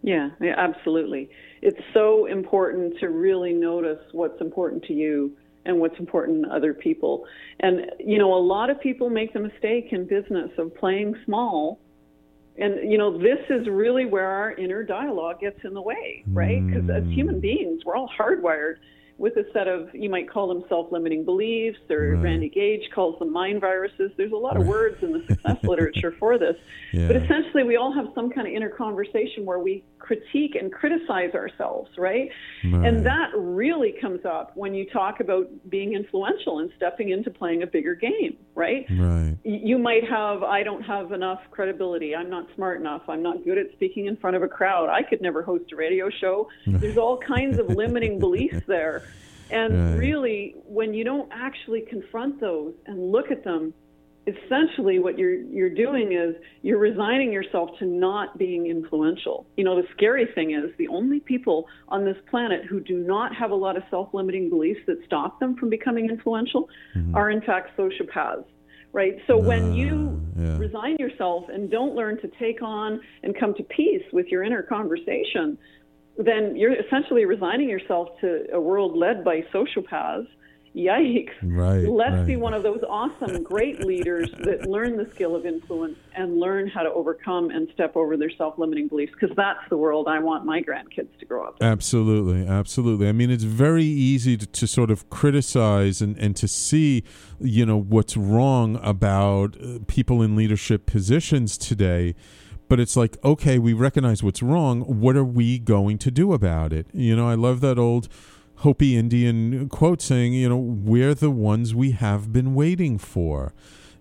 Yeah, 0.00 0.30
yeah, 0.40 0.54
absolutely. 0.56 1.28
It's 1.60 1.80
so 1.92 2.24
important 2.24 2.98
to 3.00 3.10
really 3.10 3.52
notice 3.52 4.00
what's 4.12 4.40
important 4.40 4.84
to 4.84 4.94
you 4.94 5.36
and 5.66 5.78
what's 5.78 5.98
important 5.98 6.46
to 6.46 6.50
other 6.50 6.72
people. 6.72 7.26
And 7.60 7.90
you 8.00 8.16
know, 8.16 8.32
a 8.32 8.40
lot 8.40 8.70
of 8.70 8.80
people 8.80 9.10
make 9.10 9.34
the 9.34 9.40
mistake 9.40 9.88
in 9.92 10.06
business 10.06 10.50
of 10.56 10.74
playing 10.74 11.14
small 11.26 11.78
and 12.58 12.90
you 12.90 12.98
know 12.98 13.16
this 13.16 13.38
is 13.50 13.66
really 13.68 14.04
where 14.04 14.26
our 14.26 14.52
inner 14.52 14.82
dialogue 14.82 15.40
gets 15.40 15.58
in 15.64 15.74
the 15.74 15.82
way 15.82 16.22
right? 16.32 16.64
Because 16.66 16.88
as 16.90 17.02
hmm. 17.04 17.10
human 17.10 17.40
beings 17.40 17.82
we're 17.84 17.96
all 17.96 18.10
hardwired 18.18 18.76
with 19.18 19.36
a 19.36 19.44
set 19.52 19.68
of 19.68 19.88
you 19.92 20.08
might 20.08 20.30
call 20.30 20.48
them 20.48 20.64
self-limiting 20.68 21.24
beliefs 21.24 21.78
or 21.90 22.14
right. 22.14 22.22
randy 22.22 22.48
gage 22.48 22.88
calls 22.94 23.18
them 23.18 23.32
mind 23.32 23.60
viruses 23.60 24.10
there's 24.16 24.32
a 24.32 24.36
lot 24.36 24.56
of 24.56 24.66
words 24.66 24.96
in 25.02 25.12
the 25.12 25.22
success 25.28 25.58
literature 25.64 26.14
for 26.18 26.38
this 26.38 26.56
yeah. 26.92 27.06
but 27.06 27.16
essentially 27.16 27.64
we 27.64 27.76
all 27.76 27.92
have 27.92 28.06
some 28.14 28.30
kind 28.30 28.46
of 28.46 28.54
inner 28.54 28.70
conversation 28.70 29.44
where 29.44 29.58
we 29.58 29.84
critique 30.08 30.54
and 30.54 30.72
criticize 30.72 31.34
ourselves, 31.34 31.90
right? 31.98 32.30
right? 32.64 32.86
And 32.86 33.04
that 33.04 33.30
really 33.36 33.94
comes 34.00 34.24
up 34.24 34.52
when 34.56 34.74
you 34.74 34.88
talk 34.88 35.20
about 35.20 35.48
being 35.68 35.92
influential 35.92 36.60
and 36.60 36.70
stepping 36.76 37.10
into 37.10 37.30
playing 37.30 37.62
a 37.62 37.66
bigger 37.66 37.94
game, 37.94 38.38
right? 38.54 38.86
Right. 38.90 39.36
You 39.44 39.78
might 39.78 40.08
have, 40.08 40.42
I 40.42 40.62
don't 40.62 40.82
have 40.82 41.12
enough 41.12 41.40
credibility. 41.50 42.14
I'm 42.16 42.30
not 42.30 42.46
smart 42.54 42.80
enough. 42.80 43.02
I'm 43.08 43.22
not 43.22 43.44
good 43.44 43.58
at 43.58 43.70
speaking 43.72 44.06
in 44.06 44.16
front 44.16 44.36
of 44.36 44.42
a 44.42 44.48
crowd. 44.48 44.88
I 44.88 45.02
could 45.02 45.20
never 45.20 45.42
host 45.42 45.72
a 45.72 45.76
radio 45.76 46.08
show. 46.08 46.48
There's 46.66 46.98
all 46.98 47.18
kinds 47.18 47.58
of 47.58 47.68
limiting 47.68 48.18
beliefs 48.18 48.62
there. 48.66 49.02
And 49.50 49.92
right. 49.92 49.98
really, 49.98 50.54
when 50.66 50.94
you 50.94 51.04
don't 51.04 51.30
actually 51.32 51.82
confront 51.82 52.40
those 52.40 52.74
and 52.86 53.10
look 53.10 53.30
at 53.30 53.44
them, 53.44 53.72
essentially 54.28 54.98
what 54.98 55.18
you're 55.18 55.40
you're 55.42 55.70
doing 55.70 56.12
is 56.12 56.34
you're 56.62 56.78
resigning 56.78 57.32
yourself 57.32 57.70
to 57.78 57.86
not 57.86 58.36
being 58.38 58.66
influential. 58.66 59.46
You 59.56 59.64
know, 59.64 59.80
the 59.80 59.88
scary 59.96 60.26
thing 60.34 60.50
is 60.52 60.70
the 60.76 60.88
only 60.88 61.20
people 61.20 61.66
on 61.88 62.04
this 62.04 62.16
planet 62.30 62.64
who 62.66 62.80
do 62.80 62.98
not 62.98 63.34
have 63.34 63.50
a 63.50 63.54
lot 63.54 63.76
of 63.76 63.82
self-limiting 63.90 64.50
beliefs 64.50 64.80
that 64.86 64.98
stop 65.06 65.40
them 65.40 65.56
from 65.56 65.70
becoming 65.70 66.10
influential 66.10 66.68
mm-hmm. 66.94 67.14
are 67.14 67.30
in 67.30 67.40
fact 67.40 67.76
sociopaths. 67.76 68.44
Right? 68.92 69.18
So 69.26 69.38
uh, 69.38 69.42
when 69.42 69.74
you 69.74 70.20
yeah. 70.36 70.56
resign 70.56 70.96
yourself 70.98 71.44
and 71.52 71.70
don't 71.70 71.94
learn 71.94 72.20
to 72.22 72.28
take 72.38 72.62
on 72.62 73.00
and 73.22 73.38
come 73.38 73.54
to 73.54 73.62
peace 73.62 74.04
with 74.12 74.28
your 74.28 74.42
inner 74.42 74.62
conversation, 74.62 75.58
then 76.18 76.56
you're 76.56 76.74
essentially 76.74 77.24
resigning 77.24 77.68
yourself 77.68 78.08
to 78.20 78.44
a 78.52 78.60
world 78.60 78.96
led 78.96 79.24
by 79.24 79.42
sociopaths 79.54 80.26
yikes. 80.78 81.32
Right. 81.42 81.88
Let's 81.88 82.16
right. 82.16 82.26
be 82.26 82.36
one 82.36 82.54
of 82.54 82.62
those 82.62 82.80
awesome, 82.88 83.42
great 83.42 83.84
leaders 83.84 84.30
that 84.44 84.68
learn 84.68 84.96
the 84.96 85.08
skill 85.14 85.34
of 85.34 85.46
influence 85.46 85.96
and 86.14 86.38
learn 86.38 86.68
how 86.68 86.82
to 86.82 86.90
overcome 86.90 87.50
and 87.50 87.68
step 87.74 87.96
over 87.96 88.16
their 88.16 88.30
self 88.30 88.58
limiting 88.58 88.88
beliefs 88.88 89.12
because 89.18 89.34
that's 89.36 89.60
the 89.70 89.76
world 89.76 90.06
I 90.08 90.18
want 90.18 90.44
my 90.44 90.60
grandkids 90.60 91.16
to 91.18 91.26
grow 91.26 91.46
up 91.46 91.56
in. 91.60 91.66
Absolutely. 91.66 92.46
Absolutely. 92.46 93.08
I 93.08 93.12
mean, 93.12 93.30
it's 93.30 93.44
very 93.44 93.84
easy 93.84 94.36
to, 94.36 94.46
to 94.46 94.66
sort 94.66 94.90
of 94.90 95.08
criticize 95.10 96.00
and, 96.00 96.16
and 96.18 96.36
to 96.36 96.48
see, 96.48 97.04
you 97.40 97.66
know, 97.66 97.78
what's 97.80 98.16
wrong 98.16 98.78
about 98.82 99.56
uh, 99.60 99.78
people 99.86 100.22
in 100.22 100.36
leadership 100.36 100.86
positions 100.86 101.58
today 101.58 102.14
but 102.68 102.78
it's 102.80 102.96
like 102.96 103.16
okay 103.24 103.58
we 103.58 103.72
recognize 103.72 104.22
what's 104.22 104.42
wrong 104.42 104.80
what 104.82 105.16
are 105.16 105.24
we 105.24 105.58
going 105.58 105.98
to 105.98 106.10
do 106.10 106.32
about 106.32 106.72
it 106.72 106.86
you 106.92 107.14
know 107.16 107.28
i 107.28 107.34
love 107.34 107.60
that 107.60 107.78
old 107.78 108.08
Hopi 108.62 108.96
Indian 108.96 109.68
quote 109.68 110.02
saying, 110.02 110.32
you 110.32 110.48
know, 110.48 110.56
we're 110.56 111.14
the 111.14 111.30
ones 111.30 111.74
we 111.74 111.92
have 111.92 112.32
been 112.32 112.54
waiting 112.54 112.98
for. 112.98 113.52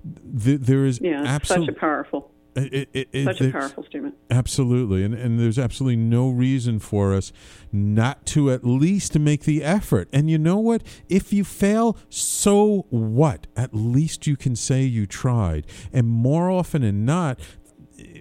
there 0.04 0.84
is 0.84 1.00
yeah, 1.00 1.38
such 1.44 1.68
a 1.68 1.74
powerful. 1.74 2.32
It, 2.58 2.90
it, 2.92 3.10
it, 3.12 3.26
Such 3.26 3.42
a 3.42 3.52
powerful 3.52 3.84
statement. 3.84 4.16
Absolutely. 4.32 5.04
And, 5.04 5.14
and 5.14 5.40
there's 5.40 5.60
absolutely 5.60 5.98
no 5.98 6.30
reason 6.30 6.80
for 6.80 7.14
us 7.14 7.32
not 7.72 8.26
to 8.28 8.50
at 8.50 8.64
least 8.64 9.18
make 9.20 9.44
the 9.44 9.64
effort. 9.64 10.10
And 10.12 10.28
you 10.28 10.40
know 10.40 10.58
what? 10.58 10.82
If 11.08 11.32
you 11.32 11.44
fail, 11.44 11.98
so 12.10 12.88
what? 12.90 13.46
At 13.56 13.76
least 13.76 14.26
you 14.26 14.36
can 14.36 14.56
say 14.56 14.82
you 14.82 15.06
tried. 15.06 15.68
And 15.94 16.08
more 16.08 16.50
often 16.50 16.82
than 16.82 17.06
not, 17.06 17.40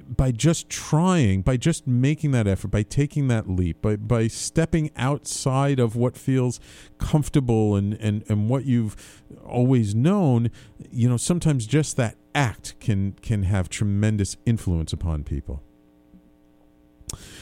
by 0.09 0.31
just 0.31 0.69
trying, 0.69 1.43
by 1.43 1.57
just 1.57 1.87
making 1.87 2.31
that 2.33 2.47
effort, 2.47 2.69
by 2.69 2.83
taking 2.83 3.29
that 3.29 3.49
leap, 3.49 3.83
by, 3.83 3.97
by 3.97 4.29
stepping 4.29 4.91
outside 4.97 5.79
of 5.79 5.97
what 5.97 6.17
feels 6.17 6.61
comfortable 6.99 7.75
and, 7.77 7.95
and, 7.95 8.25
and 8.29 8.49
what 8.49 8.65
you've 8.65 9.23
always 9.45 9.95
known, 9.95 10.51
you 10.91 11.09
know, 11.09 11.17
sometimes 11.17 11.67
just 11.67 11.97
that 11.97 12.17
act 12.35 12.79
can 12.81 13.13
can 13.23 13.45
have 13.45 13.69
tremendous 13.69 14.37
influence 14.45 14.93
upon 14.93 15.25
people. 15.25 15.63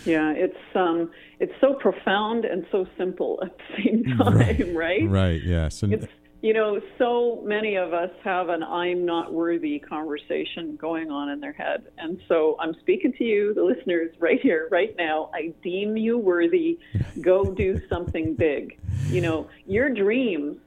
Yeah, 0.05 0.33
it's 0.33 0.57
um, 0.74 1.11
it's 1.40 1.53
so 1.61 1.74
profound 1.74 2.44
and 2.44 2.64
so 2.70 2.87
simple 2.96 3.40
at 3.42 3.57
the 3.59 3.83
same 3.83 4.05
time, 4.16 4.38
right? 4.38 4.68
Right. 4.74 5.09
right 5.09 5.42
yes, 5.42 5.83
and 5.83 5.94
it's 5.94 6.07
you 6.44 6.52
know, 6.52 6.78
so 6.98 7.40
many 7.42 7.76
of 7.76 7.94
us 7.94 8.11
have 8.22 8.50
an 8.50 8.62
I'm 8.62 9.07
not 9.07 9.33
worthy 9.33 9.78
conversation 9.78 10.76
going 10.76 11.11
on 11.11 11.30
in 11.30 11.40
their 11.40 11.54
head. 11.54 11.85
And 11.96 12.20
so 12.28 12.57
I'm 12.61 12.74
speaking 12.80 13.14
to 13.14 13.24
you, 13.24 13.54
the 13.54 13.64
listeners, 13.64 14.14
right 14.18 14.38
here, 14.42 14.68
right 14.70 14.94
now. 14.98 15.30
I 15.33 15.54
deem 15.62 15.96
you 15.96 16.18
worthy. 16.18 16.78
Go 17.22 17.44
do 17.44 17.80
something 17.88 18.35
big. 18.35 18.78
You 19.07 19.22
know, 19.22 19.48
your 19.66 19.88
dreams 19.88 20.59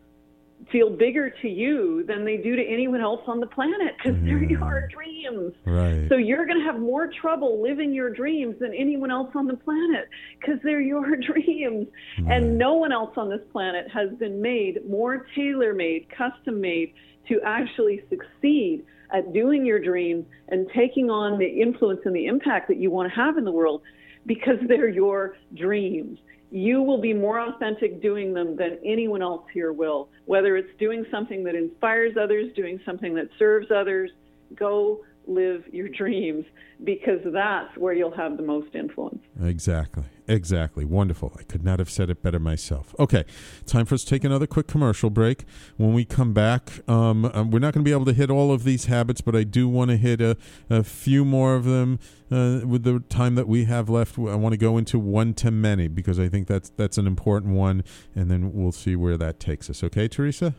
feel 0.71 0.89
bigger 0.89 1.30
to 1.30 1.47
you 1.47 2.03
than 2.08 2.25
they 2.25 2.38
do 2.38 2.56
to 2.56 2.63
anyone 2.63 3.01
else 3.01 3.21
on 3.27 3.39
the 3.39 3.47
planet 3.47 3.95
because 3.97 4.19
they're 4.23 4.39
mm. 4.39 4.49
your 4.49 4.88
dreams. 4.88 5.53
Right. 5.65 6.08
So 6.10 6.17
you're 6.17 6.45
going 6.45 6.60
to 6.60 6.65
have 6.65 6.80
more 6.80 7.10
trouble 7.21 7.62
living 7.62 7.93
your 7.93 8.10
dreams 8.10 8.56
than 8.60 8.73
anyone 8.73 9.12
else 9.12 9.30
on 9.36 9.47
the 9.47 9.56
planet 9.56 10.10
because 10.39 10.60
they're 10.63 10.82
your 10.82 11.15
dreams. 11.15 11.88
Right. 12.19 12.38
And 12.38 12.58
no 12.58 12.73
one 12.73 12.91
else 12.91 13.12
on 13.17 13.30
this 13.30 13.41
planet 13.51 13.89
has 13.91 14.10
been 14.19 14.41
made 14.41 14.88
more 14.89 15.27
tailor 15.36 15.73
made, 15.73 16.08
custom 16.10 16.62
made 16.62 16.93
to 17.30 17.39
actually 17.45 18.03
succeed 18.10 18.84
at 19.13 19.34
doing 19.34 19.65
your 19.65 19.80
dreams 19.80 20.25
and 20.49 20.67
taking 20.75 21.10
on 21.10 21.39
the 21.39 21.62
influence 21.62 22.01
and 22.06 22.15
the 22.15 22.25
impact 22.25 22.67
that 22.67 22.77
you 22.77 22.91
want 22.91 23.10
to 23.12 23.15
have 23.15 23.38
in 23.38 23.45
the 23.45 23.51
world 23.51 23.82
because 24.25 24.58
they're 24.67 24.89
your 24.89 25.38
dreams 25.56 26.19
you 26.52 26.82
will 26.82 27.02
be 27.02 27.14
more 27.14 27.40
authentic 27.40 28.02
doing 28.02 28.34
them 28.34 28.56
than 28.56 28.78
anyone 28.86 29.22
else 29.22 29.44
here 29.54 29.74
will. 29.74 30.10
Whether 30.26 30.56
it's 30.56 30.78
doing 30.80 31.06
something 31.12 31.44
that 31.44 31.56
inspires 31.56 32.16
others, 32.22 32.54
doing 32.56 32.80
something 32.86 33.14
that 33.16 33.28
serves 33.38 33.68
others, 33.72 34.12
go 34.56 35.04
live 35.28 35.64
your 35.72 35.90
dreams 35.98 36.46
because 36.84 37.20
that's 37.26 37.76
where 37.78 37.94
you'll 37.94 38.16
have 38.16 38.38
the 38.38 38.44
most 38.44 38.74
influence. 38.76 39.20
Exactly. 39.44 40.06
Exactly. 40.28 40.84
Wonderful. 40.84 41.34
I 41.40 41.44
could 41.44 41.63
not 41.63 41.80
have 41.80 41.90
said 41.90 42.10
it 42.10 42.22
better 42.22 42.40
myself. 42.40 42.94
Okay. 43.00 43.24
Time 43.66 43.86
for 43.86 43.96
us 43.96 44.04
to 44.04 44.10
take 44.10 44.26
another 44.26 44.46
quick 44.46 44.68
commercial 44.68 45.10
break. 45.10 45.46
When 45.78 45.94
we 45.94 46.04
come 46.04 46.34
back, 46.34 46.88
um, 46.90 47.26
um 47.34 47.50
we're 47.50 47.60
not 47.60 47.74
going 47.74 47.86
to 47.86 47.90
be 47.90 47.94
able 47.94 48.06
to 48.06 48.13
hit 48.13 48.30
all 48.30 48.52
of 48.52 48.66
these 48.66 48.86
habits, 48.86 49.22
but 49.22 49.36
I 49.36 49.44
do 49.44 49.70
want 49.70 49.92
to 49.92 49.98
hit 49.98 50.20
a, 50.20 50.36
a 50.70 50.84
few 50.84 51.24
more 51.24 51.56
of 51.56 51.63
them 51.63 52.00
uh, 52.30 52.62
with 52.66 52.84
the 52.84 53.00
time 53.08 53.36
that 53.36 53.48
we 53.48 53.66
have 53.66 53.90
left. 53.90 54.18
I 54.20 54.36
want 54.36 54.52
to 54.52 54.58
go 54.58 54.78
into 54.78 55.00
one 55.00 55.34
to 55.36 55.50
many 55.50 55.88
because 55.88 56.20
I 56.20 56.28
think 56.28 56.48
that's 56.48 56.70
that's 56.76 56.98
an 56.98 57.08
important 57.08 57.54
one, 57.54 57.84
and 58.16 58.30
then 58.30 58.52
we'll 58.54 58.74
see 58.74 58.96
where 58.96 59.18
that 59.18 59.40
takes 59.40 59.70
us. 59.70 59.84
Okay, 59.84 60.08
Teresa? 60.08 60.56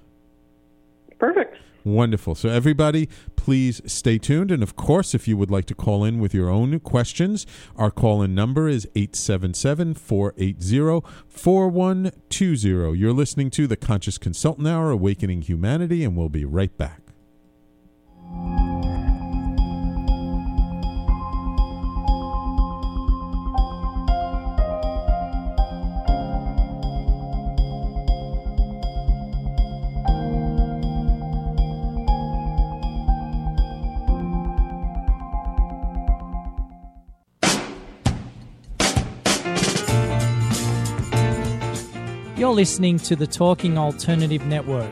Perfect. 1.19 1.48
Wonderful. 1.85 2.35
So, 2.35 2.49
everybody, 2.49 3.09
please 3.37 3.81
stay 3.87 4.19
tuned. 4.19 4.51
And 4.51 4.63
of 4.63 4.77
course, 4.77 5.15
if 5.15 5.27
you 5.27 5.37
would 5.37 5.51
like 5.51 5.65
to 5.67 5.75
call 5.75 6.05
in 6.05 6.19
with 6.19 6.35
your 6.35 6.51
own 6.51 6.79
questions, 6.81 7.47
our 7.77 7.91
call 7.91 8.23
in 8.23 8.35
number 8.35 8.69
is 8.69 8.87
877 8.95 9.95
480 9.95 11.07
4120. 11.27 12.99
You're 12.99 13.13
listening 13.13 13.51
to 13.51 13.67
the 13.67 13.77
Conscious 13.77 14.19
Consultant 14.19 14.69
Hour, 14.69 14.91
Awakening 14.91 15.43
Humanity, 15.43 16.05
and 16.05 16.17
we'll 16.17 16.29
be 16.29 16.45
right 16.45 16.77
back. 16.77 17.01
You're 42.49 42.55
listening 42.55 42.97
to 43.01 43.15
the 43.15 43.27
Talking 43.27 43.77
Alternative 43.77 44.43
Network. 44.47 44.91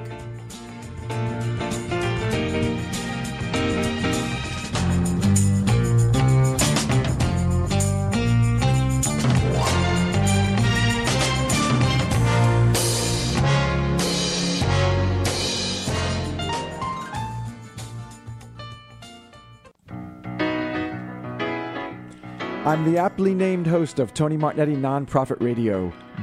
I'm 22.67 22.85
the 22.85 22.99
aptly 22.99 23.33
named 23.33 23.67
host 23.67 23.99
of 23.99 24.13
Tony 24.13 24.37
Martignetti 24.37 24.77
Nonprofit 24.77 25.41
Radio, 25.41 25.91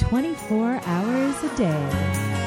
24 0.00 0.80
hours 0.86 1.44
a 1.44 1.56
day. 1.56 2.39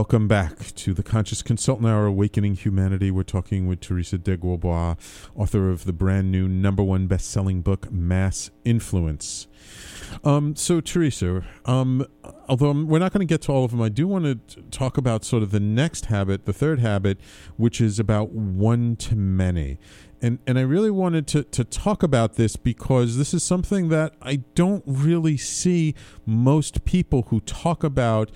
Welcome 0.00 0.28
back 0.28 0.74
to 0.76 0.94
the 0.94 1.02
Conscious 1.02 1.42
Consultant 1.42 1.86
Hour 1.86 2.06
Awakening 2.06 2.54
Humanity. 2.54 3.10
We're 3.10 3.22
talking 3.22 3.66
with 3.66 3.80
Teresa 3.80 4.16
De 4.16 4.34
Grosbois, 4.34 4.96
author 5.36 5.68
of 5.68 5.84
the 5.84 5.92
brand 5.92 6.32
new 6.32 6.48
number 6.48 6.82
one 6.82 7.06
best 7.06 7.30
selling 7.30 7.60
book, 7.60 7.92
Mass 7.92 8.50
Influence. 8.64 9.46
Um, 10.24 10.56
so, 10.56 10.80
Teresa, 10.80 11.44
um, 11.66 12.06
although 12.48 12.72
we're 12.72 12.98
not 12.98 13.12
going 13.12 13.20
to 13.20 13.30
get 13.30 13.42
to 13.42 13.52
all 13.52 13.66
of 13.66 13.72
them, 13.72 13.82
I 13.82 13.90
do 13.90 14.08
want 14.08 14.24
to 14.24 14.62
talk 14.70 14.96
about 14.96 15.22
sort 15.22 15.42
of 15.42 15.50
the 15.50 15.60
next 15.60 16.06
habit, 16.06 16.46
the 16.46 16.54
third 16.54 16.78
habit, 16.78 17.18
which 17.58 17.78
is 17.78 17.98
about 17.98 18.30
one 18.30 18.96
to 18.96 19.14
many. 19.14 19.78
And, 20.22 20.38
and 20.46 20.58
I 20.58 20.62
really 20.62 20.90
wanted 20.90 21.26
to, 21.28 21.44
to 21.44 21.64
talk 21.64 22.02
about 22.02 22.34
this 22.34 22.56
because 22.56 23.16
this 23.16 23.32
is 23.32 23.42
something 23.42 23.88
that 23.88 24.14
I 24.20 24.36
don't 24.54 24.84
really 24.86 25.36
see 25.36 25.94
most 26.26 26.84
people 26.84 27.26
who 27.28 27.40
talk 27.40 27.82
about 27.82 28.30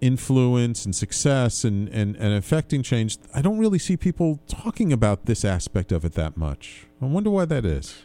influence 0.00 0.84
and 0.84 0.94
success 0.94 1.64
and, 1.64 1.88
and, 1.88 2.16
and 2.16 2.34
affecting 2.34 2.82
change. 2.82 3.18
I 3.34 3.42
don't 3.42 3.58
really 3.58 3.78
see 3.78 3.96
people 3.96 4.40
talking 4.46 4.92
about 4.92 5.26
this 5.26 5.44
aspect 5.44 5.92
of 5.92 6.04
it 6.04 6.12
that 6.14 6.36
much. 6.36 6.86
I 7.02 7.06
wonder 7.06 7.30
why 7.30 7.44
that 7.46 7.64
is. 7.64 8.02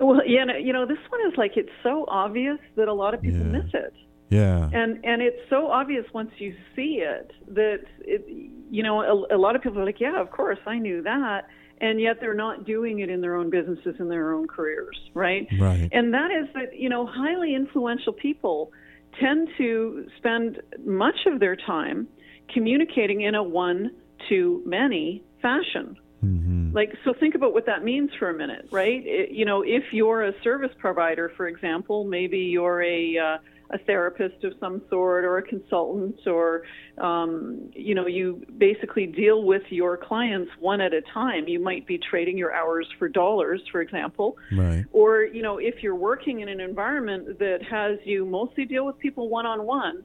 Well, 0.00 0.20
yeah, 0.26 0.56
you 0.58 0.72
know, 0.72 0.86
this 0.86 0.98
one 1.10 1.20
is 1.30 1.36
like 1.38 1.52
it's 1.56 1.68
so 1.82 2.04
obvious 2.08 2.58
that 2.76 2.88
a 2.88 2.92
lot 2.94 3.14
of 3.14 3.22
people 3.22 3.40
Yeah. 3.40 3.44
miss 3.62 3.70
it. 3.74 3.94
Yeah. 4.30 4.70
and 4.72 5.04
and 5.04 5.20
it's 5.20 5.42
so 5.50 5.66
obvious 5.70 6.06
once 6.14 6.30
you 6.38 6.54
see 6.74 7.02
it 7.04 7.32
that 7.48 7.80
it 8.00 8.24
you 8.70 8.82
know 8.82 9.02
a, 9.02 9.36
a 9.36 9.38
lot 9.38 9.56
of 9.56 9.62
people 9.62 9.78
are 9.78 9.84
like 9.84 10.00
yeah 10.00 10.18
of 10.18 10.30
course 10.30 10.58
i 10.66 10.78
knew 10.78 11.02
that 11.02 11.48
and 11.82 12.00
yet 12.00 12.16
they're 12.18 12.32
not 12.32 12.64
doing 12.64 13.00
it 13.00 13.10
in 13.10 13.20
their 13.20 13.36
own 13.36 13.50
businesses 13.50 13.94
in 13.98 14.08
their 14.08 14.32
own 14.32 14.48
careers 14.48 14.98
right 15.12 15.46
Right. 15.60 15.86
and 15.92 16.14
that 16.14 16.30
is 16.30 16.48
that 16.54 16.74
you 16.78 16.88
know 16.88 17.04
highly 17.04 17.54
influential 17.54 18.14
people 18.14 18.72
tend 19.20 19.48
to 19.58 20.06
spend 20.18 20.60
much 20.84 21.26
of 21.26 21.40
their 21.40 21.56
time 21.56 22.08
communicating 22.52 23.22
in 23.22 23.34
a 23.34 23.42
one 23.42 23.90
to 24.28 24.62
many 24.64 25.22
fashion. 25.40 25.96
Hmm 26.20 26.52
like 26.72 26.92
so 27.04 27.12
think 27.18 27.34
about 27.34 27.52
what 27.52 27.66
that 27.66 27.84
means 27.84 28.10
for 28.18 28.30
a 28.30 28.34
minute 28.34 28.66
right? 28.70 29.02
It, 29.04 29.30
you 29.30 29.44
know 29.44 29.62
if 29.62 29.84
you're 29.92 30.22
a 30.24 30.32
service 30.42 30.70
provider 30.78 31.32
for 31.36 31.46
example 31.46 32.04
maybe 32.04 32.38
you're 32.38 32.82
a 32.82 33.18
uh, 33.18 33.38
a 33.72 33.78
therapist 33.78 34.44
of 34.44 34.52
some 34.60 34.82
sort 34.90 35.24
or 35.24 35.38
a 35.38 35.42
consultant 35.42 36.18
or 36.26 36.62
um, 36.98 37.70
you 37.74 37.94
know 37.94 38.06
you 38.06 38.44
basically 38.58 39.06
deal 39.06 39.44
with 39.44 39.62
your 39.70 39.96
clients 39.96 40.50
one 40.60 40.80
at 40.80 40.92
a 40.92 41.02
time. 41.12 41.48
You 41.48 41.60
might 41.60 41.86
be 41.86 41.98
trading 41.98 42.36
your 42.36 42.52
hours 42.52 42.86
for 42.98 43.08
dollars 43.08 43.62
for 43.70 43.80
example. 43.80 44.36
Right. 44.52 44.84
or 44.92 45.22
you 45.24 45.42
know 45.42 45.58
if 45.58 45.82
you're 45.82 45.94
working 45.94 46.40
in 46.40 46.48
an 46.48 46.60
environment 46.60 47.38
that 47.38 47.58
has 47.70 47.98
you 48.04 48.24
mostly 48.24 48.64
deal 48.64 48.86
with 48.86 48.98
people 48.98 49.28
one 49.28 49.46
on 49.46 49.64
one 49.64 50.02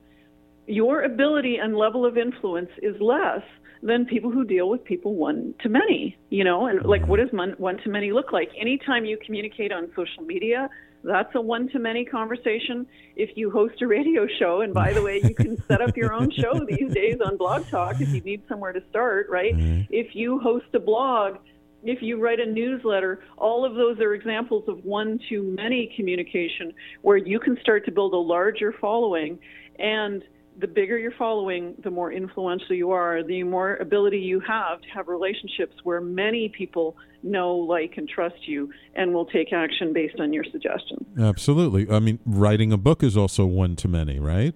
your 0.67 1.03
ability 1.03 1.58
and 1.58 1.77
level 1.77 2.06
of 2.06 2.17
influence 2.17 2.69
is 2.82 2.95
less 2.99 3.41
than 3.82 4.06
people 4.06 4.32
who 4.32 4.43
deal 4.43 4.69
with 4.69 4.84
people 4.84 5.15
one 5.15 5.53
to 5.62 5.69
many 5.69 6.17
you 6.30 6.43
know? 6.43 6.67
And 6.67 6.86
like 6.86 7.08
what 7.08 7.19
does 7.19 7.30
one 7.32 7.77
to 7.77 7.89
many 7.89 8.12
look 8.12 8.32
like? 8.32 8.49
Anytime 8.60 9.06
you 9.06 9.17
communicate 9.25 9.71
on 9.71 9.89
social 9.95 10.23
media 10.23 10.69
that's 11.08 11.34
a 11.36 11.41
one 11.41 11.70
to 11.70 11.80
many 11.80 12.06
conversation 12.06 12.86
if 13.15 13.36
you 13.36 13.50
host 13.50 13.82
a 13.82 13.88
radio 13.88 14.28
show 14.39 14.62
and 14.62 14.74
by 14.74 14.93
the 14.93 15.02
way 15.02 15.20
you 15.24 15.34
can 15.34 15.58
set 15.67 15.82
up 15.82 15.96
your 15.98 16.13
own 16.13 16.30
show 16.30 16.54
these 16.67 16.93
days 16.93 17.17
on 17.26 17.38
blog 17.38 17.67
talk 17.70 18.00
if 18.00 18.10
you 18.10 18.22
need 18.22 18.41
somewhere 18.48 18.74
to 18.74 18.84
start 18.89 19.28
right 19.30 19.56
Right. 19.56 19.88
if 19.89 20.15
you 20.15 20.39
host 20.39 20.65
a 20.74 20.80
blog 20.80 21.38
if 21.84 22.02
you 22.02 22.20
write 22.20 22.39
a 22.39 22.46
newsletter, 22.46 23.24
all 23.38 23.63
of 23.63 23.76
those 23.76 24.00
are 24.00 24.13
examples 24.13 24.67
of 24.67 24.84
one 24.84 25.20
to 25.30 25.41
many 25.43 25.93
communication 25.96 26.74
where 27.02 27.17
you 27.17 27.39
can 27.39 27.58
start 27.62 27.86
to 27.86 27.91
build 27.91 28.13
a 28.13 28.17
larger 28.17 28.74
following. 28.82 29.39
And 29.80 30.24
the 30.60 30.67
bigger 30.67 30.98
your 30.98 31.12
following, 31.12 31.76
the 31.84 31.91
more 31.91 32.12
influential 32.12 32.76
you 32.76 32.91
are, 32.91 33.24
the 33.24 33.43
more 33.43 33.76
ability 33.76 34.17
you 34.17 34.39
have 34.39 34.82
to 34.82 34.88
have 34.89 35.08
relationships 35.08 35.76
where 35.84 36.02
many 36.02 36.50
people 36.50 36.96
know, 37.24 37.56
like, 37.56 37.93
and 37.98 38.10
trust 38.10 38.48
you 38.48 38.72
and 38.96 39.13
will 39.13 39.26
take 39.26 39.54
action 39.54 39.93
based 39.93 40.20
on 40.20 40.34
your 40.34 40.43
suggestions. 40.52 41.06
Absolutely. 41.20 41.89
I 41.89 42.00
mean, 42.00 42.20
writing 42.26 42.72
a 42.72 42.78
book 42.78 43.04
is 43.04 43.15
also 43.15 43.46
one 43.46 43.76
to 43.78 43.88
many, 43.88 44.20
right? 44.20 44.56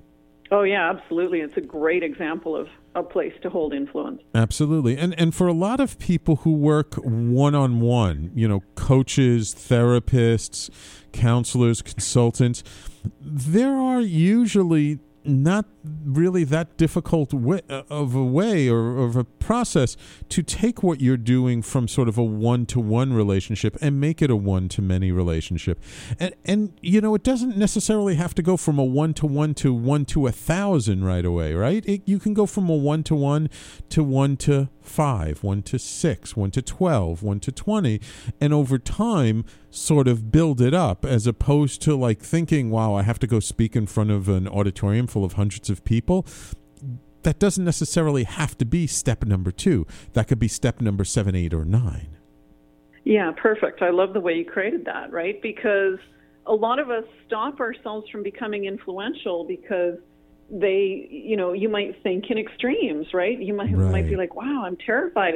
Oh, 0.52 0.64
yeah, 0.64 0.90
absolutely. 0.90 1.40
It's 1.40 1.56
a 1.56 1.62
great 1.62 2.04
example 2.04 2.56
of 2.56 2.68
a 2.94 3.04
place 3.04 3.34
to 3.42 3.50
hold 3.50 3.74
influence. 3.74 4.22
Absolutely. 4.36 4.98
And 4.98 5.18
and 5.18 5.34
for 5.34 5.48
a 5.48 5.54
lot 5.54 5.80
of 5.80 5.98
people 5.98 6.38
who 6.38 6.52
work 6.52 6.96
one 6.96 7.56
on 7.56 7.80
one, 7.80 8.32
you 8.36 8.50
know, 8.50 8.62
coaches, 8.76 9.56
therapists, 9.56 10.70
counselors, 11.14 11.82
consultants, 11.82 12.64
there 13.22 13.76
are 13.76 14.02
usually 14.02 15.00
not 15.24 15.66
really 16.06 16.44
that 16.46 16.78
difficult 16.78 17.34
way, 17.34 17.62
uh, 17.70 17.84
of 17.90 18.16
a 18.16 18.24
way 18.24 18.70
or 18.70 18.98
of 18.98 19.16
a 19.16 19.24
process 19.24 19.98
to 20.30 20.44
take 20.44 20.84
what 20.84 21.02
you're 21.02 21.18
doing 21.18 21.62
from 21.62 21.88
sort 21.88 22.08
of 22.08 22.18
a 22.18 22.24
one-to-one 22.24 23.14
relationship 23.14 23.78
and 23.82 24.00
make 24.00 24.22
it 24.22 24.30
a 24.30 24.36
one-to-many 24.36 25.12
relationship. 25.12 25.80
And 26.20 26.34
and 26.46 26.74
you 26.82 27.02
know 27.02 27.16
it 27.16 27.24
doesn't 27.24 27.58
necessarily 27.58 28.16
have 28.16 28.36
to 28.36 28.42
go 28.42 28.58
from 28.58 28.78
a 28.80 28.84
one-to-one 28.84 29.54
to 29.56 29.74
one 29.74 30.06
to 30.06 30.28
a 30.28 30.32
thousand 30.32 31.04
right 31.04 31.26
away 31.26 31.54
right? 31.54 31.84
It, 31.86 32.02
you 32.06 32.20
can 32.20 32.34
go 32.34 32.46
from 32.46 32.70
a 32.70 32.76
one-to-one 32.76 33.50
to 33.90 34.04
one 34.04 34.38
to 34.38 34.70
five 34.82 35.44
one 35.44 35.62
to 35.62 35.78
six 35.78 36.36
one 36.36 36.52
to 36.52 36.62
12 36.62 37.22
one 37.22 37.40
to 37.40 37.52
20 37.52 38.02
and 38.40 38.54
over 38.54 38.78
time 38.80 39.46
sort 39.70 40.08
of 40.08 40.32
build 40.32 40.60
it 40.60 40.74
up 40.74 41.06
as 41.06 41.28
opposed 41.28 41.82
to 41.82 41.96
like 41.96 42.20
thinking 42.20 42.72
wow 42.72 42.96
i 42.96 43.04
have 43.04 43.20
to 43.20 43.28
go 43.28 43.40
speak 43.40 43.76
in 43.76 43.86
front 43.86 44.10
of 44.10 44.28
an 44.28 44.48
auditorium 44.48 45.08
full 45.08 45.24
of 45.24 45.34
hundreds 45.34 45.70
of 45.72 45.84
people 45.84 46.26
that 47.24 47.40
doesn't 47.40 47.66
necessarily 47.66 48.24
have 48.24 48.58
to 48.58 48.66
be 48.66 48.88
step 48.88 49.24
number 49.24 49.52
two 49.52 49.88
that 50.14 50.28
could 50.28 50.40
be 50.40 50.48
step 50.48 50.82
number 50.82 51.04
seven 51.04 51.36
eight 51.36 51.54
or 51.54 51.66
nine 51.66 52.18
Yeah, 53.04 53.32
perfect. 53.36 53.82
I 53.82 53.90
love 53.90 54.14
the 54.14 54.20
way 54.20 54.34
you 54.34 54.46
created 54.46 54.86
that, 54.86 55.12
right? 55.12 55.42
Because 55.42 55.98
a 56.46 56.54
lot 56.54 56.80
of 56.80 56.90
us 56.90 57.04
stop 57.26 57.60
ourselves 57.60 58.10
from 58.10 58.24
becoming 58.24 58.66
influential 58.66 59.46
because 59.46 59.98
they, 60.50 61.08
you 61.10 61.38
know, 61.38 61.54
you 61.54 61.70
might 61.70 62.02
think 62.04 62.30
in 62.30 62.38
extremes, 62.38 63.08
right? 63.14 63.40
You 63.40 63.54
might 63.54 63.72
might 63.72 64.08
be 64.08 64.18
like, 64.18 64.36
"Wow, 64.36 64.64
I'm 64.66 64.76
terrified 64.76 65.34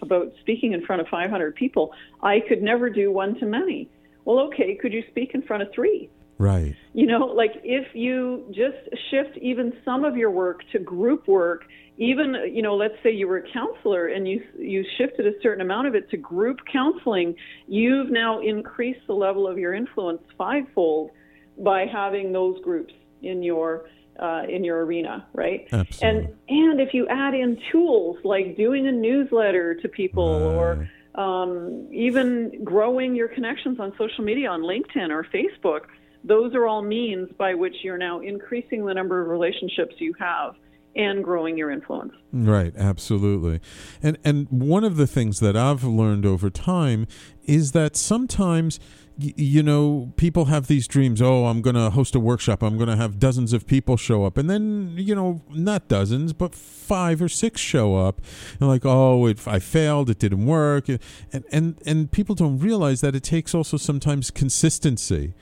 about 0.00 0.32
speaking 0.40 0.72
in 0.72 0.84
front 0.84 1.02
of 1.02 1.08
500 1.08 1.54
people. 1.54 1.92
I 2.22 2.40
could 2.40 2.62
never 2.62 2.88
do 2.88 3.12
one 3.12 3.38
to 3.38 3.46
many." 3.46 3.88
Well, 4.24 4.40
okay, 4.46 4.74
could 4.74 4.92
you 4.94 5.04
speak 5.10 5.34
in 5.34 5.42
front 5.42 5.62
of 5.62 5.72
3? 5.72 6.08
Right. 6.38 6.74
You 6.92 7.06
know, 7.06 7.26
like 7.26 7.52
if 7.62 7.94
you 7.94 8.44
just 8.48 8.76
shift 9.10 9.36
even 9.38 9.72
some 9.84 10.04
of 10.04 10.16
your 10.16 10.30
work 10.30 10.60
to 10.72 10.78
group 10.78 11.28
work, 11.28 11.64
even 11.96 12.34
you 12.52 12.62
know, 12.62 12.74
let's 12.74 12.94
say 13.02 13.12
you 13.12 13.28
were 13.28 13.38
a 13.38 13.52
counselor 13.52 14.08
and 14.08 14.26
you 14.26 14.42
you 14.58 14.84
shifted 14.98 15.26
a 15.26 15.40
certain 15.42 15.60
amount 15.60 15.86
of 15.86 15.94
it 15.94 16.10
to 16.10 16.16
group 16.16 16.58
counseling, 16.72 17.36
you've 17.68 18.10
now 18.10 18.40
increased 18.40 19.06
the 19.06 19.14
level 19.14 19.46
of 19.46 19.58
your 19.58 19.74
influence 19.74 20.22
fivefold 20.36 21.10
by 21.58 21.86
having 21.86 22.32
those 22.32 22.60
groups 22.62 22.92
in 23.22 23.42
your 23.42 23.86
uh, 24.20 24.42
in 24.48 24.64
your 24.64 24.84
arena, 24.84 25.26
right? 25.34 25.68
Absolutely. 25.72 26.08
And 26.08 26.34
and 26.48 26.80
if 26.80 26.94
you 26.94 27.06
add 27.08 27.34
in 27.34 27.58
tools 27.70 28.16
like 28.24 28.56
doing 28.56 28.86
a 28.86 28.92
newsletter 28.92 29.74
to 29.74 29.88
people 29.88 30.24
or 30.24 30.88
um, 31.14 31.88
even 31.92 32.64
growing 32.64 33.14
your 33.14 33.28
connections 33.28 33.78
on 33.78 33.92
social 33.96 34.24
media 34.24 34.50
on 34.50 34.62
LinkedIn 34.62 35.10
or 35.10 35.24
Facebook, 35.32 35.82
those 36.24 36.54
are 36.54 36.66
all 36.66 36.82
means 36.82 37.30
by 37.38 37.54
which 37.54 37.76
you're 37.82 37.98
now 37.98 38.20
increasing 38.20 38.84
the 38.84 38.94
number 38.94 39.20
of 39.20 39.28
relationships 39.28 39.94
you 39.98 40.14
have 40.18 40.54
and 40.96 41.24
growing 41.24 41.58
your 41.58 41.70
influence. 41.70 42.12
Right, 42.32 42.72
absolutely. 42.76 43.60
And 44.02 44.18
and 44.24 44.48
one 44.48 44.84
of 44.84 44.96
the 44.96 45.06
things 45.06 45.40
that 45.40 45.56
I've 45.56 45.84
learned 45.84 46.24
over 46.24 46.50
time 46.50 47.06
is 47.44 47.72
that 47.72 47.96
sometimes 47.96 48.80
you 49.16 49.62
know, 49.62 50.12
people 50.16 50.46
have 50.46 50.66
these 50.66 50.88
dreams. 50.88 51.22
Oh, 51.22 51.46
I'm 51.46 51.62
going 51.62 51.76
to 51.76 51.90
host 51.90 52.16
a 52.16 52.20
workshop. 52.20 52.62
I'm 52.62 52.76
going 52.76 52.88
to 52.88 52.96
have 52.96 53.20
dozens 53.20 53.52
of 53.52 53.64
people 53.66 53.96
show 53.96 54.24
up, 54.24 54.36
and 54.36 54.50
then 54.50 54.94
you 54.96 55.14
know, 55.14 55.40
not 55.50 55.86
dozens, 55.86 56.32
but 56.32 56.52
five 56.54 57.22
or 57.22 57.28
six 57.28 57.60
show 57.60 57.96
up, 57.96 58.20
and 58.58 58.68
like, 58.68 58.84
oh, 58.84 59.26
it, 59.26 59.46
I 59.46 59.60
failed. 59.60 60.10
It 60.10 60.18
didn't 60.18 60.46
work, 60.46 60.88
and 60.88 61.44
and 61.52 61.78
and 61.86 62.10
people 62.10 62.34
don't 62.34 62.58
realize 62.58 63.02
that 63.02 63.14
it 63.14 63.22
takes 63.22 63.54
also 63.54 63.76
sometimes 63.76 64.32
consistency. 64.32 65.34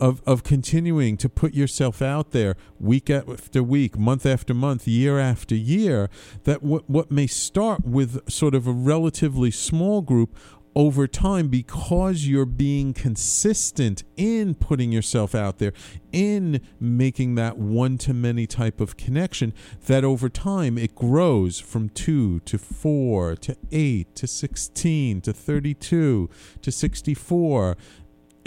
Of, 0.00 0.22
of 0.26 0.44
continuing 0.44 1.16
to 1.16 1.28
put 1.28 1.54
yourself 1.54 2.00
out 2.00 2.30
there 2.30 2.56
week 2.78 3.10
after 3.10 3.64
week, 3.64 3.98
month 3.98 4.26
after 4.26 4.54
month, 4.54 4.86
year 4.86 5.18
after 5.18 5.56
year, 5.56 6.08
that 6.44 6.62
what, 6.62 6.88
what 6.88 7.10
may 7.10 7.26
start 7.26 7.84
with 7.84 8.30
sort 8.30 8.54
of 8.54 8.68
a 8.68 8.72
relatively 8.72 9.50
small 9.50 10.00
group 10.00 10.36
over 10.78 11.08
time 11.08 11.48
because 11.48 12.26
you're 12.26 12.46
being 12.46 12.94
consistent 12.94 14.04
in 14.16 14.54
putting 14.54 14.92
yourself 14.92 15.34
out 15.34 15.58
there 15.58 15.72
in 16.12 16.60
making 16.78 17.34
that 17.34 17.58
one 17.58 17.98
to 17.98 18.14
many 18.14 18.46
type 18.46 18.80
of 18.80 18.96
connection 18.96 19.52
that 19.86 20.04
over 20.04 20.28
time 20.28 20.78
it 20.78 20.94
grows 20.94 21.58
from 21.58 21.88
2 21.88 22.38
to 22.40 22.56
4 22.56 23.34
to 23.34 23.56
8 23.72 24.14
to 24.14 24.26
16 24.28 25.20
to 25.22 25.32
32 25.32 26.30
to 26.62 26.70
64 26.72 27.76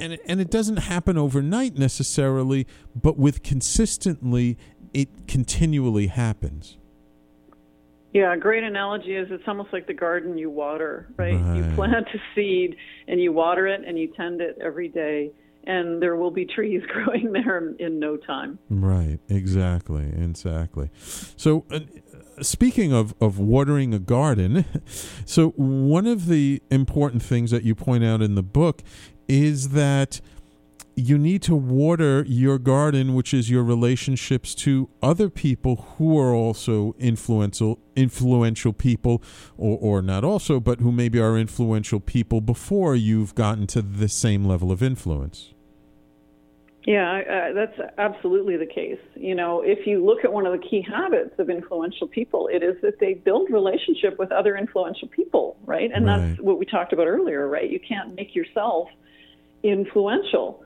and 0.01 0.17
and 0.25 0.41
it 0.41 0.49
doesn't 0.49 0.77
happen 0.77 1.17
overnight 1.17 1.77
necessarily 1.77 2.67
but 2.93 3.17
with 3.17 3.43
consistently 3.43 4.57
it 4.93 5.07
continually 5.27 6.07
happens 6.07 6.77
yeah, 8.13 8.33
a 8.33 8.37
great 8.37 8.63
analogy 8.63 9.15
is 9.15 9.29
it's 9.31 9.43
almost 9.47 9.71
like 9.71 9.87
the 9.87 9.93
garden 9.93 10.37
you 10.37 10.49
water, 10.49 11.07
right? 11.15 11.35
right? 11.35 11.55
You 11.55 11.75
plant 11.75 12.07
a 12.13 12.17
seed 12.35 12.75
and 13.07 13.21
you 13.21 13.31
water 13.31 13.67
it 13.67 13.81
and 13.87 13.97
you 13.97 14.11
tend 14.17 14.41
it 14.41 14.57
every 14.61 14.89
day, 14.89 15.31
and 15.63 16.01
there 16.01 16.17
will 16.17 16.31
be 16.31 16.45
trees 16.45 16.81
growing 16.87 17.31
there 17.31 17.73
in 17.79 17.99
no 17.99 18.17
time. 18.17 18.59
Right, 18.69 19.19
exactly, 19.29 20.07
exactly. 20.07 20.89
So, 20.97 21.65
uh, 21.71 21.79
speaking 22.41 22.91
of, 22.91 23.13
of 23.21 23.39
watering 23.39 23.93
a 23.93 23.99
garden, 23.99 24.65
so 25.25 25.51
one 25.51 26.05
of 26.05 26.27
the 26.27 26.61
important 26.69 27.23
things 27.23 27.51
that 27.51 27.63
you 27.63 27.75
point 27.75 28.03
out 28.03 28.21
in 28.21 28.35
the 28.35 28.43
book 28.43 28.81
is 29.27 29.69
that 29.69 30.21
you 30.95 31.17
need 31.17 31.41
to 31.43 31.55
water 31.55 32.23
your 32.27 32.57
garden, 32.57 33.13
which 33.13 33.33
is 33.33 33.49
your 33.49 33.63
relationships 33.63 34.53
to 34.53 34.89
other 35.01 35.29
people 35.29 35.87
who 35.97 36.19
are 36.19 36.33
also 36.33 36.95
influential 36.99 37.79
influential 37.95 38.73
people, 38.73 39.21
or, 39.57 39.77
or 39.79 40.01
not 40.01 40.23
also, 40.23 40.59
but 40.59 40.79
who 40.79 40.91
maybe 40.91 41.19
are 41.19 41.37
influential 41.37 41.99
people 41.99 42.41
before 42.41 42.95
you've 42.95 43.35
gotten 43.35 43.67
to 43.67 43.81
the 43.81 44.09
same 44.09 44.45
level 44.45 44.71
of 44.71 44.83
influence. 44.83 45.53
Yeah, 46.85 47.21
uh, 47.21 47.53
that's 47.53 47.79
absolutely 47.99 48.57
the 48.57 48.65
case. 48.65 48.99
You 49.15 49.35
know, 49.35 49.61
if 49.61 49.85
you 49.85 50.03
look 50.03 50.23
at 50.23 50.33
one 50.33 50.47
of 50.47 50.51
the 50.51 50.67
key 50.67 50.81
habits 50.81 51.35
of 51.37 51.49
influential 51.49 52.07
people, 52.07 52.49
it 52.51 52.63
is 52.63 52.75
that 52.81 52.99
they 52.99 53.13
build 53.13 53.51
relationship 53.51 54.17
with 54.17 54.31
other 54.31 54.57
influential 54.57 55.07
people, 55.07 55.57
right? 55.65 55.91
And 55.93 56.07
right. 56.07 56.17
that's 56.17 56.41
what 56.41 56.57
we 56.57 56.65
talked 56.65 56.91
about 56.91 57.05
earlier, 57.05 57.47
right? 57.47 57.69
You 57.69 57.79
can't 57.79 58.15
make 58.15 58.35
yourself 58.35 58.89
influential. 59.61 60.63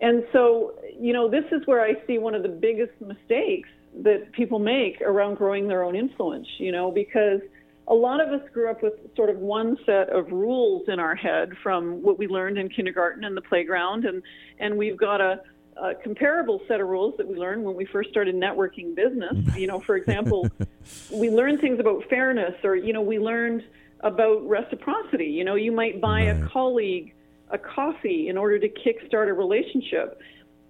And 0.00 0.24
so, 0.32 0.74
you 0.98 1.12
know, 1.12 1.28
this 1.28 1.44
is 1.52 1.66
where 1.66 1.82
I 1.82 1.94
see 2.06 2.16
one 2.16 2.34
of 2.34 2.42
the 2.42 2.48
biggest 2.48 2.92
mistakes 3.00 3.68
that 4.02 4.32
people 4.32 4.58
make 4.58 5.02
around 5.02 5.36
growing 5.36 5.68
their 5.68 5.82
own 5.82 5.96
influence, 5.96 6.46
you 6.58 6.72
know, 6.72 6.90
because 6.90 7.40
a 7.88 7.94
lot 7.94 8.20
of 8.20 8.28
us 8.28 8.46
grew 8.52 8.70
up 8.70 8.82
with 8.82 8.94
sort 9.16 9.28
of 9.28 9.38
one 9.38 9.76
set 9.84 10.10
of 10.10 10.30
rules 10.30 10.88
in 10.88 11.00
our 11.00 11.14
head 11.14 11.50
from 11.62 12.02
what 12.02 12.18
we 12.18 12.26
learned 12.26 12.58
in 12.58 12.68
kindergarten 12.68 13.24
and 13.24 13.36
the 13.36 13.42
playground 13.42 14.04
and 14.04 14.22
and 14.60 14.76
we've 14.76 14.98
got 14.98 15.20
a, 15.20 15.40
a 15.80 15.94
comparable 15.94 16.60
set 16.68 16.80
of 16.80 16.88
rules 16.88 17.14
that 17.18 17.26
we 17.26 17.36
learned 17.36 17.64
when 17.64 17.74
we 17.76 17.84
first 17.84 18.10
started 18.10 18.34
networking 18.34 18.94
business. 18.94 19.56
You 19.56 19.66
know, 19.66 19.80
for 19.80 19.96
example, 19.96 20.48
we 21.12 21.30
learned 21.30 21.60
things 21.60 21.78
about 21.80 22.04
fairness 22.08 22.54
or 22.64 22.76
you 22.76 22.92
know, 22.92 23.02
we 23.02 23.18
learned 23.18 23.64
about 24.00 24.46
reciprocity. 24.48 25.26
You 25.26 25.44
know, 25.44 25.54
you 25.54 25.72
might 25.72 26.00
buy 26.00 26.30
right. 26.30 26.42
a 26.42 26.48
colleague 26.48 27.14
a 27.50 27.58
coffee 27.58 28.28
in 28.28 28.36
order 28.36 28.58
to 28.58 28.68
kickstart 28.68 29.28
a 29.28 29.32
relationship. 29.32 30.20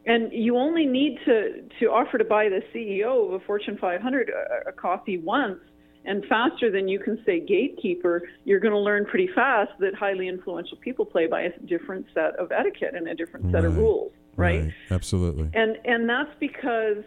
And 0.06 0.32
you 0.32 0.56
only 0.56 0.86
need 0.86 1.18
to, 1.26 1.62
to 1.80 1.86
offer 1.86 2.18
to 2.18 2.24
buy 2.24 2.48
the 2.48 2.62
CEO 2.74 3.26
of 3.26 3.32
a 3.34 3.40
Fortune 3.40 3.76
500 3.78 4.30
a, 4.30 4.68
a 4.70 4.72
coffee 4.72 5.18
once, 5.18 5.58
and 6.04 6.24
faster 6.26 6.70
than 6.70 6.88
you 6.88 6.98
can 6.98 7.22
say 7.26 7.40
gatekeeper, 7.40 8.22
you're 8.44 8.60
going 8.60 8.72
to 8.72 8.78
learn 8.78 9.04
pretty 9.04 9.28
fast 9.34 9.72
that 9.80 9.94
highly 9.94 10.28
influential 10.28 10.78
people 10.78 11.04
play 11.04 11.26
by 11.26 11.42
a 11.42 11.58
different 11.66 12.06
set 12.14 12.36
of 12.36 12.50
etiquette 12.52 12.94
and 12.94 13.08
a 13.08 13.14
different 13.14 13.46
set 13.46 13.56
right. 13.56 13.64
of 13.64 13.76
rules, 13.76 14.12
right? 14.38 14.62
right? 14.62 14.74
Absolutely. 14.90 15.50
And 15.52 15.76
and 15.84 16.08
that's 16.08 16.30
because 16.40 17.04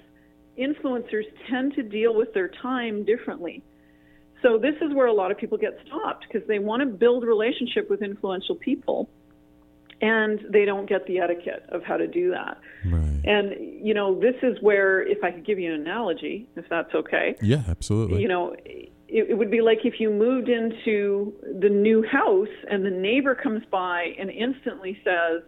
influencers 0.59 1.23
tend 1.49 1.73
to 1.75 1.83
deal 1.83 2.13
with 2.13 2.33
their 2.33 2.49
time 2.61 3.03
differently. 3.05 3.63
So 4.41 4.57
this 4.57 4.75
is 4.81 4.93
where 4.93 5.07
a 5.07 5.13
lot 5.13 5.31
of 5.31 5.37
people 5.37 5.57
get 5.57 5.77
stopped 5.87 6.25
because 6.27 6.47
they 6.47 6.59
want 6.59 6.81
to 6.81 6.87
build 6.87 7.23
relationship 7.23 7.89
with 7.89 8.01
influential 8.01 8.55
people 8.55 9.09
and 10.01 10.39
they 10.49 10.65
don't 10.65 10.89
get 10.89 11.05
the 11.05 11.19
etiquette 11.19 11.63
of 11.69 11.83
how 11.83 11.95
to 11.95 12.07
do 12.07 12.31
that. 12.31 12.59
Right. 12.85 13.21
And 13.23 13.85
you 13.85 13.93
know, 13.93 14.19
this 14.19 14.35
is 14.41 14.57
where, 14.61 15.05
if 15.05 15.23
I 15.23 15.31
could 15.31 15.45
give 15.45 15.59
you 15.59 15.73
an 15.73 15.81
analogy, 15.81 16.49
if 16.55 16.65
that's 16.69 16.93
okay. 16.93 17.35
Yeah, 17.41 17.63
absolutely. 17.67 18.21
You 18.21 18.27
know, 18.27 18.55
it, 18.65 18.91
it 19.07 19.37
would 19.37 19.51
be 19.51 19.61
like 19.61 19.79
if 19.83 19.99
you 19.99 20.09
moved 20.09 20.49
into 20.49 21.33
the 21.59 21.69
new 21.69 22.03
house 22.03 22.47
and 22.69 22.83
the 22.85 22.89
neighbor 22.91 23.35
comes 23.35 23.63
by 23.69 24.15
and 24.17 24.29
instantly 24.29 24.97
says, 25.03 25.43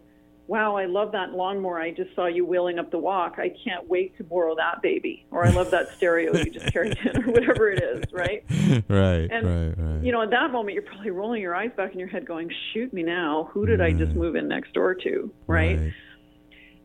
wow, 0.47 0.75
I 0.75 0.85
love 0.85 1.13
that 1.13 1.31
lawnmower. 1.31 1.79
I 1.79 1.91
just 1.91 2.13
saw 2.15 2.25
you 2.25 2.45
wheeling 2.45 2.77
up 2.79 2.91
the 2.91 2.97
walk. 2.97 3.35
I 3.37 3.49
can't 3.63 3.87
wait 3.87 4.17
to 4.17 4.23
borrow 4.23 4.55
that 4.55 4.81
baby. 4.81 5.25
Or 5.31 5.45
I 5.45 5.49
love 5.49 5.71
that 5.71 5.95
stereo 5.95 6.35
you 6.35 6.49
just 6.49 6.71
carried 6.73 6.97
in, 6.97 7.23
or 7.23 7.31
whatever 7.31 7.71
it 7.71 7.81
is, 7.81 8.11
right? 8.11 8.43
Right, 8.89 9.29
and, 9.31 9.47
right, 9.47 9.73
right. 9.77 10.03
You 10.03 10.11
know, 10.11 10.21
at 10.21 10.31
that 10.31 10.51
moment, 10.51 10.73
you're 10.73 10.83
probably 10.83 11.11
rolling 11.11 11.41
your 11.41 11.55
eyes 11.55 11.71
back 11.77 11.93
in 11.93 11.99
your 11.99 12.07
head 12.07 12.25
going, 12.25 12.49
shoot 12.73 12.91
me 12.93 13.03
now. 13.03 13.49
Who 13.53 13.65
did 13.65 13.79
right. 13.79 13.93
I 13.93 13.97
just 13.97 14.13
mm. 14.13 14.17
move 14.17 14.35
in 14.35 14.47
next 14.47 14.73
door 14.73 14.95
to, 14.95 15.31
right? 15.47 15.79
right? 15.79 15.93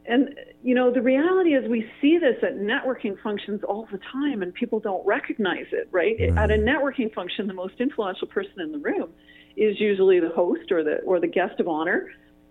And, 0.07 0.35
you 0.63 0.75
know, 0.75 0.93
the 0.93 1.03
reality 1.03 1.55
is 1.55 1.69
we 1.69 1.91
see 2.01 2.19
this 2.19 2.37
at 2.43 2.57
networking 2.57 3.21
functions 3.23 3.63
all 3.67 3.89
the 3.91 4.01
time, 4.13 4.43
and 4.43 4.53
people 4.55 4.81
don't 4.81 5.05
recognize 5.07 5.67
it, 5.73 5.89
right? 5.91 6.17
right? 6.19 6.37
At 6.37 6.51
a 6.51 6.55
networking 6.55 7.13
function, 7.13 7.47
the 7.47 7.55
most 7.55 7.75
influential 7.79 8.27
person 8.27 8.61
in 8.61 8.73
the 8.73 8.79
room 8.79 9.11
is 9.57 9.81
usually 9.81 10.21
the 10.21 10.31
host 10.31 10.71
or 10.71 10.85
the 10.85 10.99
or 11.01 11.21
the 11.21 11.27
guest 11.27 11.59
of 11.59 11.69
honor 11.69 12.11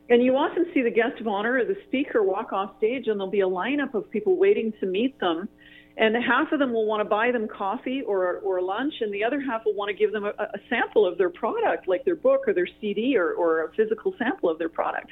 and 0.09 0.23
you 0.23 0.35
often 0.35 0.65
see 0.73 0.81
the 0.81 0.91
guest 0.91 1.19
of 1.19 1.27
honor 1.27 1.57
or 1.57 1.65
the 1.65 1.75
speaker 1.87 2.23
walk 2.23 2.53
off 2.53 2.77
stage, 2.77 3.07
and 3.07 3.19
there'll 3.19 3.31
be 3.31 3.41
a 3.41 3.47
lineup 3.47 3.93
of 3.93 4.09
people 4.09 4.37
waiting 4.37 4.73
to 4.79 4.85
meet 4.85 5.19
them. 5.19 5.49
And 5.97 6.15
half 6.15 6.51
of 6.51 6.59
them 6.59 6.73
will 6.73 6.85
want 6.85 7.01
to 7.01 7.09
buy 7.09 7.31
them 7.31 7.47
coffee 7.47 8.03
or, 8.05 8.37
or 8.37 8.61
lunch, 8.61 8.93
and 9.01 9.11
the 9.11 9.23
other 9.23 9.41
half 9.41 9.65
will 9.65 9.73
want 9.73 9.89
to 9.89 9.95
give 9.95 10.11
them 10.11 10.25
a, 10.25 10.29
a 10.29 10.59
sample 10.69 11.07
of 11.07 11.17
their 11.17 11.31
product, 11.31 11.87
like 11.87 12.05
their 12.05 12.15
book 12.15 12.41
or 12.47 12.53
their 12.53 12.67
CD 12.79 13.17
or, 13.17 13.33
or 13.33 13.63
a 13.65 13.73
physical 13.73 14.13
sample 14.19 14.49
of 14.49 14.59
their 14.59 14.69
product. 14.69 15.07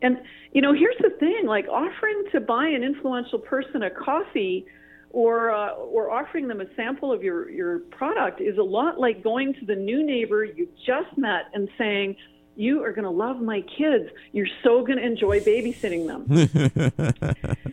And, 0.00 0.18
you 0.52 0.62
know, 0.62 0.72
here's 0.72 0.96
the 1.00 1.10
thing 1.20 1.44
like 1.46 1.66
offering 1.68 2.24
to 2.32 2.40
buy 2.40 2.66
an 2.66 2.82
influential 2.82 3.38
person 3.38 3.82
a 3.82 3.90
coffee 3.90 4.66
or 5.10 5.52
uh, 5.52 5.74
or 5.74 6.10
offering 6.10 6.48
them 6.48 6.60
a 6.60 6.66
sample 6.74 7.12
of 7.12 7.22
your 7.22 7.48
your 7.48 7.78
product 7.90 8.40
is 8.40 8.58
a 8.58 8.62
lot 8.62 8.98
like 8.98 9.22
going 9.22 9.54
to 9.54 9.64
the 9.64 9.74
new 9.74 10.04
neighbor 10.04 10.44
you 10.44 10.68
just 10.84 11.16
met 11.16 11.44
and 11.54 11.68
saying, 11.78 12.16
you 12.56 12.84
are 12.84 12.92
going 12.92 13.04
to 13.04 13.10
love 13.10 13.40
my 13.40 13.62
kids. 13.62 14.10
You're 14.32 14.48
so 14.62 14.84
going 14.84 14.98
to 14.98 15.04
enjoy 15.04 15.40
babysitting 15.40 16.06
them. 16.06 16.26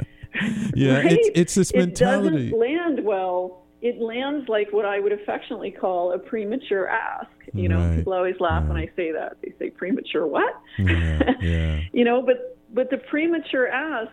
yeah, 0.76 0.98
right? 0.98 1.12
it's, 1.12 1.30
it's 1.36 1.56
this 1.56 1.74
mentality. 1.74 2.48
It 2.48 2.52
doesn't 2.52 2.60
land 2.60 3.04
well. 3.04 3.64
It 3.82 4.00
lands 4.00 4.48
like 4.48 4.72
what 4.72 4.86
I 4.86 5.00
would 5.00 5.12
affectionately 5.12 5.72
call 5.72 6.14
a 6.14 6.20
premature 6.20 6.88
ask. 6.88 7.30
You 7.54 7.68
know, 7.68 7.80
right. 7.80 7.98
people 7.98 8.14
always 8.14 8.40
laugh 8.40 8.68
when 8.68 8.78
I 8.78 8.90
say 8.96 9.12
that. 9.12 9.38
They 9.42 9.54
say 9.60 9.72
premature 9.72 10.28
what? 10.28 10.54
Yeah, 10.78 11.34
yeah. 11.42 11.82
you 11.92 12.06
know, 12.06 12.22
but 12.22 12.58
but 12.74 12.90
the 12.90 12.98
premature 12.98 13.68
ask 13.68 14.12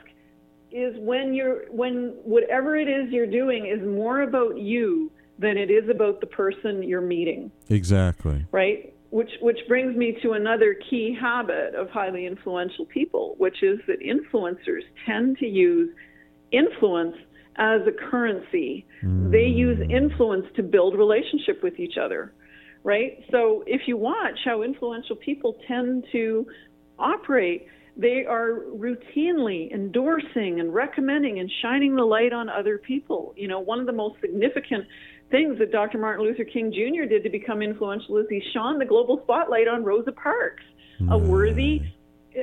is 0.72 0.96
when 0.98 1.34
you're 1.34 1.70
when 1.70 2.14
whatever 2.24 2.76
it 2.76 2.88
is 2.88 3.10
you're 3.10 3.26
doing 3.26 3.66
is 3.66 3.86
more 3.86 4.22
about 4.22 4.58
you 4.58 5.12
than 5.38 5.56
it 5.56 5.70
is 5.70 5.88
about 5.88 6.20
the 6.20 6.26
person 6.26 6.82
you're 6.82 7.00
meeting. 7.00 7.50
Exactly. 7.68 8.46
Right? 8.50 8.94
Which 9.10 9.30
which 9.40 9.58
brings 9.68 9.96
me 9.96 10.18
to 10.22 10.32
another 10.32 10.76
key 10.90 11.16
habit 11.18 11.74
of 11.74 11.88
highly 11.88 12.26
influential 12.26 12.84
people, 12.86 13.36
which 13.38 13.62
is 13.62 13.78
that 13.86 14.00
influencers 14.00 14.82
tend 15.06 15.38
to 15.38 15.46
use 15.46 15.88
influence 16.52 17.16
as 17.56 17.80
a 17.86 18.10
currency. 18.10 18.86
Mm. 19.02 19.32
They 19.32 19.46
use 19.46 19.78
influence 19.90 20.46
to 20.56 20.62
build 20.62 20.96
relationship 20.96 21.62
with 21.62 21.78
each 21.78 21.96
other. 21.96 22.34
Right? 22.84 23.24
So 23.30 23.64
if 23.66 23.82
you 23.86 23.96
watch 23.96 24.38
how 24.44 24.62
influential 24.62 25.16
people 25.16 25.56
tend 25.66 26.04
to 26.12 26.46
operate, 26.98 27.66
they 27.96 28.24
are 28.24 28.60
routinely 28.76 29.72
endorsing 29.74 30.60
and 30.60 30.72
recommending 30.72 31.40
and 31.40 31.50
shining 31.60 31.96
the 31.96 32.04
light 32.04 32.32
on 32.32 32.48
other 32.48 32.78
people. 32.78 33.34
You 33.36 33.48
know, 33.48 33.58
one 33.58 33.80
of 33.80 33.86
the 33.86 33.92
most 33.92 34.20
significant 34.20 34.84
things 35.30 35.58
that 35.58 35.72
Dr. 35.72 35.98
Martin 35.98 36.24
Luther 36.24 36.44
King 36.44 36.72
Jr. 36.72 37.04
did 37.08 37.22
to 37.22 37.30
become 37.30 37.62
influential 37.62 38.16
is 38.18 38.26
he 38.28 38.42
shone 38.52 38.78
the 38.78 38.84
global 38.84 39.20
spotlight 39.24 39.68
on 39.68 39.84
Rosa 39.84 40.12
Parks, 40.12 40.62
mm. 41.00 41.12
a 41.12 41.18
worthy, 41.18 41.82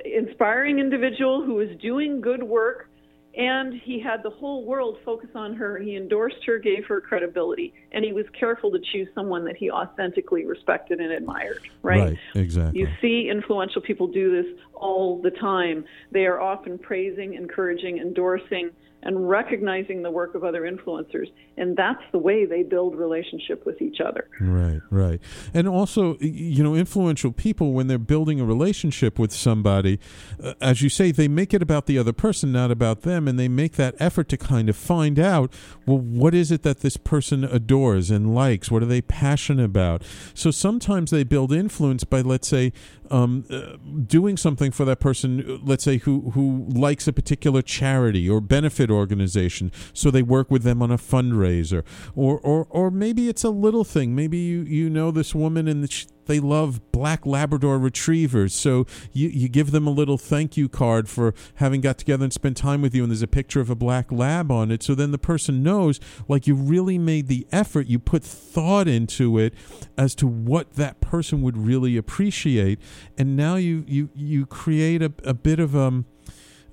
inspiring 0.04 0.80
individual 0.80 1.44
who 1.44 1.56
was 1.56 1.70
doing 1.82 2.22
good 2.22 2.44
work 2.44 2.90
and 3.38 3.74
he 3.74 4.00
had 4.00 4.24
the 4.24 4.30
whole 4.30 4.66
world 4.66 4.98
focus 5.04 5.30
on 5.36 5.56
her. 5.56 5.78
He 5.78 5.96
endorsed 5.96 6.44
her, 6.46 6.58
gave 6.58 6.86
her 6.86 7.02
credibility, 7.02 7.74
and 7.92 8.06
he 8.06 8.14
was 8.14 8.26
careful 8.38 8.72
to 8.72 8.80
choose 8.94 9.10
someone 9.14 9.44
that 9.46 9.58
he 9.58 9.70
authentically 9.70 10.46
respected 10.46 11.00
and 11.00 11.12
admired. 11.12 11.68
Right? 11.84 12.02
Right. 12.02 12.18
Exactly. 12.36 12.80
You 12.80 12.88
see 13.02 13.30
influential 13.30 13.82
people 13.82 14.08
do 14.08 14.42
this 14.42 14.60
all 14.74 15.22
the 15.22 15.32
time. 15.32 15.84
They 16.12 16.26
are 16.26 16.40
often 16.40 16.78
praising, 16.78 17.34
encouraging, 17.34 17.98
endorsing 17.98 18.72
and 19.06 19.30
recognizing 19.30 20.02
the 20.02 20.12
work 20.12 20.36
of 20.36 20.44
other 20.44 20.64
influencers. 20.64 21.28
And 21.58 21.78
that's 21.78 22.02
the 22.12 22.18
way 22.18 22.46
they 22.46 22.64
build 22.64 22.96
relationship 22.96 23.66
with 23.66 23.82
each 23.82 24.02
other. 24.02 24.28
Right 24.42 24.82
right. 24.90 25.22
And 25.54 25.68
also 25.68 26.18
you 26.20 26.64
know 26.64 26.76
influential 26.76 27.32
people 27.32 27.72
when 27.72 27.88
they're 27.88 27.98
building 27.98 28.40
a 28.40 28.46
relationship 28.46 29.18
with 29.18 29.32
somebody 29.32 30.00
uh, 30.44 30.54
as 30.62 30.82
you 30.82 30.90
say 30.90 31.12
they 31.12 31.28
make 31.28 31.54
it 31.54 31.62
about 31.62 31.86
the 31.86 31.98
other 31.98 32.14
person 32.14 32.52
not 32.52 32.72
about 32.72 33.02
them 33.02 33.28
and 33.28 33.40
they 33.40 33.48
make 33.48 33.74
that 33.74 33.96
effort 34.00 34.28
to 34.30 34.38
kind 34.38 34.70
of 34.70 34.76
find 34.76 35.20
out 35.20 35.54
well 35.86 35.98
what 35.98 36.34
is 36.34 36.52
it 36.52 36.64
that 36.64 36.80
this 36.80 36.98
person 36.98 37.44
adores 37.44 38.12
and 38.12 38.34
likes? 38.36 38.70
What 38.72 38.84
are 38.84 38.88
they 38.88 39.02
passionate 39.02 39.64
about? 39.64 40.04
So 40.34 40.52
sometimes 40.52 41.12
they 41.12 41.24
build 41.24 41.54
influence 41.54 42.04
by 42.04 42.22
let's 42.22 42.48
say 42.48 42.74
um, 43.12 43.46
uh, 43.50 43.78
doing 44.06 44.38
something 44.38 44.72
for 44.72 44.86
that 44.86 45.00
person, 45.00 45.62
let's 45.64 45.84
say 45.84 45.98
who 45.98 46.32
who 46.32 46.66
likes 46.70 47.08
a 47.08 47.14
particular 47.14 47.62
charity 47.62 48.30
or 48.30 48.42
benefit 48.42 48.90
organization, 48.90 49.72
so 49.94 50.12
they 50.12 50.24
work 50.24 50.50
with 50.52 50.64
them 50.64 50.82
on 50.82 50.92
a 50.92 50.98
fundraiser, 50.98 51.84
or 52.16 52.40
or 52.40 52.68
or 52.70 52.92
maybe 52.92 53.30
it's 53.30 53.44
a 53.44 53.50
little 53.50 53.84
thing. 53.84 54.16
Maybe 54.16 54.38
you 54.38 54.62
you 54.62 54.90
know 54.90 55.12
this 55.12 55.36
woman 55.36 55.68
and 55.68 55.84
they 56.26 56.40
love 56.40 56.92
black 56.92 57.26
Labrador 57.26 57.78
retrievers. 57.78 58.54
So 58.54 58.86
you, 59.12 59.30
you 59.30 59.50
give 59.50 59.72
them 59.72 59.88
a 59.88 59.92
little 59.92 60.18
thank 60.18 60.58
you 60.58 60.70
card 60.70 61.10
for 61.10 61.34
having 61.56 61.82
got 61.82 61.98
together 61.98 62.24
and 62.24 62.34
spent 62.34 62.58
time 62.58 62.82
with 62.82 62.96
you, 62.96 63.04
and 63.04 63.12
there's 63.12 63.22
a 63.22 63.28
picture 63.28 63.62
of 63.62 63.70
a 63.70 63.76
black 63.76 64.12
lab 64.12 64.52
on 64.52 64.72
it. 64.72 64.84
So 64.84 64.96
then 64.96 65.12
the 65.12 65.18
person 65.18 65.64
knows, 65.64 66.00
like, 66.28 66.48
you 66.48 66.56
really 66.56 66.98
made 66.98 67.28
the 67.28 67.48
effort, 67.52 67.88
you 67.88 68.00
put 68.00 68.24
thought 68.24 68.88
into 68.88 69.38
it 69.38 69.54
as 69.98 70.16
to 70.16 70.28
what 70.28 70.74
that 70.76 71.02
person 71.02 71.42
would 71.42 71.58
really 71.58 71.98
appreciate. 71.98 72.80
And 73.18 73.36
now 73.36 73.56
you, 73.56 73.84
you, 73.88 74.10
you 74.16 74.46
create 74.46 75.02
a, 75.02 75.12
a 75.24 75.34
bit 75.34 75.60
of, 75.60 75.76
um, 75.76 76.06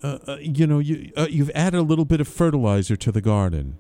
uh, 0.03 0.19
uh, 0.27 0.37
you 0.41 0.67
know, 0.67 0.79
you, 0.79 1.13
uh, 1.17 1.27
you've 1.31 1.51
added 1.55 1.79
a 1.79 1.83
little 1.83 2.05
bit 2.05 2.21
of 2.21 2.29
fertilizer 2.29 2.97
to 2.97 3.13
the 3.13 3.21
garden 3.21 3.79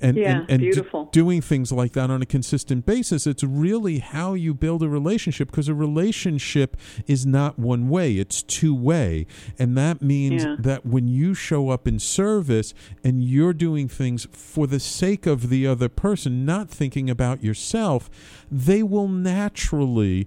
and 0.00 0.16
yeah, 0.16 0.40
and, 0.40 0.50
and 0.50 0.60
beautiful. 0.60 1.04
D- 1.04 1.10
doing 1.12 1.40
things 1.40 1.72
like 1.72 1.92
that 1.92 2.10
on 2.10 2.22
a 2.22 2.26
consistent 2.26 2.86
basis 2.86 3.26
it's 3.26 3.44
really 3.44 3.98
how 3.98 4.34
you 4.34 4.54
build 4.54 4.82
a 4.82 4.88
relationship 4.88 5.50
because 5.50 5.68
a 5.68 5.74
relationship 5.74 6.76
is 7.06 7.26
not 7.26 7.58
one 7.58 7.88
way 7.88 8.14
it's 8.16 8.42
two 8.42 8.74
way 8.74 9.26
and 9.58 9.76
that 9.76 10.02
means 10.02 10.44
yeah. 10.44 10.56
that 10.58 10.86
when 10.86 11.08
you 11.08 11.34
show 11.34 11.70
up 11.70 11.86
in 11.86 11.98
service 11.98 12.74
and 13.04 13.22
you're 13.22 13.52
doing 13.52 13.88
things 13.88 14.26
for 14.32 14.66
the 14.66 14.80
sake 14.80 15.26
of 15.26 15.48
the 15.48 15.66
other 15.66 15.88
person 15.88 16.44
not 16.44 16.68
thinking 16.68 17.10
about 17.10 17.42
yourself 17.42 18.10
they 18.50 18.82
will 18.82 19.08
naturally 19.08 20.26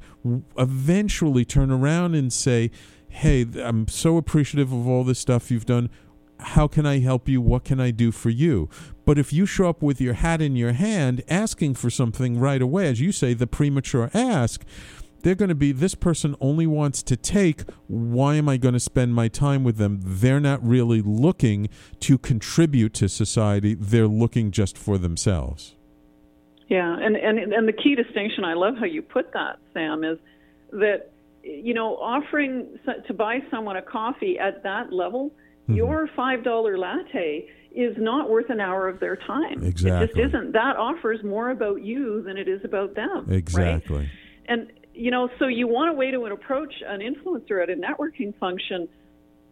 eventually 0.58 1.46
turn 1.46 1.72
around 1.72 2.16
and 2.16 2.32
say 2.32 2.72
hey 3.10 3.46
i'm 3.64 3.88
so 3.88 4.18
appreciative 4.18 4.72
of 4.74 4.88
all 4.88 5.04
this 5.04 5.20
stuff 5.20 5.50
you've 5.50 5.66
done 5.66 5.90
how 6.40 6.68
can 6.68 6.86
I 6.86 7.00
help 7.00 7.28
you? 7.28 7.42
What 7.42 7.64
can 7.64 7.80
I 7.80 7.92
do 7.92 8.12
for 8.12 8.30
you? 8.30 8.70
But 9.06 9.18
if 9.18 9.32
you 9.32 9.46
show 9.46 9.70
up 9.70 9.82
with 9.82 10.02
your 10.02 10.16
hat 10.16 10.42
in 10.42 10.56
your 10.56 10.74
hand 10.74 11.24
asking 11.30 11.76
for 11.76 11.90
something 11.90 12.40
right 12.40 12.62
away, 12.62 12.88
as 12.88 13.00
you 13.00 13.12
say, 13.12 13.34
the 13.34 13.48
premature 13.48 14.10
ask, 14.14 14.64
they're 15.22 15.36
going 15.36 15.50
to 15.50 15.56
be 15.56 15.72
this 15.72 15.96
person 15.96 16.36
only 16.40 16.68
wants 16.68 17.02
to 17.04 17.18
take. 17.18 17.64
Why 17.88 18.36
am 18.36 18.48
I 18.48 18.58
going 18.58 18.76
to 18.76 18.80
spend 18.80 19.16
my 19.16 19.28
time 19.28 19.64
with 19.64 19.78
them? 19.78 20.00
They're 20.04 20.40
not 20.40 20.64
really 20.64 21.02
looking 21.02 21.70
to 22.02 22.18
contribute 22.18 22.94
to 22.96 23.10
society, 23.10 23.74
they're 23.74 24.08
looking 24.08 24.52
just 24.52 24.78
for 24.78 24.98
themselves. 24.98 25.76
Yeah, 26.68 26.98
and, 27.00 27.16
and, 27.16 27.40
and 27.40 27.68
the 27.68 27.74
key 27.74 27.96
distinction, 27.96 28.44
I 28.44 28.54
love 28.54 28.76
how 28.78 28.86
you 28.86 29.02
put 29.02 29.34
that, 29.34 29.58
Sam, 29.74 30.04
is 30.04 30.18
that, 30.72 31.12
you 31.44 31.74
know, 31.74 31.96
offering 31.96 32.80
to 33.08 33.14
buy 33.14 33.40
someone 33.52 33.78
a 33.78 33.82
coffee 33.82 34.38
at 34.40 34.64
that 34.64 34.92
level 34.92 35.32
Mm-hmm. 35.66 35.76
Your 35.76 36.08
$5 36.16 36.78
latte 36.78 37.48
is 37.76 37.96
not 37.98 38.30
worth 38.30 38.50
an 38.50 38.60
hour 38.60 38.88
of 38.88 39.00
their 39.00 39.16
time. 39.16 39.64
Exactly. 39.64 40.06
It 40.06 40.08
just 40.08 40.20
isn't. 40.30 40.54
That 40.54 40.78
offers 40.78 41.24
more 41.24 41.50
about 41.50 41.82
you 41.82 42.22
than 42.22 42.38
it 42.38 42.48
is 42.48 42.64
about 42.64 42.96
them. 42.96 43.28
Exactly. 43.30 43.98
Right? 43.98 44.08
And, 44.46 44.72
you 44.94 45.12
know, 45.12 45.30
so 45.40 45.48
you 45.48 45.68
want 45.68 45.90
a 45.90 45.94
way 45.94 46.12
to 46.12 46.22
approach 46.26 46.74
an 46.88 47.02
influencer 47.02 47.62
at 47.62 47.70
a 47.70 47.76
networking 47.76 48.38
function, 48.38 48.88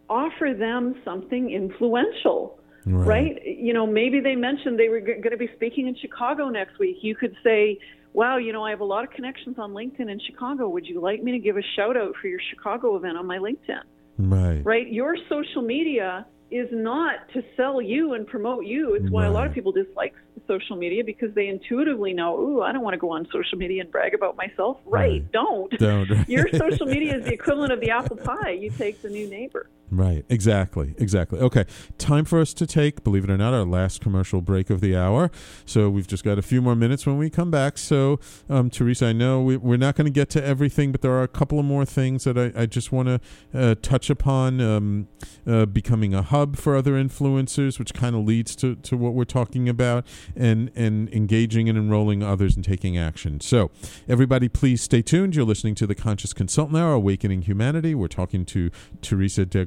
offer 0.08 0.54
them 0.56 0.94
something 1.04 1.50
influential. 1.50 2.58
Right. 2.86 3.06
right. 3.06 3.42
You 3.44 3.72
know, 3.72 3.86
maybe 3.86 4.20
they 4.20 4.36
mentioned 4.36 4.78
they 4.78 4.88
were 4.88 5.00
g- 5.00 5.14
going 5.14 5.30
to 5.30 5.36
be 5.36 5.50
speaking 5.56 5.88
in 5.88 5.96
Chicago 5.96 6.48
next 6.48 6.78
week. 6.78 6.98
You 7.02 7.14
could 7.14 7.34
say, 7.42 7.78
wow, 8.12 8.36
you 8.36 8.52
know, 8.52 8.64
I 8.64 8.70
have 8.70 8.80
a 8.80 8.84
lot 8.84 9.04
of 9.04 9.10
connections 9.10 9.58
on 9.58 9.72
LinkedIn 9.72 10.10
in 10.10 10.20
Chicago. 10.20 10.68
Would 10.68 10.86
you 10.86 11.00
like 11.00 11.22
me 11.22 11.32
to 11.32 11.38
give 11.38 11.56
a 11.56 11.62
shout 11.76 11.96
out 11.96 12.14
for 12.20 12.28
your 12.28 12.40
Chicago 12.50 12.96
event 12.96 13.16
on 13.16 13.26
my 13.26 13.38
LinkedIn? 13.38 13.82
Right. 14.18 14.62
Right. 14.64 14.88
Your 14.90 15.16
social 15.28 15.62
media 15.62 16.26
is 16.50 16.68
not 16.70 17.28
to 17.32 17.42
sell 17.56 17.82
you 17.82 18.14
and 18.14 18.26
promote 18.26 18.64
you. 18.64 18.94
It's 18.94 19.10
why 19.10 19.22
right. 19.22 19.28
a 19.28 19.32
lot 19.32 19.46
of 19.46 19.52
people 19.52 19.72
dislike 19.72 20.14
social 20.46 20.76
media 20.76 21.02
because 21.02 21.34
they 21.34 21.48
intuitively 21.48 22.12
know, 22.12 22.38
ooh, 22.38 22.62
I 22.62 22.70
don't 22.72 22.82
want 22.82 22.94
to 22.94 22.98
go 22.98 23.10
on 23.10 23.26
social 23.32 23.58
media 23.58 23.82
and 23.82 23.90
brag 23.90 24.14
about 24.14 24.36
myself. 24.36 24.78
Right. 24.84 25.00
right. 25.00 25.32
Don't. 25.32 25.70
Don't. 25.78 26.10
Your 26.28 26.48
social 26.56 26.86
media 26.86 27.16
is 27.16 27.24
the 27.24 27.32
equivalent 27.32 27.72
of 27.72 27.80
the 27.80 27.90
apple 27.90 28.16
pie. 28.16 28.50
You 28.50 28.70
take 28.70 29.02
the 29.02 29.08
new 29.08 29.28
neighbor. 29.28 29.68
Right. 29.94 30.24
Exactly. 30.28 30.94
Exactly. 30.98 31.38
Okay. 31.38 31.66
Time 31.98 32.24
for 32.24 32.40
us 32.40 32.52
to 32.54 32.66
take, 32.66 33.04
believe 33.04 33.24
it 33.24 33.30
or 33.30 33.36
not, 33.36 33.54
our 33.54 33.64
last 33.64 34.00
commercial 34.00 34.40
break 34.40 34.68
of 34.68 34.80
the 34.80 34.96
hour. 34.96 35.30
So 35.66 35.88
we've 35.88 36.06
just 36.06 36.24
got 36.24 36.36
a 36.36 36.42
few 36.42 36.60
more 36.60 36.74
minutes 36.74 37.06
when 37.06 37.16
we 37.16 37.30
come 37.30 37.50
back. 37.50 37.78
So, 37.78 38.18
um, 38.50 38.70
Teresa, 38.70 39.06
I 39.06 39.12
know 39.12 39.40
we, 39.40 39.54
are 39.56 39.78
not 39.78 39.94
going 39.94 40.06
to 40.06 40.10
get 40.10 40.30
to 40.30 40.44
everything, 40.44 40.90
but 40.90 41.00
there 41.00 41.12
are 41.12 41.22
a 41.22 41.28
couple 41.28 41.60
of 41.60 41.64
more 41.64 41.84
things 41.84 42.24
that 42.24 42.36
I, 42.36 42.62
I 42.62 42.66
just 42.66 42.90
want 42.90 43.08
to 43.08 43.20
uh, 43.54 43.74
touch 43.82 44.10
upon. 44.10 44.60
Um, 44.60 45.08
uh, 45.46 45.66
becoming 45.66 46.14
a 46.14 46.22
hub 46.22 46.56
for 46.56 46.76
other 46.76 46.92
influencers, 46.92 47.78
which 47.78 47.92
kind 47.94 48.16
of 48.16 48.24
leads 48.24 48.56
to, 48.56 48.76
to 48.76 48.96
what 48.96 49.14
we're 49.14 49.24
talking 49.24 49.68
about, 49.68 50.06
and, 50.36 50.70
and 50.74 51.12
engaging 51.12 51.68
and 51.68 51.76
enrolling 51.76 52.22
others 52.22 52.56
and 52.56 52.64
taking 52.64 52.96
action. 52.96 53.40
So, 53.40 53.70
everybody, 54.08 54.48
please 54.48 54.82
stay 54.82 55.02
tuned. 55.02 55.36
You're 55.36 55.44
listening 55.44 55.74
to 55.76 55.86
the 55.86 55.94
Conscious 55.94 56.32
Consultant 56.32 56.78
Hour, 56.78 56.94
Awakening 56.94 57.42
Humanity. 57.42 57.94
We're 57.94 58.08
talking 58.08 58.44
to 58.46 58.70
Teresa 59.02 59.44
de 59.44 59.64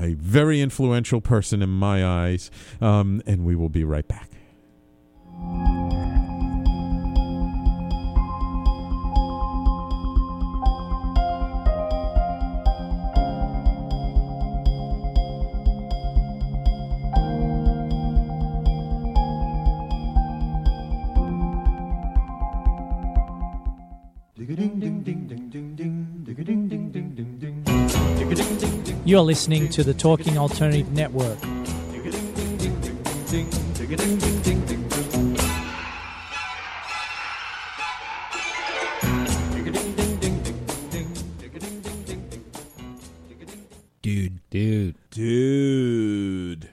A 0.00 0.14
very 0.14 0.60
influential 0.60 1.20
person 1.20 1.62
in 1.62 1.70
my 1.70 2.04
eyes, 2.04 2.50
um, 2.80 3.22
and 3.26 3.44
we 3.44 3.54
will 3.54 3.68
be 3.68 3.84
right 3.84 4.06
back. 4.06 4.30
You're 29.08 29.22
listening 29.22 29.70
to 29.70 29.82
the 29.82 29.94
Talking 29.94 30.36
Alternative 30.36 30.92
Network. 30.92 31.40
Dude, 44.02 44.40
dude, 44.50 44.94
dude. 45.10 46.68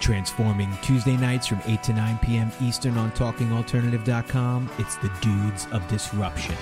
Transforming 0.00 0.74
Tuesday 0.80 1.18
nights 1.18 1.48
from 1.48 1.60
8 1.66 1.82
to 1.82 1.92
9 1.92 2.18
p.m. 2.22 2.50
Eastern 2.62 2.96
on 2.96 3.12
TalkingAlternative.com. 3.12 4.70
It's 4.78 4.96
the 4.96 5.12
Dudes 5.20 5.66
of 5.70 5.86
Disruption. 5.88 6.56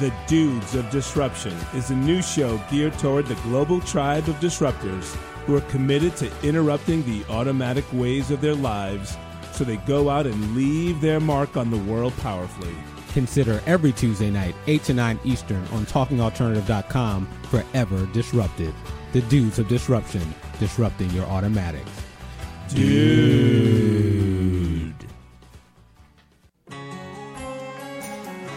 The 0.00 0.12
Dudes 0.26 0.74
of 0.74 0.90
Disruption 0.90 1.56
is 1.74 1.90
a 1.90 1.96
new 1.96 2.20
show 2.20 2.60
geared 2.70 2.98
toward 2.98 3.26
the 3.26 3.34
global 3.36 3.80
tribe 3.80 4.28
of 4.28 4.36
disruptors 4.36 5.14
who 5.46 5.56
are 5.56 5.62
committed 5.62 6.16
to 6.16 6.30
interrupting 6.42 7.02
the 7.04 7.24
automatic 7.30 7.84
ways 7.92 8.30
of 8.30 8.40
their 8.40 8.54
lives 8.54 9.16
so 9.52 9.64
they 9.64 9.78
go 9.78 10.10
out 10.10 10.26
and 10.26 10.54
leave 10.54 11.00
their 11.00 11.18
mark 11.18 11.56
on 11.56 11.70
the 11.70 11.78
world 11.78 12.14
powerfully. 12.18 12.74
Consider 13.14 13.62
every 13.64 13.92
Tuesday 13.92 14.30
night, 14.30 14.54
8 14.66 14.84
to 14.84 14.92
9 14.92 15.18
Eastern 15.24 15.64
on 15.68 15.86
TalkingAlternative.com 15.86 17.26
forever 17.44 18.06
disrupted. 18.12 18.74
The 19.12 19.22
Dudes 19.22 19.58
of 19.58 19.68
Disruption, 19.68 20.34
disrupting 20.58 21.08
your 21.10 21.24
automatics. 21.24 21.90
Dude. 22.68 23.96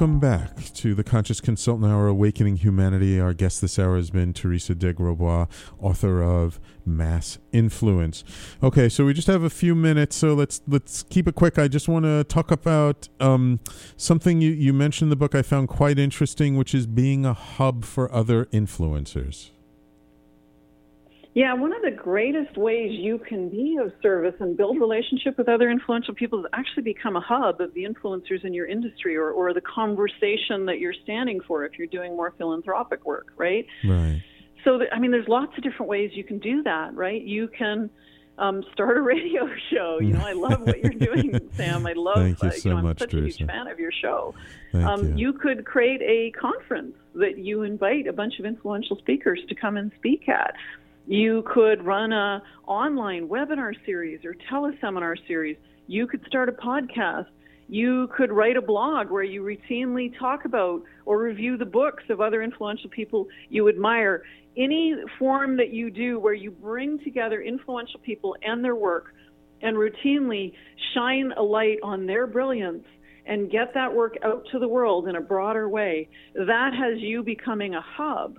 Welcome 0.00 0.18
back 0.18 0.64
to 0.72 0.94
the 0.94 1.04
Conscious 1.04 1.42
Consultant 1.42 1.92
Hour, 1.92 2.06
Awakening 2.06 2.56
Humanity. 2.56 3.20
Our 3.20 3.34
guest 3.34 3.60
this 3.60 3.78
hour 3.78 3.96
has 3.96 4.08
been 4.08 4.32
Teresa 4.32 4.74
de 4.74 4.94
Grosbois, 4.94 5.46
author 5.78 6.22
of 6.22 6.58
Mass 6.86 7.36
Influence. 7.52 8.24
Okay, 8.62 8.88
so 8.88 9.04
we 9.04 9.12
just 9.12 9.26
have 9.26 9.42
a 9.42 9.50
few 9.50 9.74
minutes, 9.74 10.16
so 10.16 10.32
let's 10.32 10.62
let's 10.66 11.02
keep 11.02 11.28
it 11.28 11.34
quick. 11.34 11.58
I 11.58 11.68
just 11.68 11.86
want 11.86 12.06
to 12.06 12.24
talk 12.24 12.50
about 12.50 13.10
um, 13.20 13.60
something 13.98 14.40
you, 14.40 14.52
you 14.52 14.72
mentioned 14.72 15.08
in 15.08 15.10
the 15.10 15.16
book 15.16 15.34
I 15.34 15.42
found 15.42 15.68
quite 15.68 15.98
interesting, 15.98 16.56
which 16.56 16.74
is 16.74 16.86
being 16.86 17.26
a 17.26 17.34
hub 17.34 17.84
for 17.84 18.10
other 18.10 18.46
influencers. 18.46 19.50
Yeah, 21.32 21.54
one 21.54 21.72
of 21.72 21.82
the 21.82 21.92
greatest 21.92 22.56
ways 22.56 22.90
you 22.92 23.18
can 23.18 23.48
be 23.48 23.78
of 23.80 23.92
service 24.02 24.34
and 24.40 24.56
build 24.56 24.80
relationship 24.80 25.38
with 25.38 25.48
other 25.48 25.70
influential 25.70 26.12
people 26.12 26.40
is 26.40 26.46
actually 26.52 26.82
become 26.82 27.14
a 27.14 27.20
hub 27.20 27.60
of 27.60 27.72
the 27.74 27.84
influencers 27.84 28.44
in 28.44 28.52
your 28.52 28.66
industry 28.66 29.16
or, 29.16 29.30
or 29.30 29.54
the 29.54 29.60
conversation 29.60 30.66
that 30.66 30.80
you're 30.80 30.94
standing 31.04 31.40
for 31.46 31.64
if 31.64 31.78
you're 31.78 31.86
doing 31.86 32.16
more 32.16 32.34
philanthropic 32.36 33.06
work, 33.06 33.28
right? 33.36 33.64
Right. 33.84 34.22
So, 34.64 34.78
th- 34.78 34.90
I 34.92 34.98
mean, 34.98 35.12
there's 35.12 35.28
lots 35.28 35.56
of 35.56 35.62
different 35.62 35.88
ways 35.88 36.10
you 36.14 36.24
can 36.24 36.40
do 36.40 36.64
that, 36.64 36.94
right? 36.94 37.22
You 37.22 37.46
can 37.46 37.90
um, 38.40 38.64
start 38.72 38.96
a 38.96 39.00
radio 39.02 39.48
show. 39.72 39.98
You 40.00 40.14
know, 40.14 40.26
I 40.26 40.32
love 40.32 40.62
what 40.62 40.80
you're 40.80 40.92
doing, 40.92 41.48
Sam. 41.54 41.86
I 41.86 41.92
love. 41.92 42.16
Thank 42.16 42.42
you 42.42 42.48
uh, 42.48 42.52
so 42.52 42.70
know, 42.70 42.76
I'm 42.78 42.84
much, 42.84 42.98
such 42.98 43.10
Teresa. 43.10 43.24
a 43.24 43.38
huge 43.38 43.46
fan 43.46 43.68
of 43.68 43.78
your 43.78 43.92
show. 43.92 44.34
Thank 44.72 44.84
um, 44.84 45.16
you. 45.16 45.32
could 45.32 45.64
create 45.64 46.02
a 46.02 46.36
conference 46.36 46.96
that 47.14 47.38
you 47.38 47.62
invite 47.62 48.06
a 48.06 48.12
bunch 48.12 48.38
of 48.40 48.46
influential 48.46 48.96
speakers 48.96 49.40
to 49.48 49.54
come 49.54 49.76
and 49.76 49.92
speak 49.96 50.28
at. 50.28 50.54
You 51.10 51.42
could 51.52 51.84
run 51.84 52.12
a 52.12 52.40
online 52.68 53.26
webinar 53.26 53.74
series 53.84 54.24
or 54.24 54.36
teleseminar 54.48 55.16
series. 55.26 55.56
You 55.88 56.06
could 56.06 56.24
start 56.24 56.48
a 56.48 56.52
podcast. 56.52 57.26
You 57.66 58.08
could 58.16 58.30
write 58.30 58.56
a 58.56 58.62
blog 58.62 59.10
where 59.10 59.24
you 59.24 59.42
routinely 59.42 60.16
talk 60.16 60.44
about 60.44 60.82
or 61.06 61.20
review 61.20 61.56
the 61.56 61.64
books 61.64 62.04
of 62.10 62.20
other 62.20 62.42
influential 62.42 62.90
people 62.90 63.26
you 63.48 63.68
admire. 63.68 64.22
Any 64.56 64.94
form 65.18 65.56
that 65.56 65.72
you 65.72 65.90
do 65.90 66.20
where 66.20 66.32
you 66.32 66.52
bring 66.52 67.00
together 67.00 67.42
influential 67.42 67.98
people 67.98 68.36
and 68.44 68.64
their 68.64 68.76
work 68.76 69.12
and 69.62 69.76
routinely 69.76 70.52
shine 70.94 71.32
a 71.36 71.42
light 71.42 71.78
on 71.82 72.06
their 72.06 72.28
brilliance 72.28 72.84
and 73.26 73.50
get 73.50 73.74
that 73.74 73.92
work 73.92 74.14
out 74.22 74.46
to 74.52 74.60
the 74.60 74.68
world 74.68 75.08
in 75.08 75.16
a 75.16 75.20
broader 75.20 75.68
way, 75.68 76.08
that 76.36 76.70
has 76.72 77.00
you 77.00 77.24
becoming 77.24 77.74
a 77.74 77.80
hub 77.80 78.38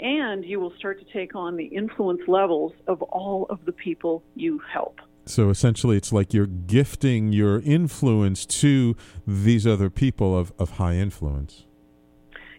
and 0.00 0.44
you 0.44 0.60
will 0.60 0.72
start 0.78 0.98
to 0.98 1.12
take 1.12 1.34
on 1.34 1.56
the 1.56 1.66
influence 1.66 2.22
levels 2.26 2.72
of 2.86 3.02
all 3.02 3.46
of 3.50 3.64
the 3.64 3.72
people 3.72 4.22
you 4.34 4.60
help. 4.72 5.00
So 5.26 5.50
essentially, 5.50 5.96
it's 5.96 6.12
like 6.12 6.34
you're 6.34 6.46
gifting 6.46 7.32
your 7.32 7.60
influence 7.60 8.46
to 8.46 8.96
these 9.26 9.66
other 9.66 9.90
people 9.90 10.36
of, 10.36 10.52
of 10.58 10.72
high 10.72 10.94
influence. 10.94 11.66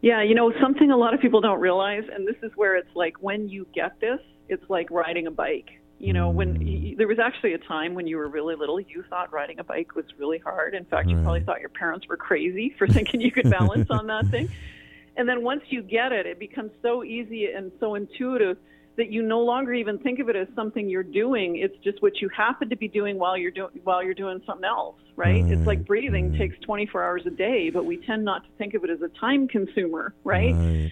Yeah, 0.01 0.23
you 0.23 0.33
know, 0.33 0.53
something 0.61 0.89
a 0.89 0.97
lot 0.97 1.13
of 1.13 1.19
people 1.19 1.41
don't 1.41 1.59
realize, 1.59 2.03
and 2.11 2.27
this 2.27 2.37
is 2.41 2.51
where 2.55 2.75
it's 2.75 2.95
like 2.95 3.15
when 3.19 3.49
you 3.49 3.67
get 3.73 3.99
this, 3.99 4.19
it's 4.47 4.63
like 4.69 4.89
riding 4.89 5.27
a 5.27 5.31
bike. 5.31 5.69
You 5.99 6.13
know, 6.13 6.29
when 6.29 6.57
mm. 6.57 6.89
y- 6.89 6.95
there 6.97 7.07
was 7.07 7.19
actually 7.19 7.53
a 7.53 7.59
time 7.59 7.93
when 7.93 8.07
you 8.07 8.17
were 8.17 8.27
really 8.27 8.55
little, 8.55 8.79
you 8.79 9.03
thought 9.09 9.31
riding 9.31 9.59
a 9.59 9.63
bike 9.63 9.95
was 9.95 10.05
really 10.17 10.39
hard. 10.39 10.73
In 10.73 10.85
fact, 10.85 11.09
you 11.09 11.21
probably 11.21 11.43
thought 11.43 11.59
your 11.59 11.69
parents 11.69 12.07
were 12.07 12.17
crazy 12.17 12.73
for 12.77 12.87
thinking 12.87 13.21
you 13.21 13.31
could 13.31 13.49
balance 13.49 13.89
on 13.89 14.07
that 14.07 14.25
thing. 14.27 14.49
And 15.17 15.27
then 15.27 15.43
once 15.43 15.61
you 15.69 15.81
get 15.81 16.11
it, 16.11 16.25
it 16.25 16.39
becomes 16.39 16.71
so 16.81 17.03
easy 17.03 17.47
and 17.55 17.71
so 17.79 17.95
intuitive 17.95 18.57
that 18.97 19.11
you 19.11 19.21
no 19.21 19.39
longer 19.39 19.73
even 19.73 19.97
think 19.97 20.19
of 20.19 20.29
it 20.29 20.35
as 20.35 20.47
something 20.55 20.89
you're 20.89 21.03
doing. 21.03 21.57
It's 21.57 21.75
just 21.83 22.01
what 22.01 22.21
you 22.21 22.29
happen 22.29 22.69
to 22.69 22.75
be 22.75 22.87
doing 22.87 23.17
while 23.17 23.37
you're 23.37 23.51
doing 23.51 23.71
while 23.83 24.03
you're 24.03 24.13
doing 24.13 24.41
something 24.45 24.65
else, 24.65 24.97
right? 25.15 25.45
It's 25.45 25.65
like 25.65 25.79
mm, 25.79 25.87
breathing 25.87 26.31
mm. 26.31 26.37
takes 26.37 26.57
24 26.59 27.03
hours 27.03 27.23
a 27.25 27.29
day, 27.29 27.69
but 27.69 27.85
we 27.85 27.97
tend 28.05 28.25
not 28.25 28.43
to 28.43 28.49
think 28.57 28.73
of 28.73 28.83
it 28.83 28.89
as 28.89 29.01
a 29.01 29.07
time 29.19 29.47
consumer, 29.47 30.13
right? 30.23 30.53
Right. 30.53 30.91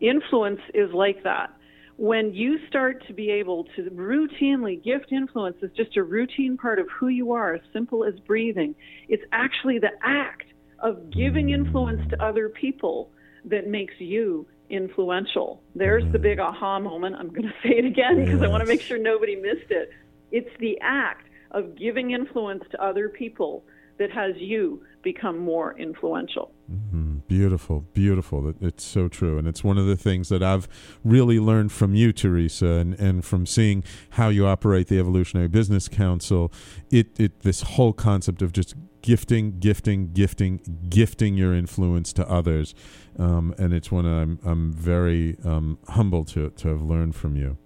Influence 0.00 0.60
is 0.74 0.92
like 0.92 1.22
that. 1.24 1.50
When 1.96 2.34
you 2.34 2.58
start 2.68 3.06
to 3.06 3.14
be 3.14 3.30
able 3.30 3.64
to 3.76 3.82
routinely 3.90 4.82
gift 4.82 5.12
influence 5.12 5.56
as 5.62 5.70
just 5.76 5.96
a 5.96 6.02
routine 6.02 6.56
part 6.56 6.78
of 6.78 6.88
who 6.90 7.08
you 7.08 7.32
are, 7.32 7.54
as 7.54 7.62
simple 7.72 8.04
as 8.04 8.14
breathing, 8.26 8.74
it's 9.08 9.22
actually 9.32 9.78
the 9.78 9.92
act 10.02 10.46
of 10.80 11.10
giving 11.10 11.50
influence 11.50 12.02
to 12.10 12.22
other 12.22 12.48
people 12.48 13.10
that 13.44 13.66
makes 13.66 13.94
you 13.98 14.46
influential. 14.70 15.62
There's 15.74 16.04
the 16.04 16.18
mm-hmm. 16.18 16.22
big 16.22 16.40
aha 16.40 16.78
moment. 16.78 17.16
I'm 17.18 17.28
going 17.28 17.42
to 17.48 17.54
say 17.62 17.76
it 17.76 17.84
again 17.84 18.24
because 18.24 18.42
I 18.42 18.48
want 18.48 18.62
to 18.62 18.66
make 18.66 18.80
sure 18.80 18.98
nobody 18.98 19.36
missed 19.36 19.70
it. 19.70 19.90
It's 20.32 20.50
the 20.58 20.78
act 20.80 21.28
of 21.50 21.76
giving 21.76 22.10
influence 22.10 22.64
to 22.72 22.82
other 22.82 23.08
people 23.08 23.64
that 23.98 24.10
has 24.10 24.34
you 24.36 24.82
become 25.02 25.38
more 25.38 25.78
influential. 25.78 26.52
Mhm. 26.70 27.22
Beautiful, 27.28 27.84
beautiful. 27.92 28.54
It's 28.60 28.84
so 28.84 29.08
true. 29.08 29.38
And 29.38 29.46
it's 29.46 29.62
one 29.62 29.76
of 29.76 29.86
the 29.86 29.96
things 29.96 30.28
that 30.30 30.42
I've 30.42 30.66
really 31.04 31.38
learned 31.38 31.72
from 31.72 31.94
you, 31.94 32.12
Teresa, 32.12 32.66
and, 32.66 32.94
and 32.94 33.24
from 33.24 33.44
seeing 33.46 33.84
how 34.10 34.28
you 34.30 34.46
operate 34.46 34.88
the 34.88 34.98
Evolutionary 34.98 35.48
Business 35.48 35.88
Council. 35.88 36.50
It, 36.90 37.18
it 37.20 37.40
this 37.40 37.62
whole 37.62 37.92
concept 37.92 38.40
of 38.40 38.52
just 38.52 38.74
gifting, 39.02 39.58
gifting, 39.58 40.12
gifting, 40.14 40.86
gifting 40.88 41.34
your 41.34 41.54
influence 41.54 42.10
to 42.14 42.26
others. 42.26 42.74
Um, 43.18 43.54
and 43.58 43.74
it's 43.74 43.92
one 43.92 44.06
I'm, 44.06 44.38
I'm 44.42 44.72
very 44.72 45.36
um, 45.44 45.78
humbled 45.88 46.28
to, 46.28 46.48
to 46.48 46.68
have 46.68 46.80
learned 46.80 47.14
from 47.14 47.36
you. 47.36 47.58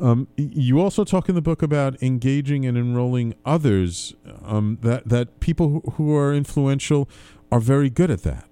Um, 0.00 0.26
you 0.36 0.80
also 0.80 1.04
talk 1.04 1.28
in 1.28 1.36
the 1.36 1.42
book 1.42 1.62
about 1.62 2.02
engaging 2.02 2.66
and 2.66 2.76
enrolling 2.76 3.34
others. 3.44 4.14
Um, 4.44 4.78
that 4.82 5.08
that 5.08 5.38
people 5.38 5.82
who 5.94 6.16
are 6.16 6.34
influential 6.34 7.08
are 7.52 7.60
very 7.60 7.90
good 7.90 8.10
at 8.10 8.22
that. 8.22 8.48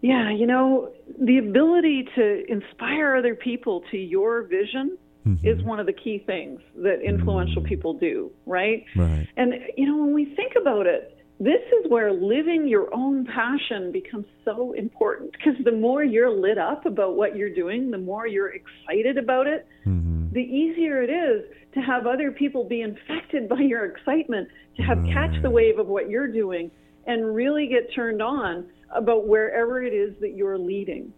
Yeah, 0.00 0.30
you 0.30 0.46
know, 0.46 0.90
the 1.20 1.38
ability 1.38 2.08
to 2.16 2.44
inspire 2.50 3.16
other 3.16 3.34
people 3.34 3.82
to 3.90 3.98
your 3.98 4.42
vision 4.42 4.96
Mm-hmm. 5.24 5.46
is 5.46 5.62
one 5.62 5.78
of 5.78 5.86
the 5.86 5.92
key 5.92 6.20
things 6.26 6.60
that 6.78 7.00
influential 7.00 7.62
people 7.62 7.94
do, 7.94 8.32
right? 8.44 8.84
Right. 8.96 9.28
And, 9.36 9.54
you 9.76 9.86
know, 9.86 9.96
when 9.96 10.12
we 10.12 10.24
think 10.34 10.54
about 10.60 10.88
it, 10.88 11.16
this 11.38 11.62
is 11.78 11.88
where 11.88 12.12
living 12.12 12.66
your 12.66 12.92
own 12.92 13.24
passion 13.26 13.92
becomes 13.92 14.26
so 14.44 14.72
important 14.72 15.30
because 15.30 15.54
the 15.64 15.70
more 15.70 16.02
you're 16.02 16.28
lit 16.28 16.58
up 16.58 16.86
about 16.86 17.14
what 17.14 17.36
you're 17.36 17.54
doing, 17.54 17.92
the 17.92 17.98
more 17.98 18.26
you're 18.26 18.52
excited 18.52 19.16
about 19.16 19.46
it, 19.46 19.64
Mm-hmm. 19.86 20.32
the 20.32 20.40
easier 20.40 21.00
it 21.02 21.10
is 21.10 21.44
to 21.74 21.80
have 21.80 22.08
other 22.08 22.32
people 22.32 22.64
be 22.64 22.80
infected 22.80 23.48
by 23.48 23.60
your 23.60 23.84
excitement, 23.84 24.48
to 24.76 24.82
have 24.82 24.98
catch 25.04 25.40
the 25.42 25.50
wave 25.50 25.78
of 25.78 25.86
what 25.86 26.10
you're 26.10 26.32
doing 26.32 26.68
and 27.06 27.34
really 27.34 27.66
get 27.66 27.92
turned 27.94 28.22
on 28.22 28.66
about 28.94 29.26
wherever 29.26 29.82
it 29.82 29.92
is 29.92 30.14
that 30.20 30.34
you're 30.34 30.58
leading. 30.58 31.12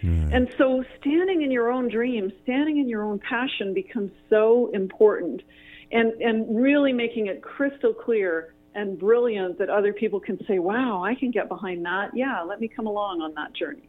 Hmm. 0.00 0.28
And 0.32 0.48
so 0.58 0.84
standing 1.00 1.42
in 1.42 1.50
your 1.50 1.70
own 1.70 1.88
dream, 1.88 2.32
standing 2.42 2.78
in 2.78 2.88
your 2.88 3.04
own 3.04 3.18
passion 3.18 3.72
becomes 3.72 4.10
so 4.28 4.70
important 4.72 5.42
and 5.92 6.12
and 6.20 6.60
really 6.60 6.92
making 6.92 7.26
it 7.26 7.42
crystal 7.42 7.94
clear 7.94 8.54
and 8.74 8.98
brilliant 8.98 9.58
that 9.58 9.70
other 9.70 9.92
people 9.92 10.18
can 10.20 10.44
say, 10.46 10.58
"Wow, 10.58 11.02
I 11.02 11.14
can 11.14 11.30
get 11.30 11.48
behind 11.48 11.84
that. 11.84 12.10
Yeah, 12.14 12.42
let 12.42 12.60
me 12.60 12.68
come 12.68 12.86
along 12.86 13.22
on 13.22 13.32
that 13.34 13.54
journey." 13.54 13.88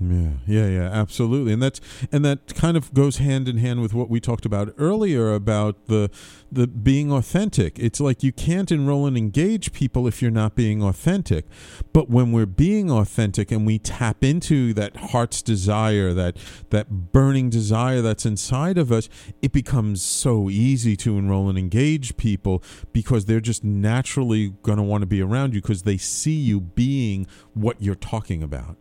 Yeah, 0.00 0.30
yeah, 0.46 0.66
yeah, 0.68 0.90
absolutely, 0.92 1.52
and 1.52 1.60
that's 1.60 1.80
and 2.12 2.24
that 2.24 2.54
kind 2.54 2.76
of 2.76 2.94
goes 2.94 3.16
hand 3.16 3.48
in 3.48 3.58
hand 3.58 3.82
with 3.82 3.94
what 3.94 4.08
we 4.08 4.20
talked 4.20 4.46
about 4.46 4.72
earlier 4.78 5.34
about 5.34 5.86
the 5.86 6.08
the 6.52 6.68
being 6.68 7.10
authentic. 7.10 7.80
It's 7.80 7.98
like 7.98 8.22
you 8.22 8.30
can't 8.32 8.70
enroll 8.70 9.06
and 9.06 9.18
engage 9.18 9.72
people 9.72 10.06
if 10.06 10.22
you're 10.22 10.30
not 10.30 10.54
being 10.54 10.84
authentic. 10.84 11.46
But 11.92 12.08
when 12.08 12.30
we're 12.30 12.46
being 12.46 12.92
authentic 12.92 13.50
and 13.50 13.66
we 13.66 13.80
tap 13.80 14.22
into 14.22 14.72
that 14.74 14.96
heart's 14.96 15.42
desire, 15.42 16.14
that 16.14 16.36
that 16.70 17.12
burning 17.12 17.50
desire 17.50 18.00
that's 18.00 18.24
inside 18.24 18.78
of 18.78 18.92
us, 18.92 19.08
it 19.42 19.50
becomes 19.50 20.00
so 20.00 20.48
easy 20.48 20.96
to 20.98 21.18
enroll 21.18 21.48
and 21.48 21.58
engage 21.58 22.16
people 22.16 22.62
because 22.92 23.24
they're 23.24 23.40
just 23.40 23.64
naturally 23.64 24.50
going 24.62 24.78
to 24.78 24.84
want 24.84 25.02
to 25.02 25.06
be 25.06 25.20
around 25.20 25.54
you 25.54 25.60
because 25.60 25.82
they 25.82 25.96
see 25.96 26.36
you 26.36 26.60
being 26.60 27.26
what 27.54 27.82
you're 27.82 27.96
talking 27.96 28.44
about. 28.44 28.76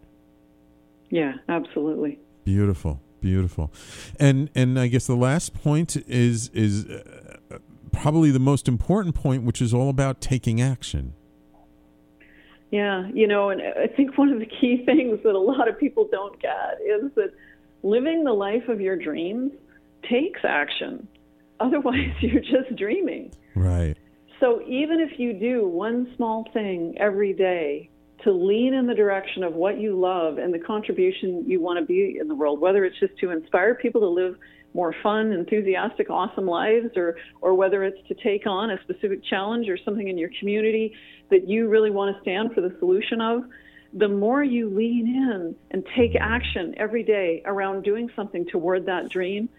Yeah, 1.10 1.34
absolutely. 1.48 2.20
Beautiful, 2.44 3.02
beautiful, 3.22 3.72
and 4.20 4.50
and 4.56 4.80
I 4.80 4.88
guess 4.88 5.08
the 5.08 5.16
last 5.16 5.54
point 5.54 5.98
is 6.08 6.50
is 6.50 6.86
uh, 6.86 7.60
probably 7.92 8.32
the 8.32 8.40
most 8.40 8.68
important 8.68 9.16
point, 9.16 9.44
which 9.44 9.62
is 9.62 9.74
all 9.74 9.90
about 9.90 10.22
taking 10.22 10.62
action. 10.62 11.14
Yeah, 12.72 13.08
you 13.14 13.28
know, 13.28 13.50
and 13.50 13.62
I 13.62 13.88
think 13.88 14.18
one 14.18 14.30
of 14.30 14.40
the 14.40 14.46
key 14.46 14.84
things 14.86 15.20
that 15.24 15.36
a 15.36 15.40
lot 15.40 15.68
of 15.68 15.80
people 15.80 16.08
don't 16.12 16.40
get 16.42 16.80
is 16.86 17.12
that 17.16 17.34
living 17.84 18.24
the 18.24 18.34
life 18.34 18.68
of 18.68 18.82
your 18.82 18.96
dreams 18.96 19.52
takes 20.10 20.42
action. 20.44 21.08
Otherwise, 21.60 22.12
you're 22.22 22.42
just 22.42 22.76
dreaming. 22.76 23.34
Right. 23.56 23.98
So 24.40 24.62
even 24.68 25.00
if 25.00 25.20
you 25.20 25.34
do 25.34 25.68
one 25.68 26.14
small 26.16 26.46
thing 26.54 26.96
every 27.00 27.34
day 27.34 27.90
to 28.24 28.32
lean 28.32 28.74
in 28.74 28.88
the 28.88 28.96
direction 28.96 29.44
of 29.44 29.54
what 29.54 29.80
you 29.80 30.00
love 30.00 30.38
and 30.38 30.54
the 30.54 30.60
contribution 30.60 31.44
you 31.48 31.62
want 31.62 31.80
to 31.80 31.86
be 31.86 32.18
in 32.20 32.28
the 32.28 32.36
world, 32.36 32.60
whether 32.60 32.84
it's 32.84 33.00
just 33.00 33.18
to 33.20 33.32
inspire 33.32 33.76
people 33.76 34.02
to 34.02 34.08
live 34.08 34.36
more 34.74 34.94
fun, 35.02 35.32
enthusiastic, 35.32 36.10
awesome 36.10 36.46
lives, 36.46 36.90
or 36.96 37.18
or 37.42 37.54
whether 37.54 37.84
it's 37.84 38.06
to 38.08 38.16
take 38.16 38.46
on 38.46 38.72
a 38.72 38.82
specific 38.84 39.24
challenge 39.24 39.70
or 39.70 39.78
something 39.84 40.08
in 40.08 40.18
your 40.18 40.30
community 40.40 40.94
that 41.30 41.48
you 41.48 41.68
really 41.68 41.92
want 41.92 42.16
to 42.16 42.22
stand 42.22 42.54
for 42.54 42.62
the 42.62 42.76
solution 42.80 43.22
of, 43.22 43.44
the 43.94 44.08
more 44.08 44.44
you 44.44 44.70
lean 44.70 45.08
in 45.08 45.56
and 45.72 45.86
take 45.96 46.16
action 46.20 46.74
every 46.78 47.04
day 47.04 47.42
around 47.46 47.84
doing 47.84 48.10
something 48.16 48.46
toward 48.46 48.86
that 48.86 49.10
dream, 49.10 49.50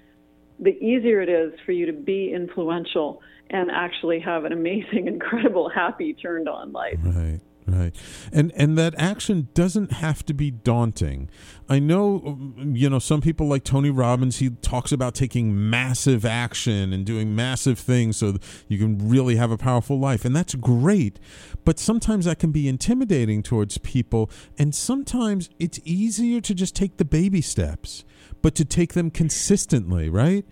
the 0.61 0.77
easier 0.79 1.21
it 1.21 1.29
is 1.29 1.53
for 1.65 1.73
you 1.73 1.87
to 1.87 1.93
be 1.93 2.33
influential 2.33 3.23
and 3.51 3.71
actually 3.71 4.21
have 4.21 4.45
an 4.45 4.53
amazing, 4.53 5.07
incredible, 5.09 5.69
happy, 5.69 6.15
turned 6.15 6.49
on 6.49 6.73
life. 6.73 6.99
Right. 7.03 7.41
Right. 7.69 7.95
And 8.33 8.51
and 8.57 8.79
that 8.79 8.95
action 8.97 9.49
doesn't 9.53 9.93
have 9.93 10.25
to 10.27 10.33
be 10.33 10.51
daunting. 10.51 11.29
I 11.69 11.79
know 11.79 12.55
you 12.57 12.89
know 12.89 12.99
some 12.99 13.21
people 13.21 13.47
like 13.47 13.62
Tony 13.62 13.91
Robbins 13.91 14.39
he 14.39 14.51
talks 14.51 14.91
about 14.91 15.14
taking 15.14 15.69
massive 15.69 16.25
action 16.25 16.95
and 16.95 17.05
doing 17.05 17.37
massive 17.37 17.79
things 17.79 18.16
so 18.16 18.37
you 18.69 18.79
can 18.79 19.11
really 19.11 19.37
have 19.37 19.51
a 19.51 19.59
powerful 19.59 19.99
life 19.99 20.25
and 20.25 20.35
that's 20.35 20.55
great. 20.55 21.21
But 21.66 21.79
sometimes 21.79 22.25
that 22.25 22.39
can 22.39 22.53
be 22.53 22.69
intimidating 22.69 23.43
towards 23.43 23.77
people 23.77 24.31
and 24.59 24.75
sometimes 24.75 25.51
it's 25.59 25.79
easier 25.85 26.41
to 26.41 26.55
just 26.55 26.75
take 26.75 26.97
the 26.97 27.05
baby 27.05 27.43
steps, 27.43 28.03
but 28.41 28.55
to 28.55 28.64
take 28.64 28.95
them 28.95 29.11
consistently, 29.11 30.09
right? 30.09 30.47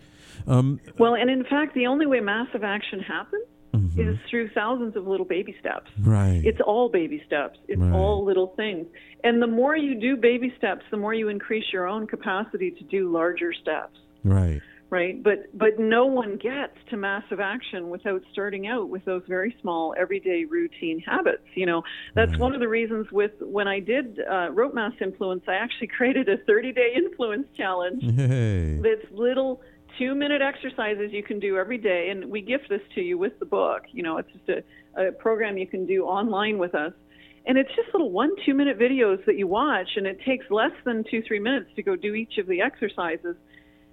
Um, 0.46 0.80
well, 0.98 1.14
and 1.14 1.30
in 1.30 1.44
fact, 1.44 1.74
the 1.74 1.86
only 1.86 2.04
way 2.04 2.20
massive 2.20 2.62
action 2.62 3.00
happens 3.00 3.46
mm-hmm. 3.78 4.10
is 4.10 4.18
through 4.30 4.50
thousands 4.50 4.96
of 4.96 5.06
little 5.06 5.26
baby 5.26 5.54
steps. 5.60 5.90
Right. 6.00 6.42
It's 6.44 6.60
all 6.64 6.88
baby 6.88 7.22
steps. 7.26 7.58
It's 7.68 7.80
right. 7.80 7.92
all 7.92 8.24
little 8.24 8.54
things. 8.56 8.86
And 9.24 9.42
the 9.42 9.46
more 9.46 9.76
you 9.76 9.98
do 9.98 10.16
baby 10.16 10.52
steps, 10.58 10.84
the 10.90 10.96
more 10.96 11.14
you 11.14 11.28
increase 11.28 11.64
your 11.72 11.86
own 11.86 12.06
capacity 12.06 12.70
to 12.70 12.84
do 12.84 13.10
larger 13.10 13.52
steps. 13.52 13.98
Right. 14.24 14.60
Right. 14.88 15.20
But 15.20 15.46
but 15.52 15.80
no 15.80 16.06
one 16.06 16.36
gets 16.36 16.76
to 16.90 16.96
massive 16.96 17.40
action 17.40 17.90
without 17.90 18.22
starting 18.30 18.68
out 18.68 18.88
with 18.88 19.04
those 19.04 19.22
very 19.26 19.56
small 19.60 19.94
everyday 19.98 20.44
routine 20.44 21.00
habits. 21.00 21.42
You 21.54 21.66
know, 21.66 21.82
that's 22.14 22.30
right. 22.30 22.40
one 22.40 22.54
of 22.54 22.60
the 22.60 22.68
reasons 22.68 23.10
with 23.10 23.32
when 23.40 23.66
I 23.66 23.80
did 23.80 24.20
uh, 24.20 24.52
Rope 24.52 24.74
Mass 24.74 24.92
Influence, 25.00 25.42
I 25.48 25.54
actually 25.54 25.88
created 25.96 26.28
a 26.28 26.36
30 26.46 26.72
day 26.72 26.92
influence 26.94 27.48
challenge. 27.56 28.04
Hey. 28.14 28.78
That's 28.80 29.12
little 29.12 29.60
two 29.98 30.14
minute 30.14 30.42
exercises 30.42 31.10
you 31.12 31.22
can 31.22 31.38
do 31.38 31.56
every 31.56 31.78
day, 31.78 32.08
and 32.10 32.30
we 32.30 32.40
gift 32.40 32.68
this 32.68 32.80
to 32.94 33.00
you 33.00 33.18
with 33.18 33.38
the 33.38 33.46
book. 33.46 33.82
You 33.92 34.02
know, 34.02 34.18
it's 34.18 34.30
just 34.32 34.48
a, 34.48 35.08
a 35.08 35.12
program 35.12 35.58
you 35.58 35.66
can 35.66 35.86
do 35.86 36.04
online 36.04 36.58
with 36.58 36.74
us. 36.74 36.92
And 37.46 37.56
it's 37.56 37.70
just 37.76 37.88
little 37.92 38.10
one, 38.10 38.30
two 38.44 38.54
minute 38.54 38.78
videos 38.78 39.24
that 39.26 39.38
you 39.38 39.46
watch, 39.46 39.88
and 39.96 40.06
it 40.06 40.18
takes 40.26 40.46
less 40.50 40.72
than 40.84 41.04
two, 41.08 41.22
three 41.26 41.38
minutes 41.38 41.70
to 41.76 41.82
go 41.82 41.94
do 41.94 42.14
each 42.14 42.38
of 42.38 42.46
the 42.46 42.60
exercises. 42.60 43.36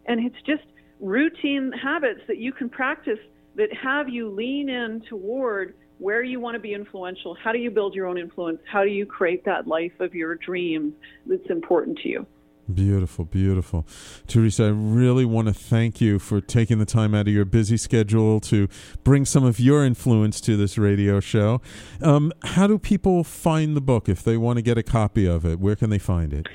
And 0.08 0.26
it's 0.26 0.42
just 0.46 0.64
routine 1.00 1.72
habits 1.72 2.22
that 2.28 2.38
you 2.38 2.52
can 2.52 2.70
practice 2.70 3.20
that 3.56 3.70
have 3.74 4.10
you 4.10 4.30
lean 4.32 4.70
in 4.70 5.04
toward 5.08 5.76
where 6.00 6.24
you 6.24 6.40
want 6.40 6.56
to 6.56 6.60
be 6.60 6.74
influential. 6.74 7.36
How 7.36 7.52
do 7.52 7.60
you 7.60 7.70
build 7.70 7.94
your 7.94 8.08
own 8.08 8.18
influence? 8.18 8.60
How 8.70 8.84
do 8.84 8.90
you 8.90 9.06
create 9.06 9.46
that 9.46 9.68
life 9.68 10.00
of 10.00 10.16
your 10.16 10.36
dreams 10.36 10.94
that's 11.28 11.50
important 11.50 12.00
to 12.00 12.10
you? 12.10 12.26
Beautiful, 12.72 13.26
beautiful. 13.26 13.86
Teresa, 14.26 14.66
I 14.66 14.70
really 14.70 15.26
want 15.26 15.50
to 15.50 15.54
thank 15.54 16.00
you 16.00 16.18
for 16.18 16.40
taking 16.40 16.80
the 16.80 16.86
time 16.86 17.14
out 17.14 17.28
of 17.28 17.34
your 17.34 17.44
busy 17.44 17.76
schedule 17.76 18.40
to 18.42 18.70
bring 19.04 19.26
some 19.26 19.44
of 19.44 19.60
your 19.60 19.84
influence 19.84 20.40
to 20.42 20.56
this 20.56 20.78
radio 20.78 21.20
show. 21.20 21.62
Um, 22.02 22.32
how 22.44 22.68
do 22.68 22.80
people 22.80 23.26
find 23.26 23.76
the 23.76 23.82
book 23.82 24.08
if 24.08 24.24
they 24.24 24.38
want 24.38 24.58
to 24.58 24.62
get 24.62 24.78
a 24.78 24.84
copy 24.84 25.26
of 25.26 25.46
it? 25.46 25.60
Where 25.60 25.76
can 25.76 25.90
they 25.90 26.00
find 26.00 26.34
it? 26.34 26.48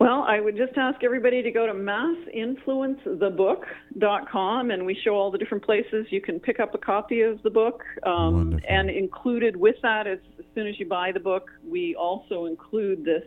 Well, 0.00 0.24
I 0.28 0.40
would 0.40 0.56
just 0.56 0.74
ask 0.76 1.02
everybody 1.02 1.42
to 1.42 1.50
go 1.50 1.66
to 1.66 1.72
massinfluencethebook.com 1.72 4.70
and 4.70 4.86
we 4.86 4.96
show 5.04 5.16
all 5.16 5.32
the 5.32 5.38
different 5.38 5.64
places 5.64 6.06
you 6.10 6.20
can 6.20 6.38
pick 6.38 6.60
up 6.60 6.72
a 6.74 6.78
copy 6.78 7.22
of 7.22 7.42
the 7.42 7.50
book. 7.50 7.82
Um, 8.04 8.60
and 8.68 8.90
included 8.90 9.56
with 9.56 9.74
that, 9.82 10.06
as, 10.06 10.20
as 10.38 10.44
soon 10.54 10.68
as 10.68 10.78
you 10.78 10.86
buy 10.86 11.10
the 11.12 11.20
book, 11.20 11.50
we 11.68 11.96
also 11.96 12.44
include 12.46 13.04
this 13.04 13.24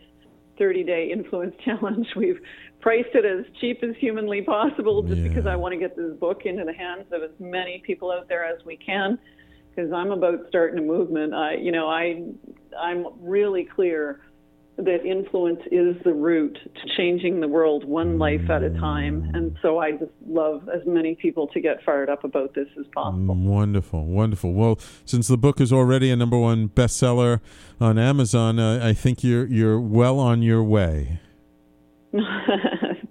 30 0.62 0.84
day 0.84 1.10
influence 1.12 1.56
challenge. 1.66 2.06
We've 2.16 2.40
priced 2.82 3.16
it 3.16 3.26
as 3.26 3.46
cheap 3.60 3.84
as 3.84 3.96
humanly 4.00 4.44
possible 4.44 5.02
just 5.02 5.18
yeah. 5.18 5.28
because 5.28 5.48
I 5.48 5.56
want 5.56 5.74
to 5.74 5.80
get 5.80 5.98
this 5.98 6.14
book 6.20 6.44
into 6.46 6.64
the 6.64 6.74
hands 6.74 7.06
of 7.12 7.24
as 7.24 7.32
many 7.40 7.82
people 7.86 8.12
out 8.12 8.30
there 8.30 8.46
as 8.46 8.64
we 8.64 8.78
can 8.78 9.18
because 9.76 9.92
I'm 9.92 10.12
about 10.12 10.46
starting 10.50 10.78
a 10.78 10.82
movement. 10.82 11.34
I, 11.34 11.56
you 11.56 11.72
know, 11.72 11.88
I, 11.88 12.24
I'm 12.80 13.08
really 13.20 13.66
clear 13.66 14.22
that 14.78 15.06
influence 15.06 15.62
is 15.72 15.96
the 16.04 16.14
route 16.14 16.58
to 16.64 16.96
changing 16.98 17.40
the 17.40 17.48
world 17.48 17.84
one 17.84 18.18
life 18.18 18.50
at 18.50 18.64
a 18.64 18.70
time. 18.72 19.30
And 19.34 19.56
so 19.62 19.80
I 19.80 19.92
just 19.92 20.12
love 20.26 20.68
as 20.70 20.82
many 20.86 21.16
people 21.16 21.48
to 21.50 21.60
get 21.60 21.84
fired 21.84 22.10
up 22.10 22.24
about 22.24 22.54
this 22.56 22.68
as 22.80 22.86
possible. 22.94 23.36
Wonderful, 23.36 24.06
wonderful. 24.06 24.54
Well, 24.54 24.80
since 25.06 25.28
the 25.28 25.38
book 25.38 25.60
is 25.62 25.72
already 25.72 26.10
a 26.10 26.16
number 26.16 26.38
one 26.38 26.70
bestseller 26.70 27.42
on 27.80 28.00
Amazon, 28.00 28.60
uh, 28.60 28.80
I 28.82 28.94
think 28.94 29.24
you're 29.24 29.46
you're 29.46 29.80
well 29.80 30.20
on 30.20 30.42
your 30.42 30.64
way. 30.64 31.20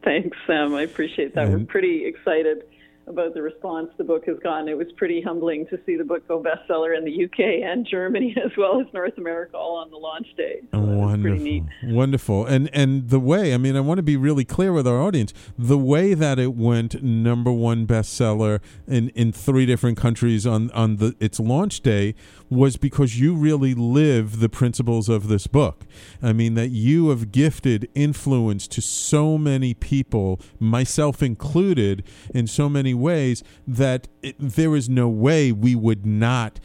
Thanks, 0.04 0.36
Sam. 0.46 0.74
I 0.74 0.82
appreciate 0.82 1.34
that. 1.34 1.46
And 1.46 1.60
We're 1.60 1.66
pretty 1.66 2.04
excited 2.06 2.64
about 3.06 3.34
the 3.34 3.42
response 3.42 3.90
the 3.96 4.04
book 4.04 4.24
has 4.26 4.38
gotten. 4.38 4.68
It 4.68 4.76
was 4.76 4.86
pretty 4.96 5.20
humbling 5.20 5.66
to 5.68 5.78
see 5.84 5.96
the 5.96 6.04
book 6.04 6.26
go 6.28 6.42
bestseller 6.42 6.96
in 6.96 7.04
the 7.04 7.24
UK 7.24 7.62
and 7.64 7.86
Germany 7.86 8.36
as 8.44 8.52
well 8.56 8.80
as 8.80 8.86
North 8.92 9.16
America 9.18 9.56
all 9.56 9.76
on 9.76 9.90
the 9.90 9.96
launch 9.96 10.26
day. 10.36 10.60
So 10.72 10.78
wonderful, 10.78 11.66
wonderful, 11.84 12.46
and 12.46 12.70
and 12.72 13.08
the 13.08 13.20
way 13.20 13.52
I 13.54 13.56
mean, 13.56 13.76
I 13.76 13.80
want 13.80 13.98
to 13.98 14.02
be 14.02 14.16
really 14.16 14.44
clear 14.44 14.72
with 14.72 14.86
our 14.86 15.00
audience. 15.00 15.32
The 15.58 15.78
way 15.78 16.14
that 16.14 16.38
it 16.38 16.54
went 16.54 17.02
number 17.02 17.52
one 17.52 17.86
bestseller 17.86 18.60
in 18.86 19.10
in 19.10 19.32
three 19.32 19.66
different 19.66 19.98
countries 19.98 20.46
on 20.46 20.70
on 20.72 20.96
the 20.96 21.14
its 21.20 21.40
launch 21.40 21.80
day 21.80 22.14
was 22.50 22.76
because 22.76 23.18
you 23.18 23.34
really 23.34 23.74
live 23.74 24.40
the 24.40 24.48
principles 24.48 25.08
of 25.08 25.28
this 25.28 25.46
book. 25.46 25.86
I 26.20 26.32
mean, 26.32 26.54
that 26.54 26.70
you 26.70 27.10
have 27.10 27.30
gifted 27.30 27.88
influence 27.94 28.66
to 28.68 28.82
so 28.82 29.38
many 29.38 29.72
people, 29.72 30.40
myself 30.58 31.22
included, 31.22 32.02
in 32.34 32.48
so 32.48 32.68
many 32.68 32.92
ways 32.92 33.44
that 33.66 34.08
it, 34.22 34.34
there 34.38 34.74
is 34.74 34.88
no 34.88 35.08
way 35.08 35.52
we 35.52 35.76
would 35.76 36.04
not 36.04 36.58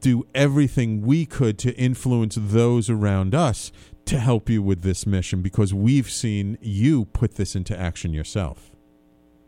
do 0.00 0.24
everything 0.34 1.02
we 1.02 1.26
could 1.26 1.58
to 1.58 1.74
influence 1.76 2.36
those 2.38 2.88
around 2.88 3.34
us 3.34 3.72
to 4.04 4.18
help 4.18 4.48
you 4.48 4.62
with 4.62 4.82
this 4.82 5.06
mission 5.06 5.42
because 5.42 5.74
we've 5.74 6.10
seen 6.10 6.58
you 6.60 7.06
put 7.06 7.34
this 7.34 7.56
into 7.56 7.78
action 7.78 8.12
yourself. 8.12 8.70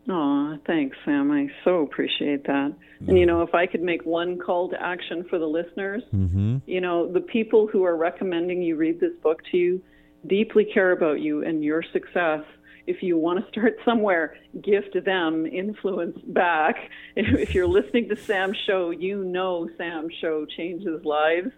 Oh, 0.09 0.57
thanks, 0.67 0.97
Sam. 1.05 1.31
I 1.31 1.47
so 1.63 1.81
appreciate 1.81 2.45
that. 2.45 2.73
And 3.07 3.17
you 3.17 3.25
know, 3.25 3.41
if 3.41 3.53
I 3.53 3.65
could 3.65 3.81
make 3.81 4.05
one 4.05 4.37
call 4.37 4.69
to 4.69 4.81
action 4.81 5.25
for 5.29 5.39
the 5.39 5.45
listeners, 5.45 6.03
mm-hmm. 6.13 6.57
you 6.65 6.81
know, 6.81 7.11
the 7.11 7.21
people 7.21 7.67
who 7.67 7.83
are 7.85 7.95
recommending 7.95 8.61
you 8.61 8.75
read 8.75 8.99
this 8.99 9.13
book 9.21 9.41
to 9.51 9.57
you 9.57 9.81
deeply 10.27 10.65
care 10.65 10.91
about 10.91 11.19
you 11.19 11.43
and 11.43 11.63
your 11.63 11.83
success. 11.93 12.43
if 12.85 13.01
you 13.01 13.17
want 13.17 13.39
to 13.39 13.49
start 13.49 13.77
somewhere, 13.85 14.35
gift 14.61 14.97
them 15.05 15.45
influence 15.45 16.17
back. 16.27 16.75
If 17.15 17.53
you're 17.53 17.67
listening 17.67 18.09
to 18.09 18.17
Sam's 18.17 18.57
show, 18.67 18.89
you 18.89 19.23
know 19.23 19.69
Sam's 19.77 20.13
show 20.19 20.45
changes 20.45 21.05
lives. 21.05 21.51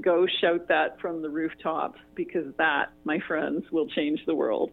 Go 0.00 0.26
shout 0.40 0.68
that 0.68 1.00
from 1.00 1.22
the 1.22 1.28
rooftops 1.28 2.00
because 2.14 2.52
that, 2.56 2.86
my 3.04 3.20
friends, 3.28 3.70
will 3.70 3.86
change 3.86 4.24
the 4.26 4.34
world. 4.34 4.70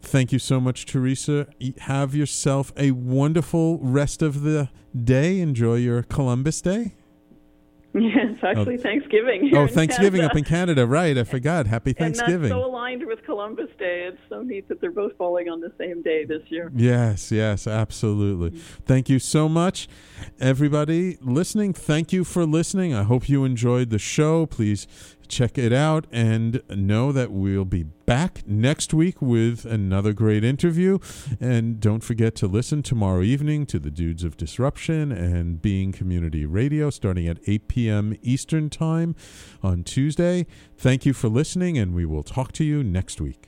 Thank 0.00 0.32
you 0.32 0.38
so 0.38 0.60
much, 0.60 0.86
Teresa. 0.86 1.48
Have 1.80 2.14
yourself 2.14 2.72
a 2.76 2.92
wonderful 2.92 3.78
rest 3.78 4.22
of 4.22 4.42
the 4.42 4.70
day. 4.96 5.40
Enjoy 5.40 5.74
your 5.74 6.04
Columbus 6.04 6.60
Day. 6.60 6.94
Yes, 8.00 8.36
actually, 8.42 8.76
oh. 8.78 8.82
Thanksgiving. 8.82 9.50
oh, 9.54 9.66
Thanksgiving 9.66 10.20
Canada. 10.20 10.30
up 10.30 10.36
in 10.36 10.44
Canada, 10.44 10.86
right? 10.86 11.16
I 11.16 11.24
forgot. 11.36 11.66
Happy 11.66 11.92
Thanksgiving. 11.92 12.34
And 12.34 12.44
that's 12.44 12.52
so 12.52 12.64
aligned 12.64 13.06
with 13.06 13.24
Columbus 13.24 13.68
Day. 13.78 14.08
It's 14.08 14.18
so 14.28 14.42
neat 14.42 14.68
that 14.68 14.80
they're 14.80 14.90
both 14.90 15.16
falling 15.16 15.48
on 15.48 15.60
the 15.60 15.72
same 15.78 16.02
day 16.02 16.24
this 16.24 16.42
year. 16.48 16.70
Yes, 16.74 17.32
yes, 17.32 17.66
absolutely. 17.66 18.50
Mm-hmm. 18.50 18.82
Thank 18.84 19.08
you 19.08 19.18
so 19.18 19.48
much, 19.48 19.88
everybody 20.40 21.18
listening. 21.20 21.72
Thank 21.72 22.12
you 22.12 22.24
for 22.24 22.46
listening. 22.46 22.94
I 22.94 23.02
hope 23.02 23.28
you 23.28 23.44
enjoyed 23.44 23.90
the 23.90 23.98
show. 23.98 24.46
Please 24.46 24.86
check 25.28 25.58
it 25.58 25.72
out 25.72 26.06
and 26.10 26.62
know 26.70 27.12
that 27.12 27.30
we'll 27.30 27.64
be 27.64 27.82
back 27.82 28.42
next 28.46 28.94
week 28.94 29.20
with 29.20 29.64
another 29.64 30.12
great 30.12 30.44
interview. 30.44 30.98
And 31.40 31.80
don't 31.80 32.02
forget 32.02 32.34
to 32.36 32.46
listen 32.46 32.82
tomorrow 32.82 33.22
evening 33.22 33.66
to 33.66 33.78
the 33.78 33.90
Dudes 33.90 34.24
of 34.24 34.36
Disruption 34.36 35.12
and 35.12 35.60
Being 35.60 35.92
Community 35.92 36.46
Radio 36.46 36.90
starting 36.90 37.28
at 37.28 37.38
8 37.46 37.68
p.m. 37.68 38.16
Eastern 38.22 38.70
Time 38.70 39.14
on 39.62 39.84
Tuesday. 39.84 40.46
Thank 40.76 41.04
you 41.04 41.12
for 41.12 41.28
listening, 41.28 41.78
and 41.78 41.94
we 41.94 42.04
will 42.04 42.22
talk 42.22 42.52
to 42.52 42.64
you 42.64 42.82
next 42.82 43.20
week. 43.20 43.47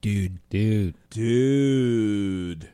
Dude. 0.00 0.38
Dude. 0.48 0.94
Dude. 1.10 2.68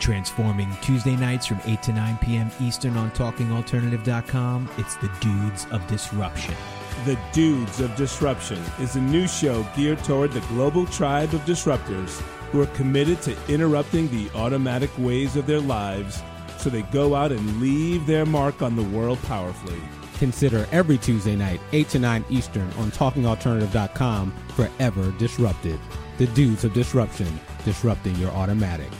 Transforming 0.00 0.76
Tuesday 0.82 1.14
nights 1.14 1.46
from 1.46 1.60
8 1.64 1.80
to 1.84 1.92
9 1.92 2.18
p.m. 2.20 2.50
Eastern 2.60 2.96
on 2.96 3.12
TalkingAlternative.com. 3.12 4.68
It's 4.76 4.96
the 4.96 5.10
Dudes 5.20 5.66
of 5.70 5.86
Disruption. 5.86 6.56
The 7.04 7.16
Dudes 7.32 7.78
of 7.78 7.94
Disruption 7.94 8.60
is 8.80 8.96
a 8.96 9.00
new 9.00 9.28
show 9.28 9.64
geared 9.76 10.02
toward 10.02 10.32
the 10.32 10.40
global 10.40 10.84
tribe 10.86 11.32
of 11.32 11.42
disruptors 11.42 12.20
who 12.50 12.60
are 12.60 12.66
committed 12.66 13.22
to 13.22 13.36
interrupting 13.48 14.08
the 14.08 14.28
automatic 14.36 14.90
ways 14.98 15.36
of 15.36 15.46
their 15.46 15.60
lives 15.60 16.24
so 16.58 16.70
they 16.70 16.82
go 16.82 17.14
out 17.14 17.30
and 17.30 17.60
leave 17.60 18.04
their 18.04 18.26
mark 18.26 18.62
on 18.62 18.74
the 18.74 18.82
world 18.82 19.22
powerfully. 19.22 19.80
Consider 20.18 20.66
every 20.72 20.98
Tuesday 20.98 21.36
night, 21.36 21.60
8 21.70 21.88
to 21.90 21.98
9 22.00 22.24
Eastern 22.30 22.68
on 22.72 22.90
TalkingAlternative.com 22.90 24.32
forever 24.56 25.14
disrupted 25.18 25.78
the 26.22 26.32
dudes 26.34 26.62
of 26.62 26.72
disruption, 26.72 27.26
disrupting 27.64 28.14
your 28.14 28.30
automatics. 28.30 28.94